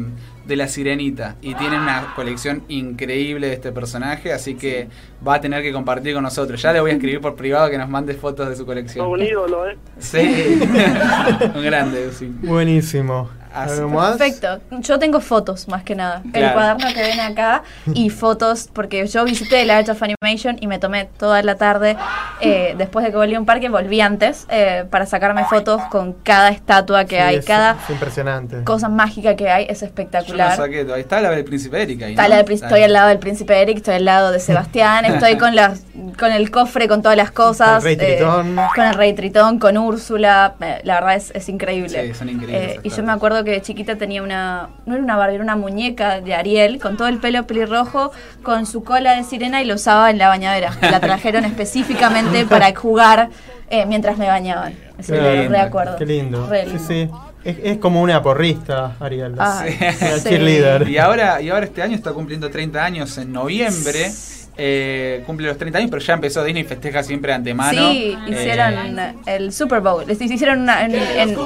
[0.47, 4.87] de la sirenita y tienen una colección increíble de este personaje, así que
[5.25, 6.61] va a tener que compartir con nosotros.
[6.61, 9.07] Ya le voy a escribir por privado que nos mande fotos de su colección.
[9.07, 9.77] un ídolo, ¿eh?
[9.99, 10.59] Sí,
[11.55, 12.09] un grande.
[12.43, 13.29] Buenísimo.
[13.63, 14.17] Así- ¿Algo más?
[14.17, 14.59] Perfecto.
[14.79, 16.21] Yo tengo fotos más que nada.
[16.33, 17.63] El cuaderno que ven acá
[17.93, 21.97] y fotos, porque yo visité el Art of Animation y me tomé toda la tarde,
[22.41, 26.13] eh, después de que volví a un parque, volví antes, eh, para sacarme fotos con
[26.13, 28.63] cada estatua que Sí, hay, es, cada es impresionante.
[28.63, 30.55] cosa mágica que hay, es Yo espectacular.
[30.55, 32.05] saqué, ahí está la del príncipe Erika.
[32.05, 34.39] ahí, Está la del príncipe- estoy al lado del príncipe Eric, estoy al lado de
[34.39, 35.81] Sebastián, estoy con las,
[36.19, 37.81] con el cofre, con todas las cosas.
[37.83, 38.55] Con el Rey eh, Tritón.
[38.75, 40.55] con el Rey Tritón, con Úrsula.
[40.61, 42.07] eh, la verdad es, es increíble.
[42.07, 45.03] Sí, son increíbles Eh, y yo me acuerdo que de chiquita tenía una, no era
[45.03, 48.11] una Barbie, era una muñeca de Ariel con todo el pelo pelirrojo,
[48.43, 50.71] con su cola de sirena y lo usaba en la bañadera.
[50.81, 51.45] La trajeron
[51.77, 53.29] específicamente para jugar
[53.69, 54.73] eh, mientras me bañaban.
[54.97, 55.95] Eso Qué lo lindo, reacuerdo.
[55.97, 56.47] Qué lindo.
[56.47, 56.83] Re Sí, lindo.
[56.87, 57.09] sí.
[57.43, 59.35] Es, es como una porrista, Ariel.
[59.37, 60.23] Ah, sí.
[60.23, 60.89] cheerleader.
[60.89, 64.11] Y ahora, y ahora este año está cumpliendo 30 años en noviembre.
[64.59, 67.91] Eh, cumple los 30 años, pero ya empezó Disney festeja siempre de antemano.
[67.91, 70.03] Sí, Eh, hicieron el Super Bowl.
[70.07, 71.37] Les hicieron una, en, en,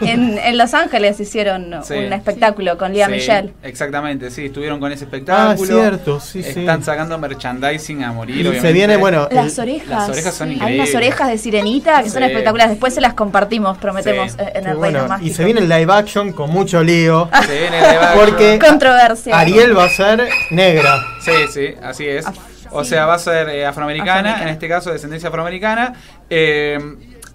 [0.00, 1.94] en- en Los Ángeles hicieron Sí.
[1.94, 3.52] un espectáculo con Sí, Michelle.
[3.62, 5.78] Exactamente, sí, estuvieron con ese espectáculo.
[5.78, 6.60] Ah, cierto, sí, sí.
[6.60, 8.46] Están sacando merchandising a morir.
[8.46, 9.88] Y se viene, bueno, Las orejas.
[9.88, 10.88] Las orejas son Hay increíbles.
[10.90, 12.70] unas orejas de sirenita que son espectaculares.
[12.70, 14.38] Después se las compartimos, prometemos, Sí.
[14.40, 15.36] eh, en el bueno, Reino y Mágico.
[15.36, 17.28] se viene el live action con mucho lío.
[17.46, 18.24] Se viene el live action.
[18.26, 19.38] Porque Controversia.
[19.38, 21.02] Ariel va a ser negra.
[21.20, 22.24] Sí, sí, así es.
[22.72, 24.42] O sea, va a ser eh, afroamericana, Afroamericana.
[24.48, 25.92] en este caso de descendencia afroamericana.
[26.28, 26.78] Eh,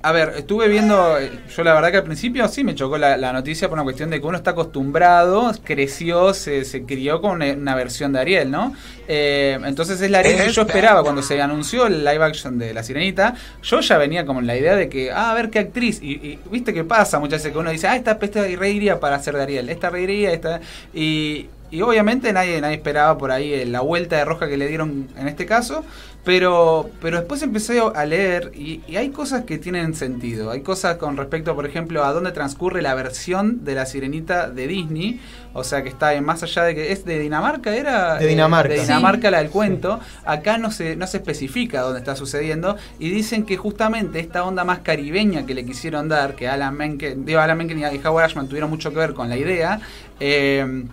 [0.06, 3.18] a ver, estuve viendo, eh, yo la verdad que al principio sí me chocó la,
[3.18, 7.32] la noticia por una cuestión de que uno está acostumbrado, creció, se, se crió con
[7.32, 8.76] una, una versión de Ariel, ¿no?
[9.08, 12.72] Eh, entonces es la Ariel que yo esperaba cuando se anunció el live action de
[12.76, 13.34] La Sirenita.
[13.64, 16.00] Yo ya venía como en la idea de que, ah, a ver qué actriz.
[16.04, 19.18] Y, y viste qué pasa muchas veces que uno dice, ah, esta, esta reiría para
[19.18, 20.62] ser de Ariel, esta reiría, esta.
[20.94, 24.68] Y, y obviamente nadie, nadie esperaba por ahí eh, la vuelta de roja que le
[24.68, 25.84] dieron en este caso.
[26.24, 30.50] Pero, pero después empecé a leer y, y hay cosas que tienen sentido.
[30.50, 34.66] Hay cosas con respecto, por ejemplo, a dónde transcurre la versión de la sirenita de
[34.66, 35.20] Disney.
[35.54, 38.16] O sea, que está en más allá de que es de Dinamarca, era.
[38.16, 38.70] De Eh, Dinamarca.
[38.74, 38.86] de Sí.
[38.88, 40.00] Dinamarca la del cuento.
[40.26, 42.76] Acá no se, no se especifica dónde está sucediendo.
[42.98, 47.24] Y dicen que justamente esta onda más caribeña que le quisieron dar, que Alan Menken,
[47.26, 49.80] digo, Alan Menken y Howard Ashman tuvieron mucho que ver con la idea.
[50.20, 50.86] eh,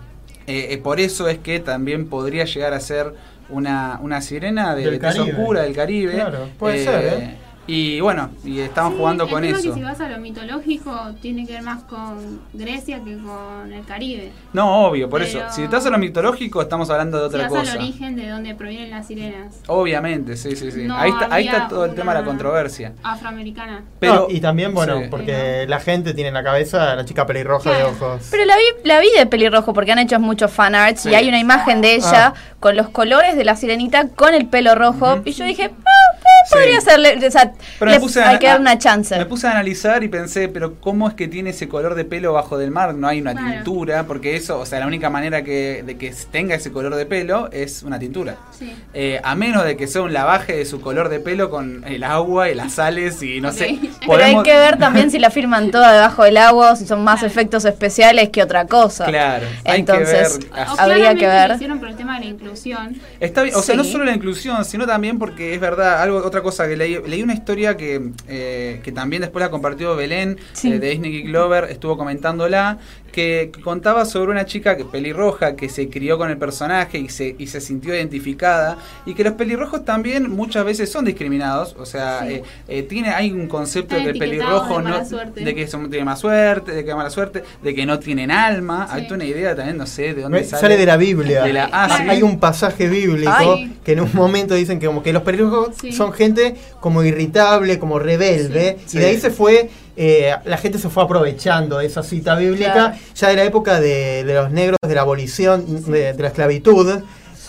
[0.47, 3.13] eh, eh, por eso es que también podría llegar a ser
[3.49, 5.31] una, una sirena de Del Caribe.
[5.31, 6.13] oscura del Caribe.
[6.13, 7.35] Claro, puede ser, ¿eh?
[7.65, 9.69] Y bueno, y estaban Sí, jugando el con tema eso.
[9.69, 10.91] que si vas a lo mitológico,
[11.21, 14.31] tiene que ver más con Grecia que con el Caribe.
[14.51, 15.39] No, obvio, por eso.
[15.49, 17.71] Si estás a lo mitológico, estamos hablando de Si otra vas cosa.
[17.71, 19.55] al origen de donde provienen las sirenas.
[19.67, 20.83] Obviamente, sí, sí, sí.
[20.83, 22.93] No ahí, está, ahí está todo el tema de la controversia.
[23.01, 23.83] Afroamericana.
[23.99, 25.07] Pero, No, y también, bueno, Sí.
[25.09, 28.27] porque la gente tiene en la cabeza a la chica pelirroja de ojos.
[28.29, 31.09] Pero la vi, la vi de pelirrojo porque han hecho muchos fan arts Sí.
[31.11, 32.33] y hay una imagen de ella Ah.
[32.59, 35.21] con los colores de la sirenita con el pelo rojo.
[35.23, 36.02] Y yo dije, ah,
[36.43, 36.53] eh, Sí.
[36.55, 37.27] podría serle.
[37.27, 39.17] O sea, Pero le- me puse a- hay que dar una chance.
[39.17, 42.33] Me puse a analizar y pensé, pero ¿cómo es que tiene ese color de pelo
[42.33, 42.93] bajo del mar?
[42.93, 43.51] No hay una Claro.
[43.55, 47.05] tintura, porque eso, o sea, la única manera que, de que tenga ese color de
[47.05, 48.35] pelo es una tintura.
[48.57, 48.73] Sí.
[48.93, 52.03] Eh, a menos de que sea un lavaje de su color de pelo con el
[52.03, 53.79] agua y las sales y no sé.
[54.01, 56.85] Pero hay podemos- que ver también si la firman toda debajo del agua o si
[56.85, 59.05] son más efectos especiales que otra cosa.
[59.05, 60.67] Claro, hay Entonces, que ver.
[60.77, 61.49] Habría que ver.
[61.49, 62.97] Lo hicieron por el tema de la inclusión.
[63.19, 66.41] Está bien, o sea, no solo la inclusión, sino también porque es verdad, algo otra
[66.41, 70.73] cosa que leí, leí una historia que, eh, que también después la compartió Belén Sí.
[70.73, 72.79] eh, de Disney Geek Glover, estuvo comentándola,
[73.13, 77.35] que, contaba sobre una chica que pelirroja que se crió con el personaje y se,
[77.37, 82.25] y se sintió identificada y que los pelirrojos también muchas veces son discriminados, o sea,
[82.27, 82.33] Sí.
[82.33, 84.89] eh, eh, tiene hay un concepto Están de que el etiquetados pelirrojo de
[85.37, 88.31] no de que son, tiene más suerte, de que mala suerte, de que no tienen
[88.31, 88.93] alma, Sí.
[89.05, 90.61] hay una idea también, no sé, de dónde Me- sale.
[90.61, 91.43] Sale de la Biblia.
[91.43, 92.09] De la- ah, ¿sí?
[92.09, 93.77] Hay un pasaje bíblico Ay.
[93.85, 95.91] que en un momento dicen que como que los pelirrojos Sí.
[95.91, 98.97] son gente como irritable, como rebelde, Sí.
[98.97, 102.73] y de ahí se fue, eh, la gente se fue aprovechando de esa cita bíblica,
[102.73, 102.95] Claro.
[103.15, 107.01] ya de la época de, de los negros, de la abolición, de, de la esclavitud.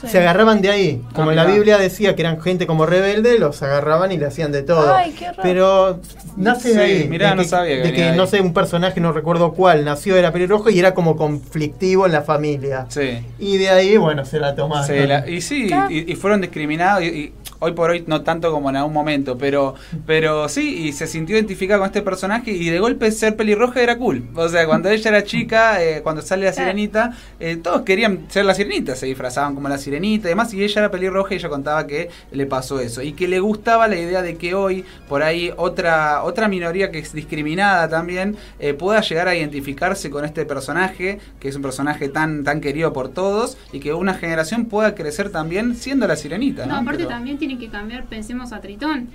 [0.07, 0.13] Sí.
[0.13, 1.03] Se agarraban de ahí.
[1.15, 1.55] Como Ah, en la mirá.
[1.57, 4.95] Biblia decía que eran gente como rebelde, los agarraban y le hacían de todo.
[4.95, 5.41] Ay, qué raro.
[5.43, 6.01] Pero
[6.37, 7.09] nace de ahí.
[7.09, 8.17] mirá, de no que, sabía que de que, ahí.
[8.17, 12.13] no sé, un personaje, no recuerdo cuál, nació, era pelirrojo y era como conflictivo en
[12.13, 12.87] la familia.
[12.89, 13.19] Sí.
[13.39, 15.09] Y de ahí, bueno, se la tomaron.
[15.09, 18.69] La- y sí, y, y fueron discriminados y, y hoy por hoy no tanto como
[18.71, 19.75] en algún momento, pero
[20.07, 23.97] pero sí, y se sintió identificada con este personaje y de golpe ser pelirroja era
[23.97, 24.25] cool.
[24.35, 28.45] O sea, cuando ella era chica, eh, cuando sale la sirenita, eh, todos querían ser
[28.45, 31.49] la sirenita, se disfrazaban como la sirenita y demás, y ella era pelirroja y ella
[31.49, 33.03] contaba que le pasó eso.
[33.03, 36.99] Y que le gustaba la idea de que hoy, por ahí, otra, otra minoría que
[36.99, 42.09] es discriminada también, eh, pueda llegar a identificarse con este personaje, que es un personaje
[42.09, 46.67] tan, tan querido por todos, y que una generación pueda crecer también siendo la sirenita.
[46.67, 46.81] No, ¿no?
[46.81, 49.09] aparte Pero- también tiene que cambiar, pensemos a Tritón.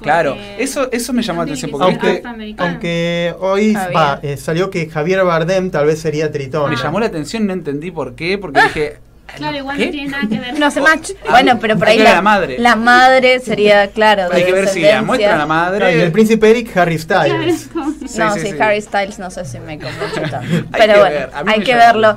[0.00, 1.70] Claro, eso, eso me llamó la atención.
[1.70, 2.22] Porque
[2.58, 6.70] Aunque, hoy va, eh, salió que Javier Bardem tal vez sería Tritón.
[6.70, 8.98] me llamó la atención, no entendí por qué, porque dije...
[9.36, 9.86] Claro, igual ¿Qué?
[9.86, 10.58] no tiene nada que ver.
[10.58, 11.10] No hace match.
[11.26, 12.56] Ah, Bueno, pero por hay ahí la, la madre.
[12.58, 15.78] la madre sería, claro, de Hay que ver si la muestra la madre.
[15.78, 17.68] Claro, y el príncipe Eric Harry Styles.
[18.06, 18.54] Sí, no, sí.
[18.60, 20.36] Harry Styles no sé si me convence tanto.
[20.38, 22.16] Hay Pero que bueno, ver, hay que verlo.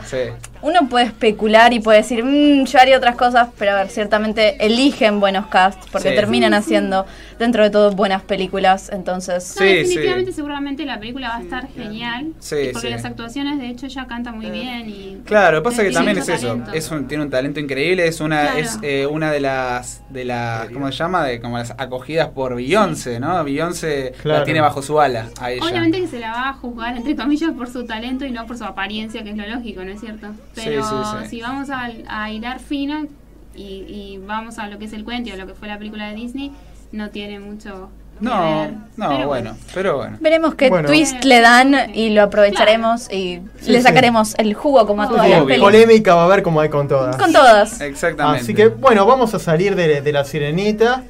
[0.61, 4.65] Uno puede especular y puede decir, "Mm, yo haría otras cosas, pero a ver, ciertamente
[4.65, 6.15] eligen buenos casts porque Sí.
[6.15, 6.63] terminan Sí, sí.
[6.65, 7.05] haciendo,
[7.39, 8.89] dentro de todo, buenas películas.
[8.91, 12.33] Entonces, No, definitivamente seguramente la película va a estar genial.
[12.39, 12.93] Sí, porque sí.
[12.93, 14.89] las actuaciones, de hecho, ella canta muy bien.
[14.89, 18.41] Y Claro, pasa que también es eso, es un, tiene un talento increíble, es una
[18.41, 18.57] Claro.
[18.59, 21.23] es eh, una de las de las ¿cómo se llama?
[21.25, 23.43] de como las acogidas por Beyoncé, ¿no?
[23.43, 24.39] Beyoncé Claro.
[24.39, 25.63] la tiene bajo su ala a ella.
[25.63, 28.57] Obviamente que se la va a juzgar, entre comillas, por su talento y no por
[28.57, 30.27] su apariencia, que es lo lógico, ¿no es cierto?
[30.55, 31.29] Pero sí, sí.
[31.29, 33.05] si vamos a, a hilar fino
[33.55, 35.77] y, y vamos a lo que es el cuento y a lo que fue la
[35.77, 36.51] película de Disney,
[36.91, 38.73] no tiene mucho No, ver.
[38.95, 40.17] no, Pero bueno, pero bueno.
[40.19, 40.87] veremos qué Bueno.
[40.87, 43.83] twist le dan y lo aprovecharemos y Sí, le sí.
[43.83, 45.59] sacaremos el jugo como a todas las pelis.
[45.61, 47.15] Polémica va a haber como hay con todas.
[47.17, 47.79] Con todas.
[47.81, 48.41] Exactamente.
[48.41, 51.03] Así que bueno, vamos a salir de, de la sirenita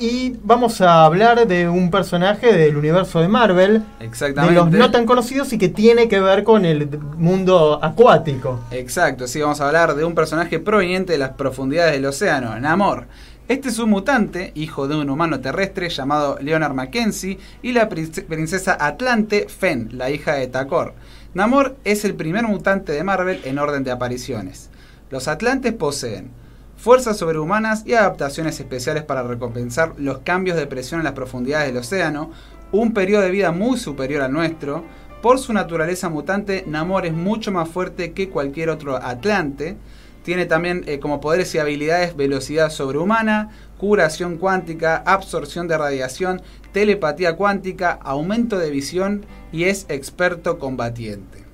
[0.00, 4.54] y vamos a hablar de un personaje del universo de Marvel, Exactamente.
[4.54, 8.60] de los no tan conocidos y que tiene que ver con el mundo acuático.
[8.70, 13.06] Exacto, sí, vamos a hablar de un personaje proveniente de las profundidades del océano, Namor.
[13.48, 18.22] Este es un mutante, hijo de un humano terrestre llamado Leonard Mackenzie, y la prince-
[18.22, 20.94] princesa Atlante, Fen, la hija de Takor.
[21.34, 24.68] Namor es el primer mutante de Marvel en orden de apariciones.
[25.10, 26.30] Los Atlantes poseen
[26.78, 31.78] fuerzas sobrehumanas y adaptaciones especiales para recompensar los cambios de presión en las profundidades del
[31.78, 32.30] océano,
[32.70, 34.84] un periodo de vida muy superior al nuestro.
[35.20, 39.76] Por su naturaleza mutante, Namor es mucho más fuerte que cualquier otro Atlante.
[40.22, 46.42] Tiene también eh, como poderes y habilidades velocidad sobrehumana, curación cuántica, absorción de radiación,
[46.72, 51.44] telepatía cuántica, aumento de visión y es experto combatiente.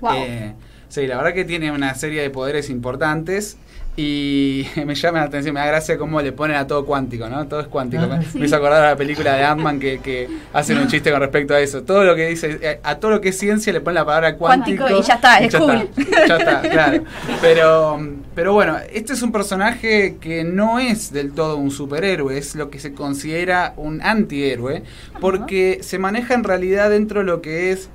[0.00, 0.12] Wow.
[0.14, 0.54] Eh,
[0.88, 3.58] sí, la verdad que tiene una serie de poderes importantes
[3.96, 7.46] y me llama la atención, me da gracia cómo le ponen a todo cuántico, ¿no?
[7.46, 8.02] Todo es cuántico.
[8.04, 8.38] Ah, me, sí.
[8.38, 11.54] me hizo acordar a la película de Ant-Man que, que hacen un chiste con respecto
[11.54, 11.82] a eso.
[11.82, 14.36] Todo lo que dice, eh, a todo lo que es ciencia le ponen la palabra
[14.36, 14.84] cuántico.
[14.84, 15.88] Cuántico y ya está, es ya cool.
[15.96, 17.04] está, ya está, claro.
[17.40, 18.00] Pero,
[18.34, 22.70] pero bueno, este es un personaje que no es del todo un superhéroe, es lo
[22.70, 24.82] que se considera un antihéroe,
[25.20, 27.90] porque se maneja en realidad dentro de lo que es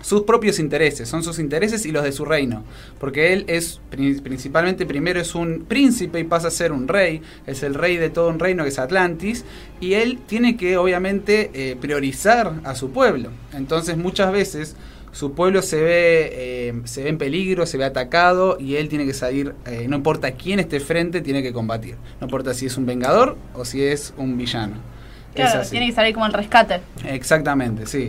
[0.00, 2.62] sus propios intereses, son sus intereses y los de su reino,
[3.00, 7.20] porque él es pri- principalmente primero es un príncipe y pasa a ser un rey,
[7.46, 9.44] es el rey de todo un reino que es Atlantis,
[9.80, 14.76] y él tiene que obviamente eh, priorizar a su pueblo, entonces muchas veces
[15.10, 19.04] su pueblo se ve, eh, se ve en peligro, se ve atacado y él tiene
[19.06, 22.76] que salir, eh, no importa quién esté frente, tiene que combatir, no importa si es
[22.76, 24.74] un vengador o si es un villano.
[25.34, 26.80] Claro, tiene que salir como el rescate.
[27.06, 28.08] Exactamente, sí.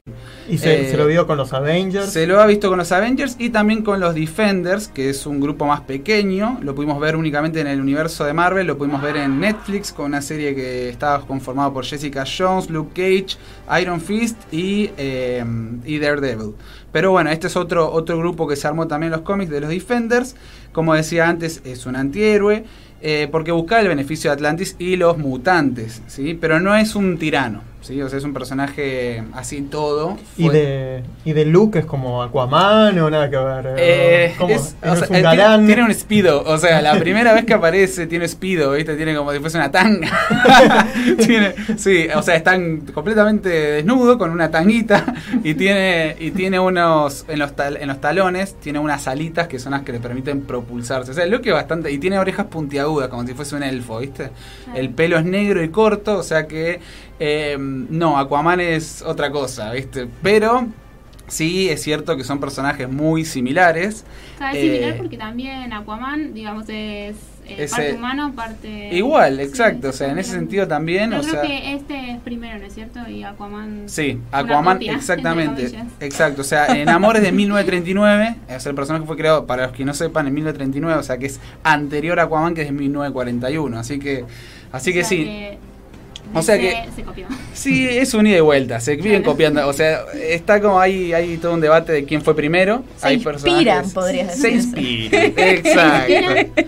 [0.49, 2.11] Y se, Eh, se lo vio con los Avengers.
[2.11, 5.39] Se lo ha visto con los Avengers y también con los Defenders, que es un
[5.39, 6.57] grupo más pequeño.
[6.61, 10.07] Lo pudimos ver únicamente en el universo de Marvel, lo pudimos ver en Netflix con
[10.07, 13.37] una serie que estaba conformada por Jessica Jones, Luke Cage,
[13.81, 15.45] Iron Fist y, eh,
[15.85, 16.55] y Daredevil.
[16.91, 19.61] Pero bueno, este es otro, otro grupo que se armó también en los cómics de
[19.61, 20.35] los Defenders.
[20.71, 22.63] Como decía antes, es un antihéroe.
[23.01, 26.33] eh, porque busca el beneficio de Atlantis y los mutantes, ¿sí?
[26.33, 28.01] Pero no es un tirano, ¿sí?
[28.01, 30.17] O sea, es un personaje así todo.
[30.37, 33.75] Y de, y de Luke es como Aquaman o nada que ver.
[33.77, 37.33] Eh, es, ¿No o es sea, un eh, tiene, un speedo, o sea, la primera
[37.33, 38.95] vez que aparece tiene speedo, ¿viste?
[38.95, 40.09] Tiene como si fuese una tanga.
[41.17, 42.57] Tiene- sí, o sea, está
[42.93, 48.01] completamente desnudo con una tanguita y tiene y tiene unos en los tal- en los
[48.01, 51.11] talones tiene unas alitas que son las que le permiten propulsarse.
[51.11, 53.99] O sea, el look es bastante y tiene orejas puntiagudas como si fuese un elfo,
[53.99, 54.29] ¿viste?
[54.75, 56.79] El pelo es negro y corto, o sea que
[57.19, 60.07] eh, no, Aquaman es otra cosa, ¿viste?
[60.23, 60.67] Pero
[61.27, 64.05] sí es cierto que son personajes muy similares.
[64.37, 67.15] Cada vez Eh, similar porque también Aquaman, digamos, es
[67.45, 68.89] eh, parte humano, parte...
[68.93, 72.19] Igual, exacto, o sea, en ese sentido también, Yo o creo sea, que este es
[72.19, 72.99] primero, ¿no es cierto?
[73.09, 73.83] Y Aquaman...
[73.87, 75.71] Sí, Aquaman, copia, exactamente.
[75.99, 79.75] Exacto, o sea, en Amores de 1939, o sea, el personaje fue creado, para los
[79.75, 82.73] que no sepan, en 1939, o sea, que es anterior a Aquaman, que es de
[82.73, 84.25] 1941, así que,
[84.71, 85.23] así que O sea sí.
[85.25, 85.57] que
[86.33, 87.27] O sea que- Se copió.
[87.53, 91.37] Sí, es un ida y vuelta, se viven copiando, o sea, está como ahí, hay
[91.37, 92.83] todo un debate de quién fue primero.
[92.97, 93.35] Se hay inspiran,
[93.83, 94.79] personajes- podrías Se decirse.
[94.81, 96.63] inspiran, exacto.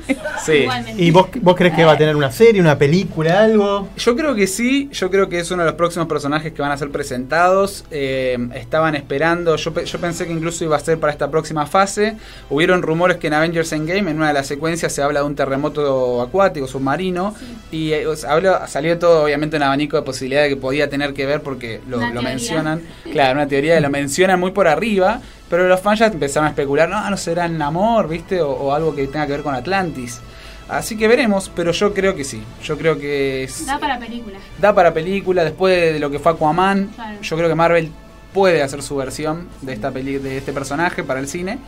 [0.45, 0.65] Sí.
[0.97, 3.88] ¿Y vos, vos crees que va a tener una serie, una película, algo?
[3.97, 6.71] Yo creo que sí, yo creo que es uno de los próximos personajes que van
[6.71, 7.85] a ser presentados.
[7.91, 12.15] Eh, estaban esperando, yo, yo pensé que incluso iba a ser para esta próxima fase.
[12.49, 15.35] Hubieron rumores que en Avengers Endgame, en una de las secuencias, se habla de un
[15.35, 17.35] terremoto acuático, submarino.
[17.71, 21.14] Y eh, o sea, habló- salió todo, obviamente, un abanico de posibilidades que podía tener
[21.14, 22.82] que ver porque lo, mencionan.
[23.11, 25.22] Claro, una teoría que lo mencionan muy por arriba.
[25.49, 28.41] Pero los fans ya empezaron a especular, no, no será en amor, ¿viste?
[28.41, 30.22] O, o algo que tenga que ver con Atlantis.
[30.69, 32.41] Así que veremos, pero yo creo que sí.
[32.64, 34.40] Yo creo que es, Da para película.
[34.57, 36.91] da para película después de lo que fue Aquaman.
[36.95, 37.22] Claro.
[37.22, 37.91] Yo creo que Marvel
[38.34, 41.60] puede hacer su versión de esta peli de este personaje para el cine.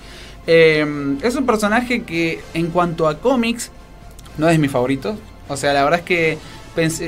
[0.48, 3.72] Eh, es un personaje que en cuanto a cómics
[4.38, 5.18] no es mi favorito.
[5.50, 6.38] O sea, la verdad es que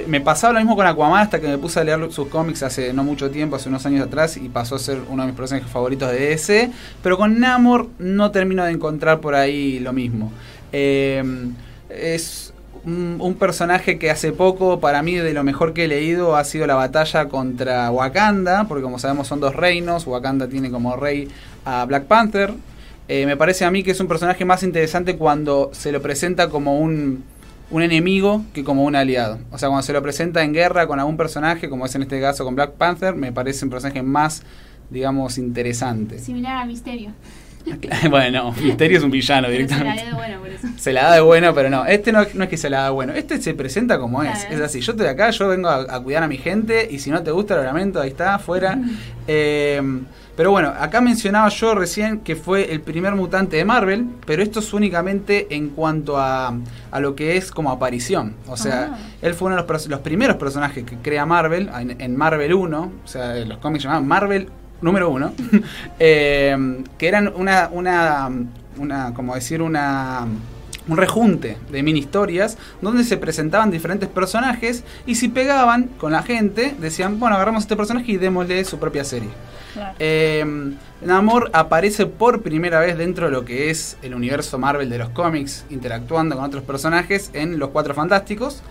[0.07, 2.93] me pasaba lo mismo con Aquaman hasta que me puse a leer sus cómics hace
[2.93, 5.69] no mucho tiempo, hace unos años atrás, y pasó a ser uno de mis personajes
[5.71, 6.71] favoritos de DC.
[7.01, 10.31] Pero con Namor no termino de encontrar por ahí lo mismo.
[10.71, 11.23] Eh,
[11.89, 12.53] es
[12.85, 16.43] un, un personaje que hace poco, para mí, de lo mejor que he leído, ha
[16.43, 21.27] sido la batalla contra Wakanda, porque como sabemos son dos reinos, Wakanda tiene como rey
[21.65, 22.53] a Black Panther.
[23.07, 26.49] Eh, me parece a mí que es un personaje más interesante cuando se lo presenta
[26.49, 27.23] como un,
[27.71, 29.39] un enemigo que como un aliado.
[29.51, 32.19] O sea, cuando se lo presenta en guerra con algún personaje, como es en este
[32.21, 34.43] caso con Black Panther, me parece un personaje más,
[34.89, 36.19] digamos, interesante.
[36.19, 37.11] Similar a Misterio.
[38.11, 40.03] bueno, Misterio es un villano Pero se la directamente.
[40.03, 40.67] lee de bueno por eso.
[40.77, 41.85] Se la da de bueno, pero no.
[41.85, 43.13] Este no, no es que se la da de bueno.
[43.13, 44.45] Este se presenta como es.
[44.45, 44.55] Claro.
[44.55, 44.81] Es así.
[44.81, 46.87] Yo estoy acá, yo vengo a, a cuidar a mi gente.
[46.91, 48.77] Y si no te gusta, lo lamento, ahí está, fuera.
[49.27, 49.81] Eh,
[50.35, 54.05] pero bueno, acá mencionaba yo recién que fue el primer mutante de Marvel.
[54.25, 56.53] Pero esto es únicamente en cuanto a,
[56.91, 58.35] a lo que es como aparición.
[58.47, 58.97] O sea, Ah.
[59.21, 61.69] él fue uno de los, los primeros personajes que crea Marvel.
[61.79, 62.91] En, en Marvel 1.
[63.03, 64.49] O sea, los cómics llamaban Marvel
[64.81, 65.33] número 1.
[65.99, 68.29] eh, que eran una, una,
[68.77, 70.27] una, como decir, una
[70.87, 76.21] un rejunte de mini historias donde se presentaban diferentes personajes y si pegaban con la
[76.21, 79.29] gente decían, bueno, agarramos este personaje y démosle su propia serie.
[79.99, 80.45] Eh,
[81.01, 85.09] Namor aparece por primera vez dentro de lo que es el universo Marvel de los
[85.09, 88.61] cómics, interactuando con otros personajes en Los Cuatro Fantásticos,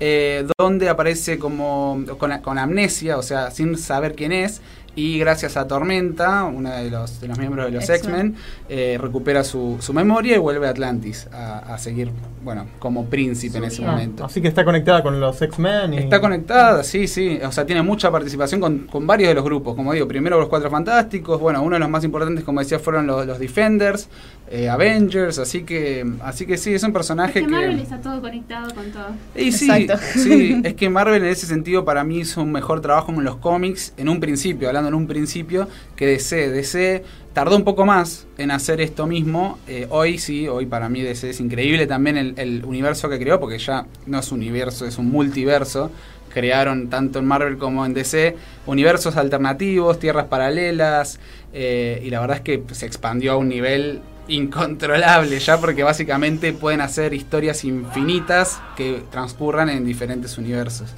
[0.00, 4.60] eh, donde aparece como con, con amnesia, o sea, sin saber quién es,
[4.96, 8.36] y gracias a Tormenta, uno de los, de los miembros de los X-Men.
[8.68, 12.10] Eh, recupera su, su memoria y vuelve a Atlantis a, a seguir,
[12.42, 14.24] bueno, como príncipe en ese Ah, momento.
[14.24, 15.94] Así que está conectada con los X-Men.
[15.94, 17.38] y- Está conectada, sí, sí.
[17.44, 19.74] O sea, tiene mucha participación con, con varios de los grupos.
[19.74, 21.40] Como digo, primero los Cuatro Fantásticos.
[21.40, 24.08] Bueno, uno de los más importantes, como decía, fueron los, los Defenders,
[24.50, 25.38] eh, Avengers.
[25.38, 27.52] Así que, así que sí, es un Es personaje que que.
[27.52, 29.08] Marvel está todo conectado con todo.
[29.34, 30.04] Y sí, Exacto.
[30.14, 33.36] sí, es que Marvel en ese sentido para mí hizo un mejor trabajo en los
[33.36, 36.50] cómics, en un principio, hablando en un principio, que DC.
[36.50, 39.58] DC tardó un poco más en hacer esto mismo.
[39.66, 43.40] eh, hoy sí, hoy para mí DC es increíble también el, el universo que creó,
[43.40, 45.90] porque ya no es un universo, es un multiverso.
[46.32, 51.20] Crearon tanto en Marvel como en DC universos alternativos, tierras paralelas,
[51.52, 56.52] eh, y la verdad es que se expandió a un nivel incontrolable ya porque básicamente
[56.52, 60.90] pueden hacer historias infinitas que transcurran en diferentes universos.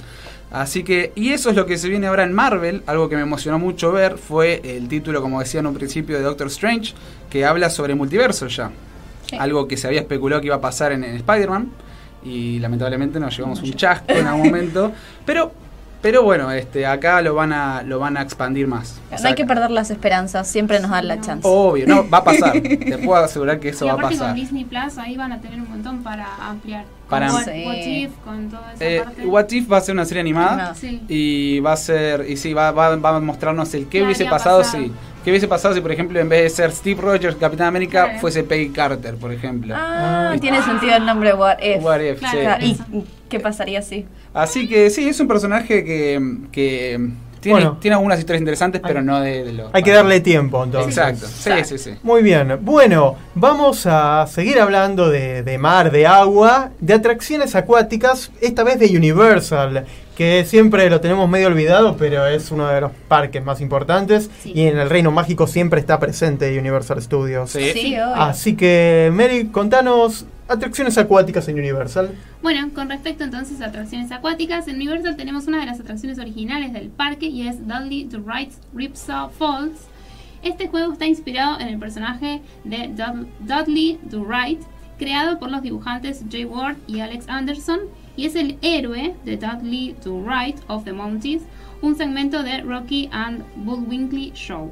[0.49, 3.21] Así que, y eso es lo que se viene ahora en Marvel, algo que me
[3.21, 6.93] emocionó mucho ver fue el título, como decía en un principio, de Doctor Strange,
[7.29, 8.71] que habla sobre multiverso ya.
[9.37, 11.69] Algo que se había especulado que iba a pasar en, en Spider-Man,
[12.23, 14.93] y lamentablemente nos llevamos un chasco en algún momento,
[15.25, 15.51] pero,
[16.01, 18.99] pero bueno, este, acá lo van a, lo van a expandir más.
[19.09, 21.47] O No sea, hay que perder las esperanzas, siempre nos dan la chance.
[21.49, 22.53] Obvio, no, va a pasar.
[22.61, 24.27] Te puedo asegurar que eso y va a pasar.
[24.27, 26.85] con Disney Plus ahí van a tener un montón para ampliar.
[27.09, 27.63] Para- What, Sí.
[27.65, 29.25] What If, con toda esa Eh, parte.
[29.25, 31.01] What If va a ser una serie animada Sí.
[31.07, 34.25] y va a ser, y sí, va, va, va a mostrarnos el qué ¿Qué hubiese
[34.25, 34.83] pasado pasado?
[34.83, 34.91] si,
[35.23, 38.19] qué hubiese pasado si por ejemplo en vez de ser Steve Rogers, Capitán América, Claro.
[38.19, 39.73] fuese Peggy Carter, por ejemplo.
[39.77, 41.83] Ah, tiene sentido el nombre What If.
[41.83, 42.77] What If, Claro, sí.
[42.93, 44.05] ¿Y qué pasaría si?
[44.33, 46.21] Así que sí, es un personaje que,
[46.51, 47.09] que
[47.39, 47.77] tiene, Bueno.
[47.79, 49.69] tiene algunas historias interesantes, pero no de, de los...
[49.73, 50.97] Hay que darle tiempo entonces.
[50.97, 51.97] Exacto, sí, sí, sí.
[52.03, 52.57] Muy bien.
[52.61, 58.79] Bueno, vamos a seguir hablando de, de mar, de agua, de atracciones acuáticas, esta vez
[58.79, 59.85] de Universal,
[60.15, 64.51] que siempre lo tenemos medio olvidado, pero es uno de los parques más importantes Sí.
[64.55, 67.51] y en el Reino Mágico siempre está presente Universal Studios.
[67.51, 67.71] Sí.
[67.73, 68.15] Sí, obvio.
[68.15, 72.11] Así que, Mary, contanos atracciones acuáticas en Universal.
[72.41, 76.73] Bueno, con respecto entonces a atracciones acuáticas, en Universal tenemos una de las atracciones originales
[76.73, 79.87] del parque y es Dudley the Right's Ripsaw Falls.
[80.43, 84.61] Este juego está inspirado en el personaje de Dud- Dudley the Right,
[84.97, 87.79] creado por los dibujantes Jay Ward y Alex Anderson,
[88.15, 91.43] y es el héroe de Dudley the Right of the Mountains,
[91.81, 94.71] un segmento de Rocky and Bullwinkle Show.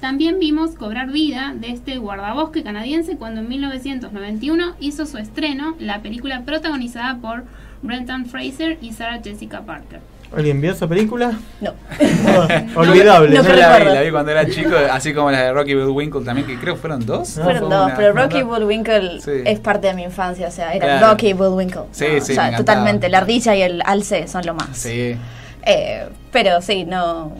[0.00, 6.00] También vimos cobrar vida de este guardabosque canadiense cuando en 1991 hizo su estreno la
[6.02, 7.44] película protagonizada por
[7.82, 10.00] Brendan Fraser y Sarah Jessica Parker.
[10.36, 11.32] ¿Alguien vio esa película?
[11.60, 11.72] No.
[12.74, 13.36] Olvidable.
[13.36, 16.24] No, Yo la vi, la vi cuando era chico, así como la de Rocky Bullwinkle
[16.24, 17.36] también, que creo que fueron dos.
[17.38, 19.30] No, Fueron Fue dos, una- pero Rocky Bullwinkle Sí.
[19.44, 21.10] es parte de mi infancia, o sea, era Claro.
[21.12, 21.82] Rocky Bullwinkle.
[21.92, 24.68] Sí, No, sí, o sea, me totalmente, la ardilla y el alce son lo más.
[24.76, 25.16] Sí.
[25.64, 27.32] Eh, pero sí, no,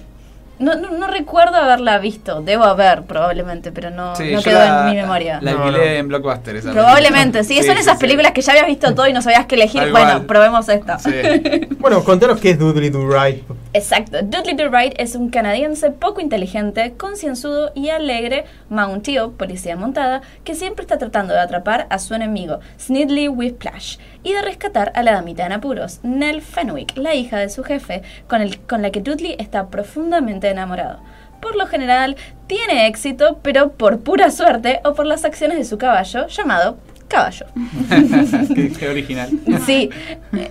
[0.59, 4.81] no, no, no recuerdo haberla visto, debo haber probablemente, pero no, Sí, no quedó la-
[4.89, 5.39] en mi memoria.
[5.43, 5.85] La alquilé no.
[5.85, 6.57] en Blockbuster.
[6.57, 8.01] esa Probablemente, sí, son esas sí.
[8.01, 9.91] películas que ya habías visto todo y no sabías qué elegir.
[9.91, 10.99] Bueno, probemos esta.
[10.99, 11.11] Sí.
[11.79, 13.45] Bueno, contanos qué es Dudley Do Right.
[13.77, 14.23] Exacto.
[14.23, 20.55] Dudley Do Right es un canadiense poco inteligente, concienzudo y alegre Mountio, policía montada, que
[20.55, 25.13] siempre está tratando de atrapar a su enemigo, Snidley Whiplash, y de rescatar a la
[25.13, 29.03] damita en apuros, Nell Fenwick, la hija de su jefe, con, el, con la que
[29.03, 31.01] Dudley está profundamente enamorado.
[31.43, 32.17] Por lo general,
[32.47, 37.47] tiene éxito, pero por pura suerte o por las acciones de su caballo, llamado caballo.
[38.55, 39.31] qué, qué original.
[39.65, 39.91] Sí,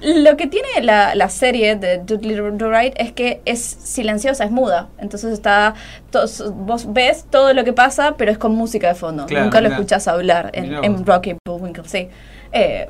[0.02, 4.52] lo que tiene la, la serie de Dudley Do Right es que es silenciosa, es
[4.52, 4.88] muda.
[4.98, 5.74] Entonces está,
[6.12, 9.26] tos- vos ves todo lo que pasa, pero es con música de fondo.
[9.26, 11.06] Claro, Nunca lo escuchás hablar en, en.
[11.06, 12.08] Rocky Bullwinkle, sí.
[12.52, 12.88] Eh,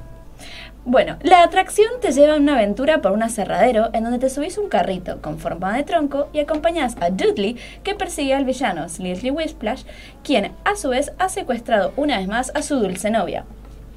[0.86, 4.60] bueno, la atracción te lleva a una aventura por un aserradero en donde te subís
[4.60, 9.32] un carrito con forma de tronco y acompañás a Dudley que persigue al villano Slippery
[9.32, 9.84] Whiplash,
[10.24, 13.46] quien a su vez ha secuestrado una vez más a su dulce novia.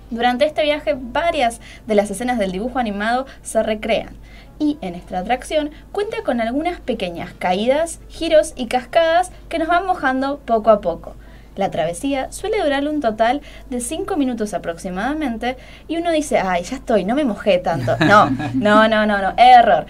[0.09, 4.17] Durante este viaje, varias de las escenas del dibujo animado se recrean.
[4.59, 9.85] Y en esta atracción cuenta con algunas pequeñas caídas, giros y cascadas que nos van
[9.85, 11.15] mojando poco a poco.
[11.59, 15.57] La travesía suele durar un total de 5 minutos aproximadamente
[15.89, 17.97] y uno dice, ay, ya estoy, no me mojé tanto.
[18.09, 19.87] No, no, no, no, no, error.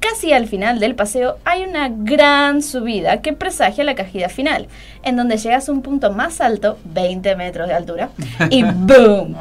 [0.00, 4.66] Casi al final del paseo hay una gran subida que presagia la caída final,
[5.04, 8.10] en donde llegas a un punto más alto, 20 metros de altura,
[8.50, 9.36] y ¡boom!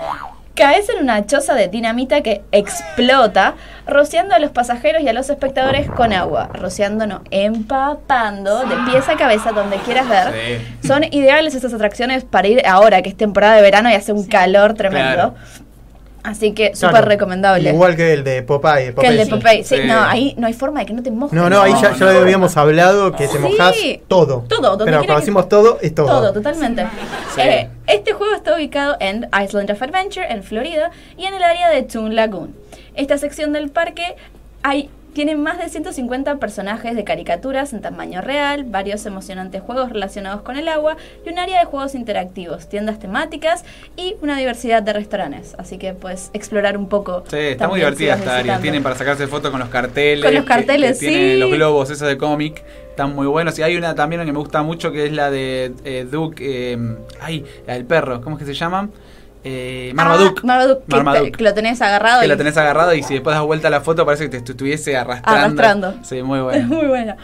[0.56, 3.56] Caes en una choza de dinamita que explota,
[3.88, 9.16] rociando a los pasajeros y a los espectadores con agua, rociándonos, empapando de pies a
[9.16, 10.62] cabeza donde quieras ver.
[10.86, 14.26] Son ideales estas atracciones para ir ahora, que es temporada de verano y hace un
[14.26, 15.14] calor tremendo.
[15.14, 15.36] Claro.
[16.24, 17.70] Así que súper Claro, recomendable.
[17.72, 18.94] Igual que el de Popeye.
[18.94, 19.32] que el de sí.
[19.32, 19.64] Popeye.
[19.64, 19.82] Sí, Sí.
[19.88, 21.34] no, ahí no hay forma de que no te mojes.
[21.34, 23.40] No, no, ahí ya, ya lo habíamos hablado, que te Sí.
[23.40, 23.76] mojas
[24.08, 24.46] todo.
[24.48, 26.08] Todo, donde Pero cuando que- decimos todo, es todo.
[26.08, 26.86] Todo, totalmente.
[27.34, 27.42] Sí.
[27.42, 31.70] Eh, este juego está ubicado en Island of Adventure, en Florida, y en el área
[31.70, 32.54] de Toon Lagoon.
[32.94, 34.16] Esta sección del parque
[34.64, 40.42] hay, tiene más de 150 personajes de caricaturas en tamaño real, varios emocionantes juegos relacionados
[40.42, 43.64] con el agua y un área de juegos interactivos, tiendas temáticas
[43.96, 45.56] y una diversidad de restaurantes.
[45.58, 47.24] Así que puedes explorar un poco.
[47.30, 48.60] Sí, está muy divertida esta área.
[48.60, 50.24] Tienen para sacarse fotos con los carteles.
[50.24, 51.40] Con los carteles, que tienen sí.
[51.40, 52.64] los globos esos de cómic.
[52.90, 53.58] Están muy buenos.
[53.60, 56.74] Y hay una también que me gusta mucho que es la de eh, Duke.
[56.74, 56.78] eh,
[57.20, 58.22] ay, la del perro.
[58.22, 58.90] ¿Cómo es que se llama?
[59.44, 60.42] Eh, Marmaduke.
[60.44, 61.32] Ah, Marmaduke, que, Marmaduke.
[61.32, 63.68] te- que lo tenés agarrado Que y la tenés agarrado y si después das vuelta
[63.70, 65.40] a la foto parece que te estu- estuviese arrastrando.
[65.62, 65.94] Arrastrando.
[66.04, 66.68] Sí, muy bueno.
[66.68, 67.16] muy bueno.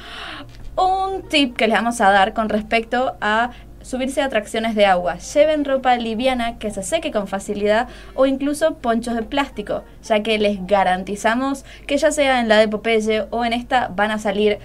[0.75, 5.17] Un tip que les vamos a dar con respecto a subirse a atracciones de agua.
[5.17, 10.37] Lleven ropa liviana que se seque con facilidad o incluso ponchos de plástico, ya que
[10.37, 14.59] les garantizamos que ya sea en la de Popeye o en esta van a salir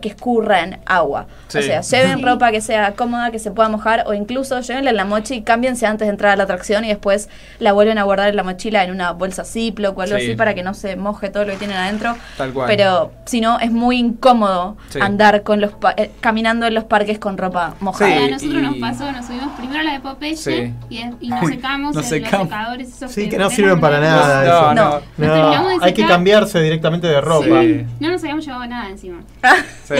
[0.00, 1.26] que escurran agua.
[1.48, 1.58] Sí.
[1.58, 2.24] O sea, lleven Sí.
[2.24, 5.42] ropa que sea cómoda, que se pueda mojar o incluso llévenla en la mochi y
[5.42, 7.28] cámbiense antes de entrar a la atracción y después
[7.58, 10.22] la vuelven a guardar en la mochila en una bolsa Ziploc o algo Sí.
[10.24, 12.16] así para que no se moje todo lo que tienen adentro.
[12.36, 12.66] Tal cual.
[12.68, 14.98] Pero si no, es muy incómodo Sí.
[15.00, 18.24] andar con los pa- eh, caminando en los parques con ropa mojada.
[18.24, 20.72] a nosotros nos pasó, nos subimos primero a la de Popeye Sí.
[20.90, 22.48] y, y nos secamos Nos en secamos.
[22.48, 24.44] los secadores esos Sí, que no sirven para nada.
[24.44, 24.74] No, eso.
[24.74, 25.00] no.
[25.16, 27.60] Terminamos de Hay que cambiarse directamente de ropa.
[27.62, 27.86] Sí.
[28.00, 29.20] No nos habíamos llevado nada encima.
[29.84, 29.94] Sí.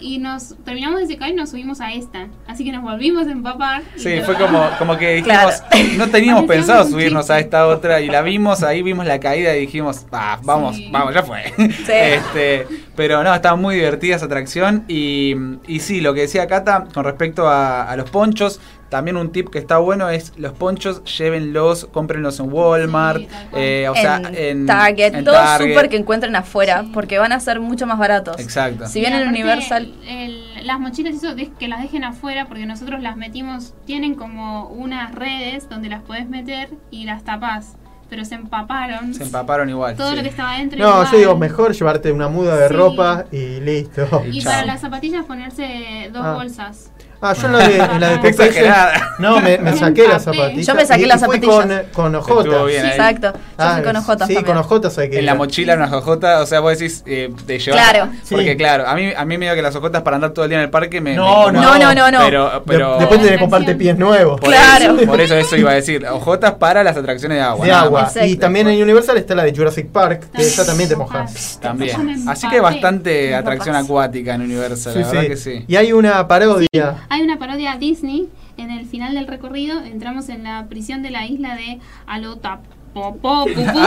[0.00, 2.28] Y, y nos terminamos de secar y nos subimos a esta.
[2.46, 3.82] Así que nos volvimos a empapar.
[3.96, 4.26] Sí, todo.
[4.26, 5.62] fue como, como que dijimos,
[5.96, 9.60] no teníamos pensado subirnos a esta otra y la vimos, ahí vimos la caída y
[9.60, 11.52] dijimos, ah, vamos, vamos, ya fue.
[11.88, 15.34] Este, pero no, estaba muy divertida esa atracción y,
[15.66, 19.48] y sí, lo que decía Cata con respecto a, a los ponchos, también un tip
[19.50, 23.22] que está bueno es los ponchos llévenlos, cómprenlos en Walmart,
[23.54, 25.74] eh, o sea, en, Target, en todo Target.
[25.74, 28.38] súper que encuentren afuera, porque van a ser mucho más baratos.
[28.40, 28.86] Exacto.
[28.86, 33.00] Si bien en Universal el- las mochilas, eso de- que las dejen afuera, porque nosotros
[33.02, 37.76] las metimos, tienen como unas redes donde las podés meter y las tapás.
[38.08, 39.14] Pero se empaparon.
[39.14, 39.96] Se empaparon igual.
[39.96, 40.16] Todo sí.
[40.16, 40.78] lo que estaba adentro.
[40.78, 41.08] No, igual.
[41.10, 42.74] yo digo mejor llevarte una muda de Sí.
[42.74, 44.22] ropa y listo.
[44.30, 46.34] Y para las zapatillas ponerse dos Ah.
[46.34, 46.92] bolsas.
[47.20, 49.14] Ah, yo en la de, en la de Popeye- exagerada.
[49.18, 50.66] No, me, me saqué las zapatillas.
[50.66, 51.54] Yo me saqué y- las zapatillas.
[51.92, 52.66] con, con ojotas.
[52.66, 52.84] Bien.
[52.86, 53.32] Exacto.
[53.58, 54.44] Yo fui con ojotas Sí, también.
[54.54, 55.26] con ojotas hay que En ir.
[55.26, 57.80] la mochila una jojota, o sea, vos decís eh, de llevar.
[57.90, 58.08] Claro.
[58.28, 58.56] Porque Sí.
[58.56, 60.58] claro, a mí, a mí me dio que las ojotas para andar todo el día
[60.58, 61.14] en el parque me.
[61.14, 61.62] No, me no.
[61.62, 62.18] No, no, no, no.
[62.20, 64.40] Pero, pero De- después tenés que comprarte pies nuevos.
[64.40, 64.96] por Claro.
[64.96, 66.06] Eso, por eso eso iba a decir.
[66.06, 67.64] Ojotas para las atracciones de agua.
[67.66, 68.10] de agua.
[68.26, 71.58] Y también en Universal está la de Jurassic Park, que esa también te mojas.
[71.62, 72.24] También.
[72.28, 75.28] Así que bastante atracción acuática en Universal, Sí, la verdad sí.
[75.28, 75.64] que sí.
[75.66, 77.05] Y hay una parodia.
[77.08, 78.28] Hay una parodia a Disney.
[78.56, 82.60] En el final del recorrido entramos en la prisión de la isla de Alota.
[82.94, 83.80] Popó, pupú.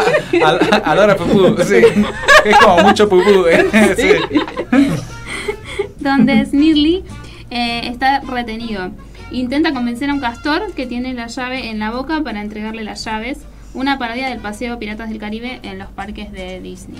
[0.85, 1.81] Adora pupú, sí.
[2.45, 3.45] Es como mucho pupú.
[3.47, 3.65] ¿eh?
[3.97, 4.87] Sí.
[5.99, 7.03] donde Snidley
[7.49, 8.91] eh, está retenido.
[9.31, 13.03] Intenta convencer a un castor que tiene la llave en la boca para entregarle las
[13.05, 13.39] llaves.
[13.73, 16.99] Una parodia del paseo Piratas del Caribe en los parques de Disney.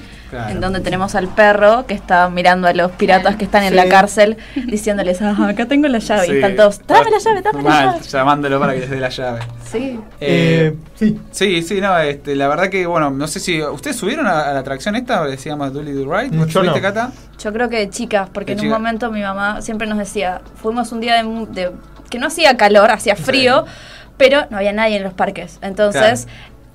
[0.50, 3.90] En donde tenemos al perro que está mirando a los piratas que están en la
[3.90, 4.38] cárcel
[4.68, 6.26] diciéndoles, ah, acá tengo la llave.
[6.28, 6.32] Sí.
[6.34, 8.00] Y están todos, dame la llave, dame la Mal, llave.
[8.08, 9.40] llamándolo para que les dé la llave.
[9.72, 10.00] Sí.
[10.22, 11.20] Eh, sí.
[11.32, 13.62] Sí, sí, no, este, la verdad que, bueno, no sé si.
[13.64, 15.24] ¿Ustedes subieron a, a la atracción esta?
[15.26, 16.32] Decíamos Dolly Do Right.
[16.32, 16.82] Yo ¿Vos subiste, no.
[16.82, 17.12] Cata?
[17.44, 20.42] Yo creo que de chicas, porque De en un momento mi mamá siempre nos decía,
[20.56, 21.72] fuimos un día de, de-
[22.10, 23.66] que no hacía calor, hacía frío,
[24.18, 25.60] pero no había nadie en los parques.
[25.62, 26.28] Entonces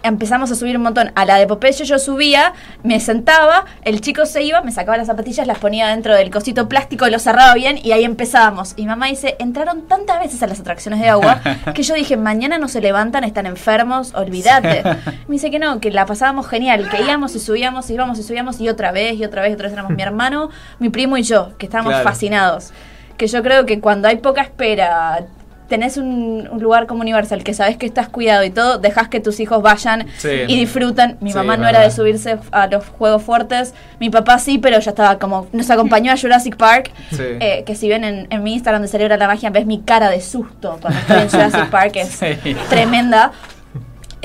[0.05, 1.11] empezamos a subir un montón.
[1.17, 2.53] A la de Popeye yo subía,
[2.85, 6.69] me sentaba, el chico se iba, me sacaba las zapatillas, las ponía dentro del cosito
[6.69, 8.75] plástico, lo cerraba bien y ahí empezábamos.
[8.77, 11.41] Y mamá dice, entraron tantas veces a las atracciones de agua
[11.75, 14.85] que yo dije, mañana no se levantan, están enfermos, olvídate.
[15.27, 18.61] Me dice que no, que la pasábamos genial, que íbamos y subíamos, íbamos y subíamos
[18.61, 21.23] y otra vez y otra vez y otra vez éramos mi hermano, mi primo y
[21.23, 22.05] yo, que estábamos Claro.
[22.09, 22.73] fascinados.
[23.17, 25.27] Que yo creo que cuando hay poca espera,
[25.75, 29.19] tenés un, un lugar como Universal que sabes que estás cuidado y todo, dejas que
[29.19, 30.29] tus hijos vayan Sí.
[30.47, 31.17] y disfruten.
[31.21, 34.79] Mi Sí, mamá no era de subirse a los juegos fuertes, mi papá sí, pero
[34.79, 37.23] ya estaba como, nos acompañó a Jurassic Park, Sí.
[37.41, 40.11] eh, que si ven en, en mi Instagram de Celebra la Magia, ves mi cara
[40.11, 42.21] de susto cuando estoy en Jurassic Park, es
[42.69, 43.33] tremenda.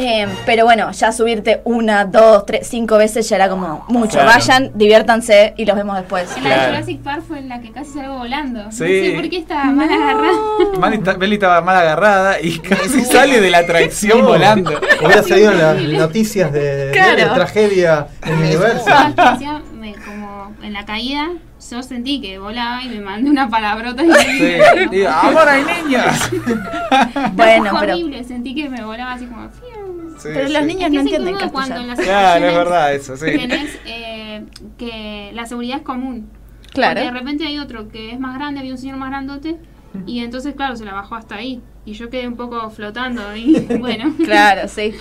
[0.02, 4.14] Eh, pero bueno, ya subirte una, dos, tres, cinco veces ya era como mucho.
[4.14, 4.28] Claro.
[4.30, 6.36] Vayan, diviértanse y los vemos después.
[6.38, 6.66] En la de.
[6.68, 8.72] Jurassic Park fue en la que casi salgo volando.
[8.72, 8.84] Sí.
[8.84, 11.14] No sé por qué estaba mal agarrada.
[11.18, 14.72] Belly estaba mal agarrada y casi sale de la atracción volando.
[15.04, 17.18] Hubiera salido las noticias de, Claro.
[17.18, 21.28] de tragedia en decía, me- como en la caída,
[21.70, 24.04] yo sentí que volaba y me mandé una palabrota.
[24.04, 24.54] Y Sí.
[24.92, 26.06] Digo, ahora hay niños.
[27.34, 29.50] Bueno, Fue pero- horrible, sentí que me volaba así como...
[30.20, 30.54] Sí, Pero sí.
[30.54, 33.26] los niños Es que no entienden cuando en las Claro, es verdad eso, sí.
[33.26, 34.44] Tenés eh,
[34.78, 36.30] que la seguridad es común.
[36.74, 37.00] Claro.
[37.00, 39.58] Porque de repente hay otro que es más grande, había un señor más grandote,
[40.06, 41.62] y entonces, claro, se la bajó hasta ahí.
[41.86, 44.14] Y yo quedé un poco flotando y bueno.
[44.24, 44.94] Claro, sí.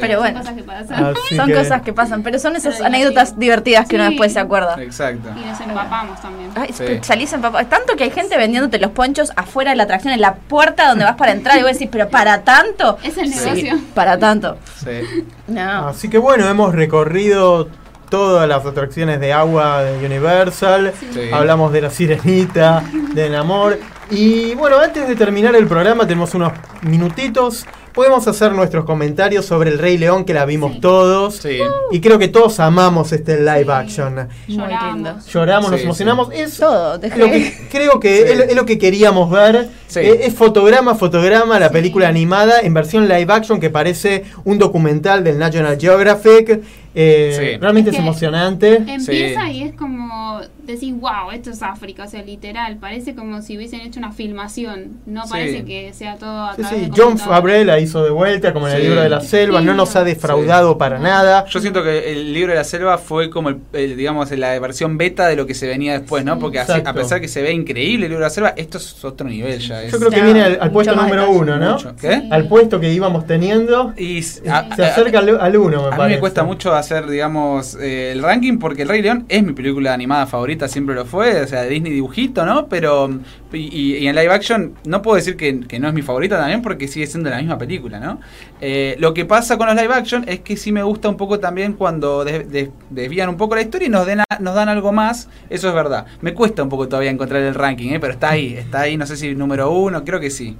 [0.00, 1.04] Pero Son bueno, cosas que pasan.
[1.26, 4.32] Así son que- cosas que pasan, pero son esas Pero anécdotas divertidas que uno después
[4.32, 4.76] se acuerda.
[4.82, 5.28] Exacto.
[5.36, 6.50] Y nos empapamos también.
[6.54, 6.84] Ay, Sí.
[7.02, 7.64] salís papá.
[7.64, 11.04] Tanto que hay gente vendiéndote los ponchos afuera de la atracción, en la puerta donde
[11.04, 11.58] vas para entrar.
[11.58, 12.98] Y vos decís, pero ¿para tanto?
[13.02, 13.78] Es el Sí, negocio.
[13.94, 14.56] para tanto.
[14.76, 15.00] Sí.
[15.46, 15.88] No.
[15.88, 17.68] Así que bueno, hemos recorrido
[18.10, 20.92] todas las atracciones de agua de Universal.
[21.12, 21.30] Sí.
[21.32, 23.78] Hablamos de la sirenita, del amor.
[24.10, 27.66] Y bueno, antes de terminar el programa, tenemos unos minutitos.
[27.98, 30.80] Podemos hacer nuestros comentarios sobre el Rey León, que la vimos Sí.
[30.80, 31.34] todos.
[31.38, 31.58] Sí.
[31.90, 34.28] Y creo que todos amamos este live action.
[34.46, 35.26] Lloramos.
[35.26, 36.28] Lloramos, nos Sí, emocionamos.
[36.32, 36.94] Es Todo.
[36.94, 38.32] lo que creo que Sí.
[38.34, 39.68] es, es lo que queríamos ver.
[39.88, 39.98] Sí.
[39.98, 41.72] Eh, Es, fotograma, fotograma, la Sí.
[41.72, 46.60] película animada en versión live action que parece un documental del National Geographic.
[46.94, 47.58] Eh, Sí.
[47.60, 48.76] Realmente Es es, que- emocionante.
[48.76, 49.50] Empieza Sí.
[49.54, 50.40] y es como
[50.72, 54.98] decir, wow, esto es África, o sea, literal, parece como si hubiesen hecho una filmación,
[55.06, 55.30] no Sí.
[55.30, 57.18] parece que sea todo a Sí, través sí, de John.
[57.18, 60.04] Favreau la hizo de vuelta, como en el libro de la selva, no nos ha
[60.04, 61.44] defraudado para nada.
[61.46, 64.98] Yo siento que el libro de la selva fue como, el, el, digamos, la versión
[64.98, 66.38] beta de lo que se venía después, ¿no?
[66.38, 69.04] Porque así- a pesar que se ve increíble el libro de la selva, esto es
[69.04, 69.82] otro nivel ya.
[69.82, 71.38] Es Yo creo que viene al, puesto número detalle.
[71.38, 71.72] uno, ¿no?
[71.74, 71.94] mucho.
[72.00, 72.22] ¿Qué?
[72.30, 73.92] Al puesto que íbamos teniendo.
[73.96, 77.06] Y Se a- a- acerca al, al uno, me A mí me cuesta mucho hacer,
[77.08, 81.04] digamos, eh, el ranking porque El Rey León es mi película animada favorita, siempre lo
[81.04, 82.66] fue, o sea, Disney dibujito, ¿no?
[82.68, 83.08] Pero,
[83.52, 86.88] y, en live action no puedo decir que, que no es mi favorita también porque
[86.88, 88.18] sigue siendo la misma película, ¿no?
[88.60, 91.38] Eh, lo que pasa con los live action es que sí me gusta un poco
[91.38, 94.90] también cuando des- des- desvían un poco la historia y nos, den nos dan algo
[94.92, 96.06] más, eso es verdad.
[96.22, 98.00] Me cuesta un poco todavía encontrar el ranking, ¿eh?
[98.00, 100.56] Pero está ahí, está ahí, no sé si número uno, creo que sí.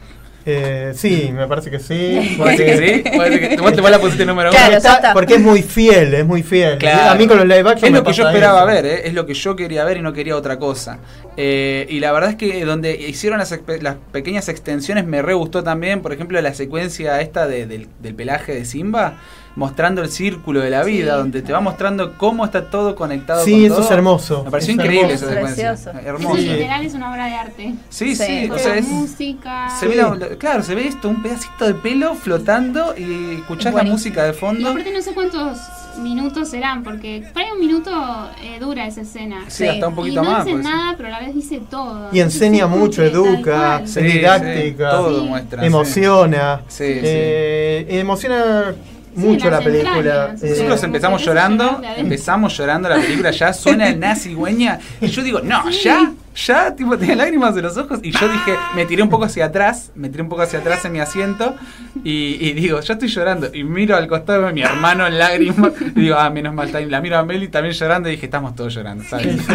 [0.50, 2.34] Eh, sí, me parece que sí.
[2.38, 3.10] ¿Puede ser que sí?
[3.16, 4.58] ¿Puede ser que- vos te la pusiste número uno?
[4.58, 5.12] Claro, Porque ya está- está.
[5.12, 6.78] porque es muy fiel, es muy fiel.
[6.78, 7.10] Claro.
[7.10, 8.66] A mí con los live action Es me lo que yo esperaba eso.
[8.66, 9.02] ver, ¿eh?
[9.06, 10.98] es lo que yo quería ver y no quería otra cosa.
[11.36, 15.62] Eh, y la verdad es que donde hicieron las, las pequeñas extensiones me re gustó
[15.62, 19.18] también, por ejemplo, la secuencia esta de- del, del pelaje de Simba,
[19.58, 23.50] mostrando el círculo de la vida, donde te va mostrando cómo está todo conectado Sí,
[23.52, 23.84] con eso todo.
[23.84, 24.44] es hermoso.
[24.44, 25.24] Me pareció Es increíble hermoso.
[25.26, 25.68] esa secuencia.
[25.74, 25.98] Precioso.
[26.08, 26.34] Hermoso.
[26.36, 26.48] Eso Sí.
[26.48, 27.74] literal es una obra de arte.
[27.88, 28.50] Sí, sí, Sí.
[28.50, 29.68] o sea, es- música.
[29.80, 33.74] se ve la- la- claro, se ve esto, un pedacito de pelo flotando y escuchás
[33.74, 34.70] la música de Y fondo.
[34.70, 35.58] aparte no sé cuántos
[36.00, 37.90] minutos serán, porque por ahí un minuto
[38.44, 39.44] eh, dura esa escena.
[39.48, 40.44] Sí, hasta un poquito y no más.
[40.44, 42.10] dice nada, pero a la vez dice todo.
[42.12, 45.26] Y enseña mucho, educa, es didáctica, sí, todo Sí.
[45.26, 45.60] muestra.
[45.62, 45.66] sí.
[45.66, 46.60] emociona.
[46.68, 48.74] Sí, eh, Emociona
[49.18, 50.30] mucho la película.
[50.30, 55.22] entrañas, eh, Nosotros empezamos llorando, empezamos llorando la película, ya suena nazi güeña y yo
[55.22, 56.12] digo, no, ya,
[56.46, 59.46] ya tipo tenía lágrimas en los ojos y yo dije, me tiré un poco hacia
[59.46, 61.54] atrás, me tiré un poco hacia atrás en mi asiento
[62.04, 63.48] y, y digo, ya estoy llorando.
[63.52, 67.00] Y miro al costado de mi hermano en lágrimas y digo, ah, menos mal, la
[67.00, 69.36] miro a Meli también llorando y dije, estamos todos llorando, Sí, ¿sabes?
[69.46, 69.52] sí,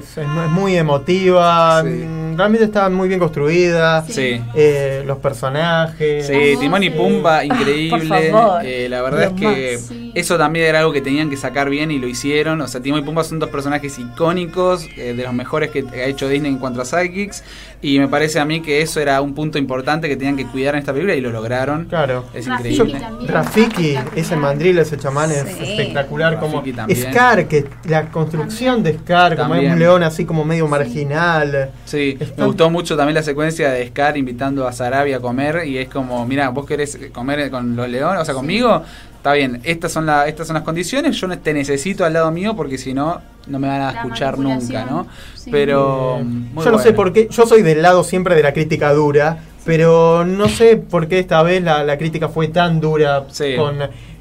[0.00, 4.40] es, es muy emotiva, mm, realmente está muy bien construida, Sí.
[4.54, 6.26] eh, los personajes.
[6.26, 7.90] Sí, Timón y Pumba, increíble.
[7.90, 8.60] Por favor.
[8.64, 10.03] Eh, la verdad es que más.
[10.14, 12.60] Eso también era algo que tenían que sacar bien y lo hicieron.
[12.60, 16.04] O sea, Timón y Pumba son dos personajes icónicos, eh, de los mejores que ha
[16.06, 17.42] hecho Disney en cuanto a sidekicks.
[17.82, 20.74] Y me parece a mí que eso era un punto importante que tenían que cuidar
[20.74, 21.84] en esta película y lo lograron.
[21.86, 22.24] Claro.
[22.32, 22.98] Es increíble.
[23.26, 25.62] Rafiki, ese mandril, ese chamán es Sí.
[25.64, 26.38] espectacular.
[26.38, 27.12] Como Rafiki también.
[27.12, 31.70] Scar, que la construcción de Scar, como es un león así como medio marginal.
[31.84, 35.78] Sí, me gustó mucho también la secuencia de Scar invitando a Sarabia a comer y
[35.78, 38.82] es como, mira, vos querés comer con los leones, o sea, conmigo,
[39.24, 42.30] está bien, estas son, la, estas son las condiciones, yo no te necesito al lado
[42.30, 45.06] mío porque si no, no me van a La escuchar nunca, ¿no?
[45.34, 45.48] sí.
[45.50, 46.18] Pero...
[46.20, 48.92] Eh, muy yo no sé por qué, yo soy del lado siempre de la crítica
[48.92, 53.56] dura, pero no sé por qué esta vez la, la crítica fue tan dura Sí.
[53.56, 53.78] con,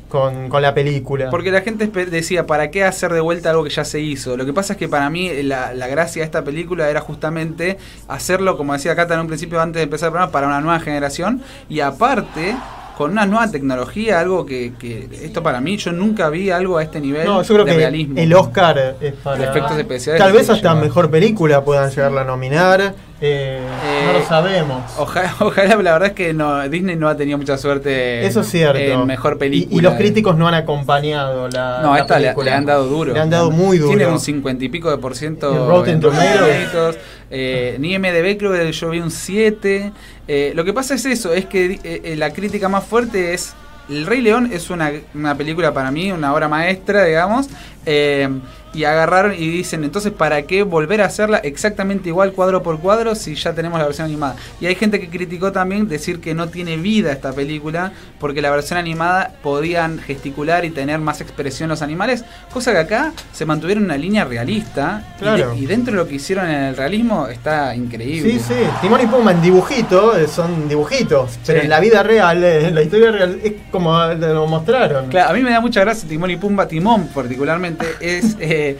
[0.07, 1.29] con, con la película.
[1.29, 4.37] Porque la gente decía, ¿para qué hacer de vuelta algo que ya se hizo?
[4.37, 7.77] Lo que pasa es que para mí la, la gracia de esta película era justamente
[8.07, 10.79] hacerlo, como decía Cata en un principio antes de empezar el programa, para una nueva
[10.79, 12.55] generación y aparte
[12.97, 16.83] con una nueva tecnología, algo que, que esto para mí, yo nunca vi algo a
[16.83, 18.19] este nivel No, yo creo de que realismo.
[18.19, 19.43] el Oscar es para.
[19.49, 22.93] Efectos especiales Tal vez hasta mejor película puedan llegarla a nominar.
[23.19, 23.61] eh,
[24.05, 24.83] no lo sabemos.
[24.97, 28.47] Ojalá, ojalá, la verdad es que no, Disney no ha tenido mucha suerte Eso es
[28.49, 28.77] cierto.
[28.79, 29.79] en mejor película.
[29.79, 31.79] y los críticos no han acompañado la.
[31.81, 33.13] No, a esta le, han dado duro.
[33.13, 33.95] Le han dado muy duro.
[33.95, 35.99] Tiene un cincuenta y pico de por ciento En Rotten.
[35.99, 36.97] Tomatoes.
[37.35, 39.91] Eh, ni MDB creo que yo vi un 7.
[40.27, 43.53] Eh, lo que pasa es eso, es que eh, eh, la crítica más fuerte es...
[43.89, 47.49] El Rey León es una, una película para mí, una obra maestra, digamos.
[47.85, 48.29] Eh,
[48.73, 53.13] y agarraron y dicen, entonces, ¿para qué volver a hacerla exactamente igual cuadro por cuadro
[53.13, 54.35] si ya tenemos la versión animada?
[54.59, 58.49] Y hay gente que criticó también decir que no tiene vida esta película porque la
[58.49, 63.83] versión animada podían gesticular y tener más expresión los animales, cosa que acá se mantuvieron
[63.83, 65.55] una línea realista y de- Claro.
[65.55, 68.31] y, dentro de lo que hicieron en el realismo está increíble.
[68.31, 68.55] Sí, sí.
[68.81, 71.37] Timón y Pumba en dibujito eh, son dibujitos.
[71.45, 75.09] Pero en la vida real, eh, en la historia real, es como lo mostraron.
[75.09, 78.77] Claro, a mí me da mucha gracia Timón y Pumba, Timón particularmente, es eh,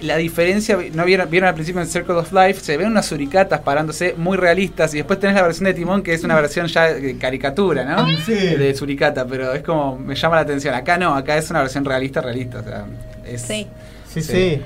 [0.00, 2.60] la diferencia, ¿no vieron, vieron al principio en Circle of Life?
[2.60, 6.12] Se ven unas suricatas parándose muy realistas y después tenés la versión de Timón que
[6.12, 8.06] es una versión ya de caricatura, ¿no?
[8.24, 8.34] Sí.
[8.34, 10.74] De suricata, pero es como, me llama la atención.
[10.74, 12.60] Acá no, acá es una versión realista, realista.
[12.60, 12.86] O sea,
[13.24, 13.66] es, Sí.
[14.08, 14.62] Sí, sí.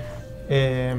[0.52, 0.94] Eh,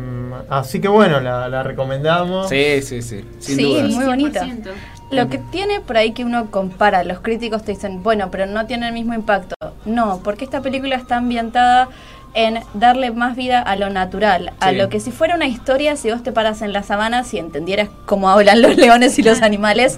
[0.50, 2.48] así que bueno, la, la recomendamos.
[2.48, 3.26] Sí, sí, sí.
[3.40, 3.90] Sin sí, dudas.
[3.92, 4.46] muy bonita.
[4.46, 4.70] 100%.
[5.12, 8.66] Lo que tiene por ahí que uno compara, los críticos te dicen, bueno, pero no
[8.66, 9.56] tiene el mismo impacto.
[9.84, 11.90] No, porque esta película está ambientada
[12.34, 14.76] en darle más vida a lo natural, a Sí.
[14.78, 17.90] lo que si fuera una historia, si vos te paras en las sabanas y entendieras
[18.06, 19.98] cómo hablan los leones y los animales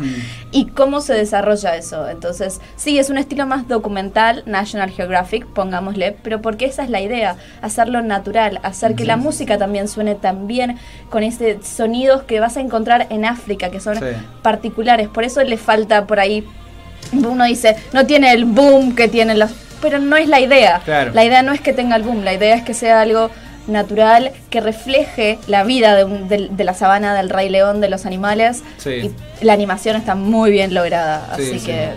[0.52, 2.10] y cómo se desarrolla eso.
[2.10, 7.02] Entonces, sí, es un estilo más documental, National Geographic, pongámosle, pero porque esa es la
[7.02, 10.78] idea, hacerlo natural, hacer que la música también suene tan bien
[11.10, 14.06] con ese sonidos que vas a encontrar en África, que son Sí.
[14.42, 15.08] particulares.
[15.08, 16.44] Por eso le falta por ahí.
[17.12, 19.52] Uno dice, no tiene el boom que tienen los.
[19.84, 20.82] Pero no es la idea.
[20.84, 21.12] Claro.
[21.14, 23.30] La idea no es que tenga el boom, la idea es que sea algo
[23.68, 27.90] natural que refleje la vida de, un- de- de la sabana, del rey león, de
[27.90, 28.64] los animales.
[28.78, 29.14] Sí.
[29.40, 31.34] Y la animación está muy bien lograda.
[31.38, 31.66] Sí, así sí.
[31.68, 31.90] que.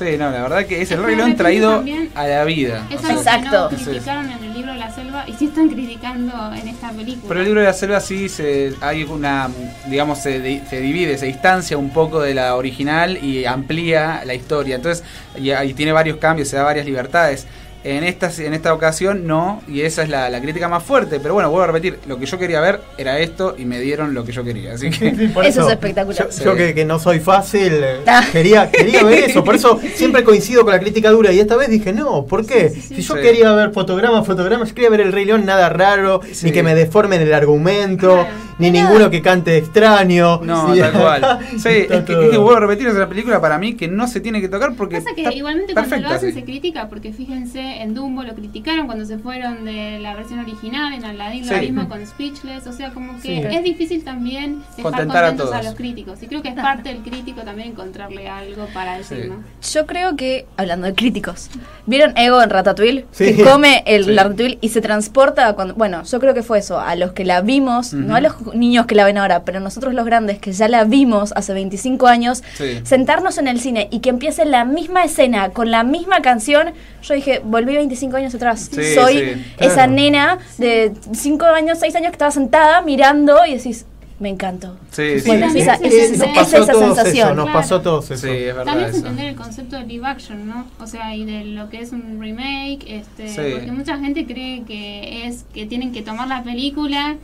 [0.00, 2.86] Sí, no, la verdad que es el Rey León traído a la vida.
[2.88, 3.68] Es O sea, Exacto.
[3.68, 7.28] que no criticaron en el libro La Selva y sí están criticando en esta película.
[7.28, 9.50] Pero el libro de la selva sí se, hay una,
[9.88, 14.76] digamos, se, se divide, se distancia un poco de la original y amplía la historia.
[14.76, 15.04] Entonces,
[15.36, 17.46] y, y tiene varios cambios, se da varias libertades.
[17.82, 21.18] En esta, en esta ocasión no, y esa es la, la crítica más fuerte.
[21.18, 24.12] Pero bueno, vuelvo a repetir, lo que yo quería ver era esto y me dieron
[24.12, 24.74] lo que yo quería.
[24.74, 25.08] Así que
[25.44, 26.28] Eso es espectacular.
[26.30, 28.22] Yo, yo que, que no soy fácil, eh, Ah.
[28.30, 29.42] quería, quería ver eso.
[29.42, 31.32] Por eso siempre coincido con la crítica dura.
[31.32, 32.68] Y esta vez dije, no, ¿por qué?
[32.68, 33.22] Si yo Sí.
[33.22, 36.46] quería ver fotogramas, fotogramas, yo quería ver el Rey León, nada raro, Sí.
[36.46, 38.26] ni que me deformen el argumento,
[38.58, 40.40] ni ninguno que cante extraño.
[40.42, 40.80] No, Sí.
[40.80, 41.38] tal cual.
[41.52, 43.88] Sí, es Está que, es que vuelvo a repetir, es una película para mí que
[43.88, 44.96] no se tiene que tocar porque.
[44.96, 46.38] Pasa que está igualmente cuando perfecta, lo hacen sí.
[46.40, 50.92] se critica, porque fíjense, en Dumbo lo criticaron cuando se fueron de la versión original,
[50.92, 51.50] en Aladdin Sí.
[51.54, 53.32] lo mismo con Speechless, o sea, como que Sí.
[53.56, 55.64] es difícil también dejar Contentar a contentos a, todos.
[55.66, 56.22] los críticos.
[56.22, 59.28] Y creo que es parte del crítico también encontrarle algo para decir, Sí.
[59.28, 59.42] ¿no?
[59.72, 61.50] Yo creo que, hablando de críticos,
[61.86, 63.06] ¿vieron Ego en Ratatouille?
[63.12, 63.36] Sí.
[63.36, 64.14] Que come el Sí.
[64.16, 65.74] Ratatouille y se transporta a cuando.
[65.74, 68.86] Bueno, yo creo que fue eso, a los que la vimos, no a los niños
[68.86, 72.42] que la ven ahora, pero nosotros los grandes que ya la vimos hace 25 años,
[72.54, 72.80] Sí.
[72.84, 76.72] sentarnos en el cine y que empiece la misma escena con la misma canción,
[77.02, 78.68] yo dije, volví 25 años atrás.
[78.72, 83.54] Sí, Soy sí, esa nena de 5 años, 6 años que estaba sentada mirando y
[83.56, 83.86] decís,
[84.22, 84.76] Me encantó.
[84.90, 85.60] Sí, sí, Bueno, sí.
[85.60, 87.26] esa- esa- nos esa- pasó es esa todos sensación.
[87.28, 87.58] eso, nos Claro.
[87.58, 88.26] pasó todos eso.
[88.26, 90.66] Sí, es verdad También es entender el concepto de live action, ¿no?
[90.78, 93.40] O sea, y de lo que es un remake, este, Sí.
[93.54, 97.16] porque mucha gente cree que es que tienen que tomar la película.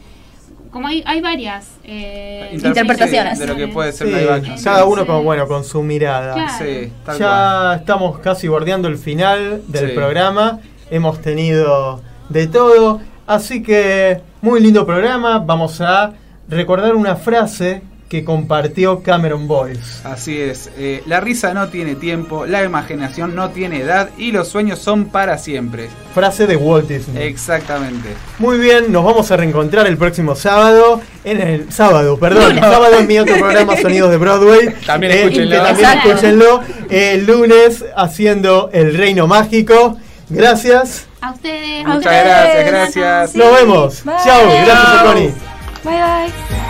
[0.70, 3.38] Como hay, hay varias eh, Interpretaciones.
[3.38, 4.62] De lo que puede ser Sí, live action.
[4.62, 6.34] cada uno con, bueno, con su mirada.
[6.34, 6.52] Claro.
[6.59, 7.78] Sí, tal ya cual.
[7.80, 9.94] estamos casi bordeando el final del Sí.
[9.94, 10.60] programa.
[10.90, 13.01] Hemos tenido de todo.
[13.26, 15.38] Así que, muy lindo programa.
[15.38, 16.12] Vamos a
[16.48, 19.81] recordar una frase que compartió Cameron Boyce.
[20.05, 20.70] Así es.
[20.78, 25.07] eh, la risa no tiene tiempo, la imaginación no tiene edad y los sueños son
[25.07, 25.89] para siempre.
[26.15, 27.27] Frase de Walt Disney.
[27.27, 28.09] Exactamente.
[28.39, 31.01] Muy bien, nos vamos a reencontrar el próximo sábado.
[31.24, 32.57] En el sábado, perdón.
[32.61, 34.74] Sábado en mi otro programa Sonidos de Broadway.
[34.87, 35.62] También Eh, escúchenlo.
[35.62, 36.61] también escúchenlo.
[36.89, 39.97] El lunes haciendo El Reino Mágico.
[40.28, 41.07] Gracias.
[41.20, 41.85] A ustedes.
[41.85, 42.24] A Muchas ustedes.
[42.24, 43.35] gracias, gracias.
[43.35, 44.05] Nos vemos.
[44.05, 44.15] Bye.
[44.24, 44.43] Chao.
[44.45, 45.07] Gracias, Chao.
[45.07, 46.65] Connie.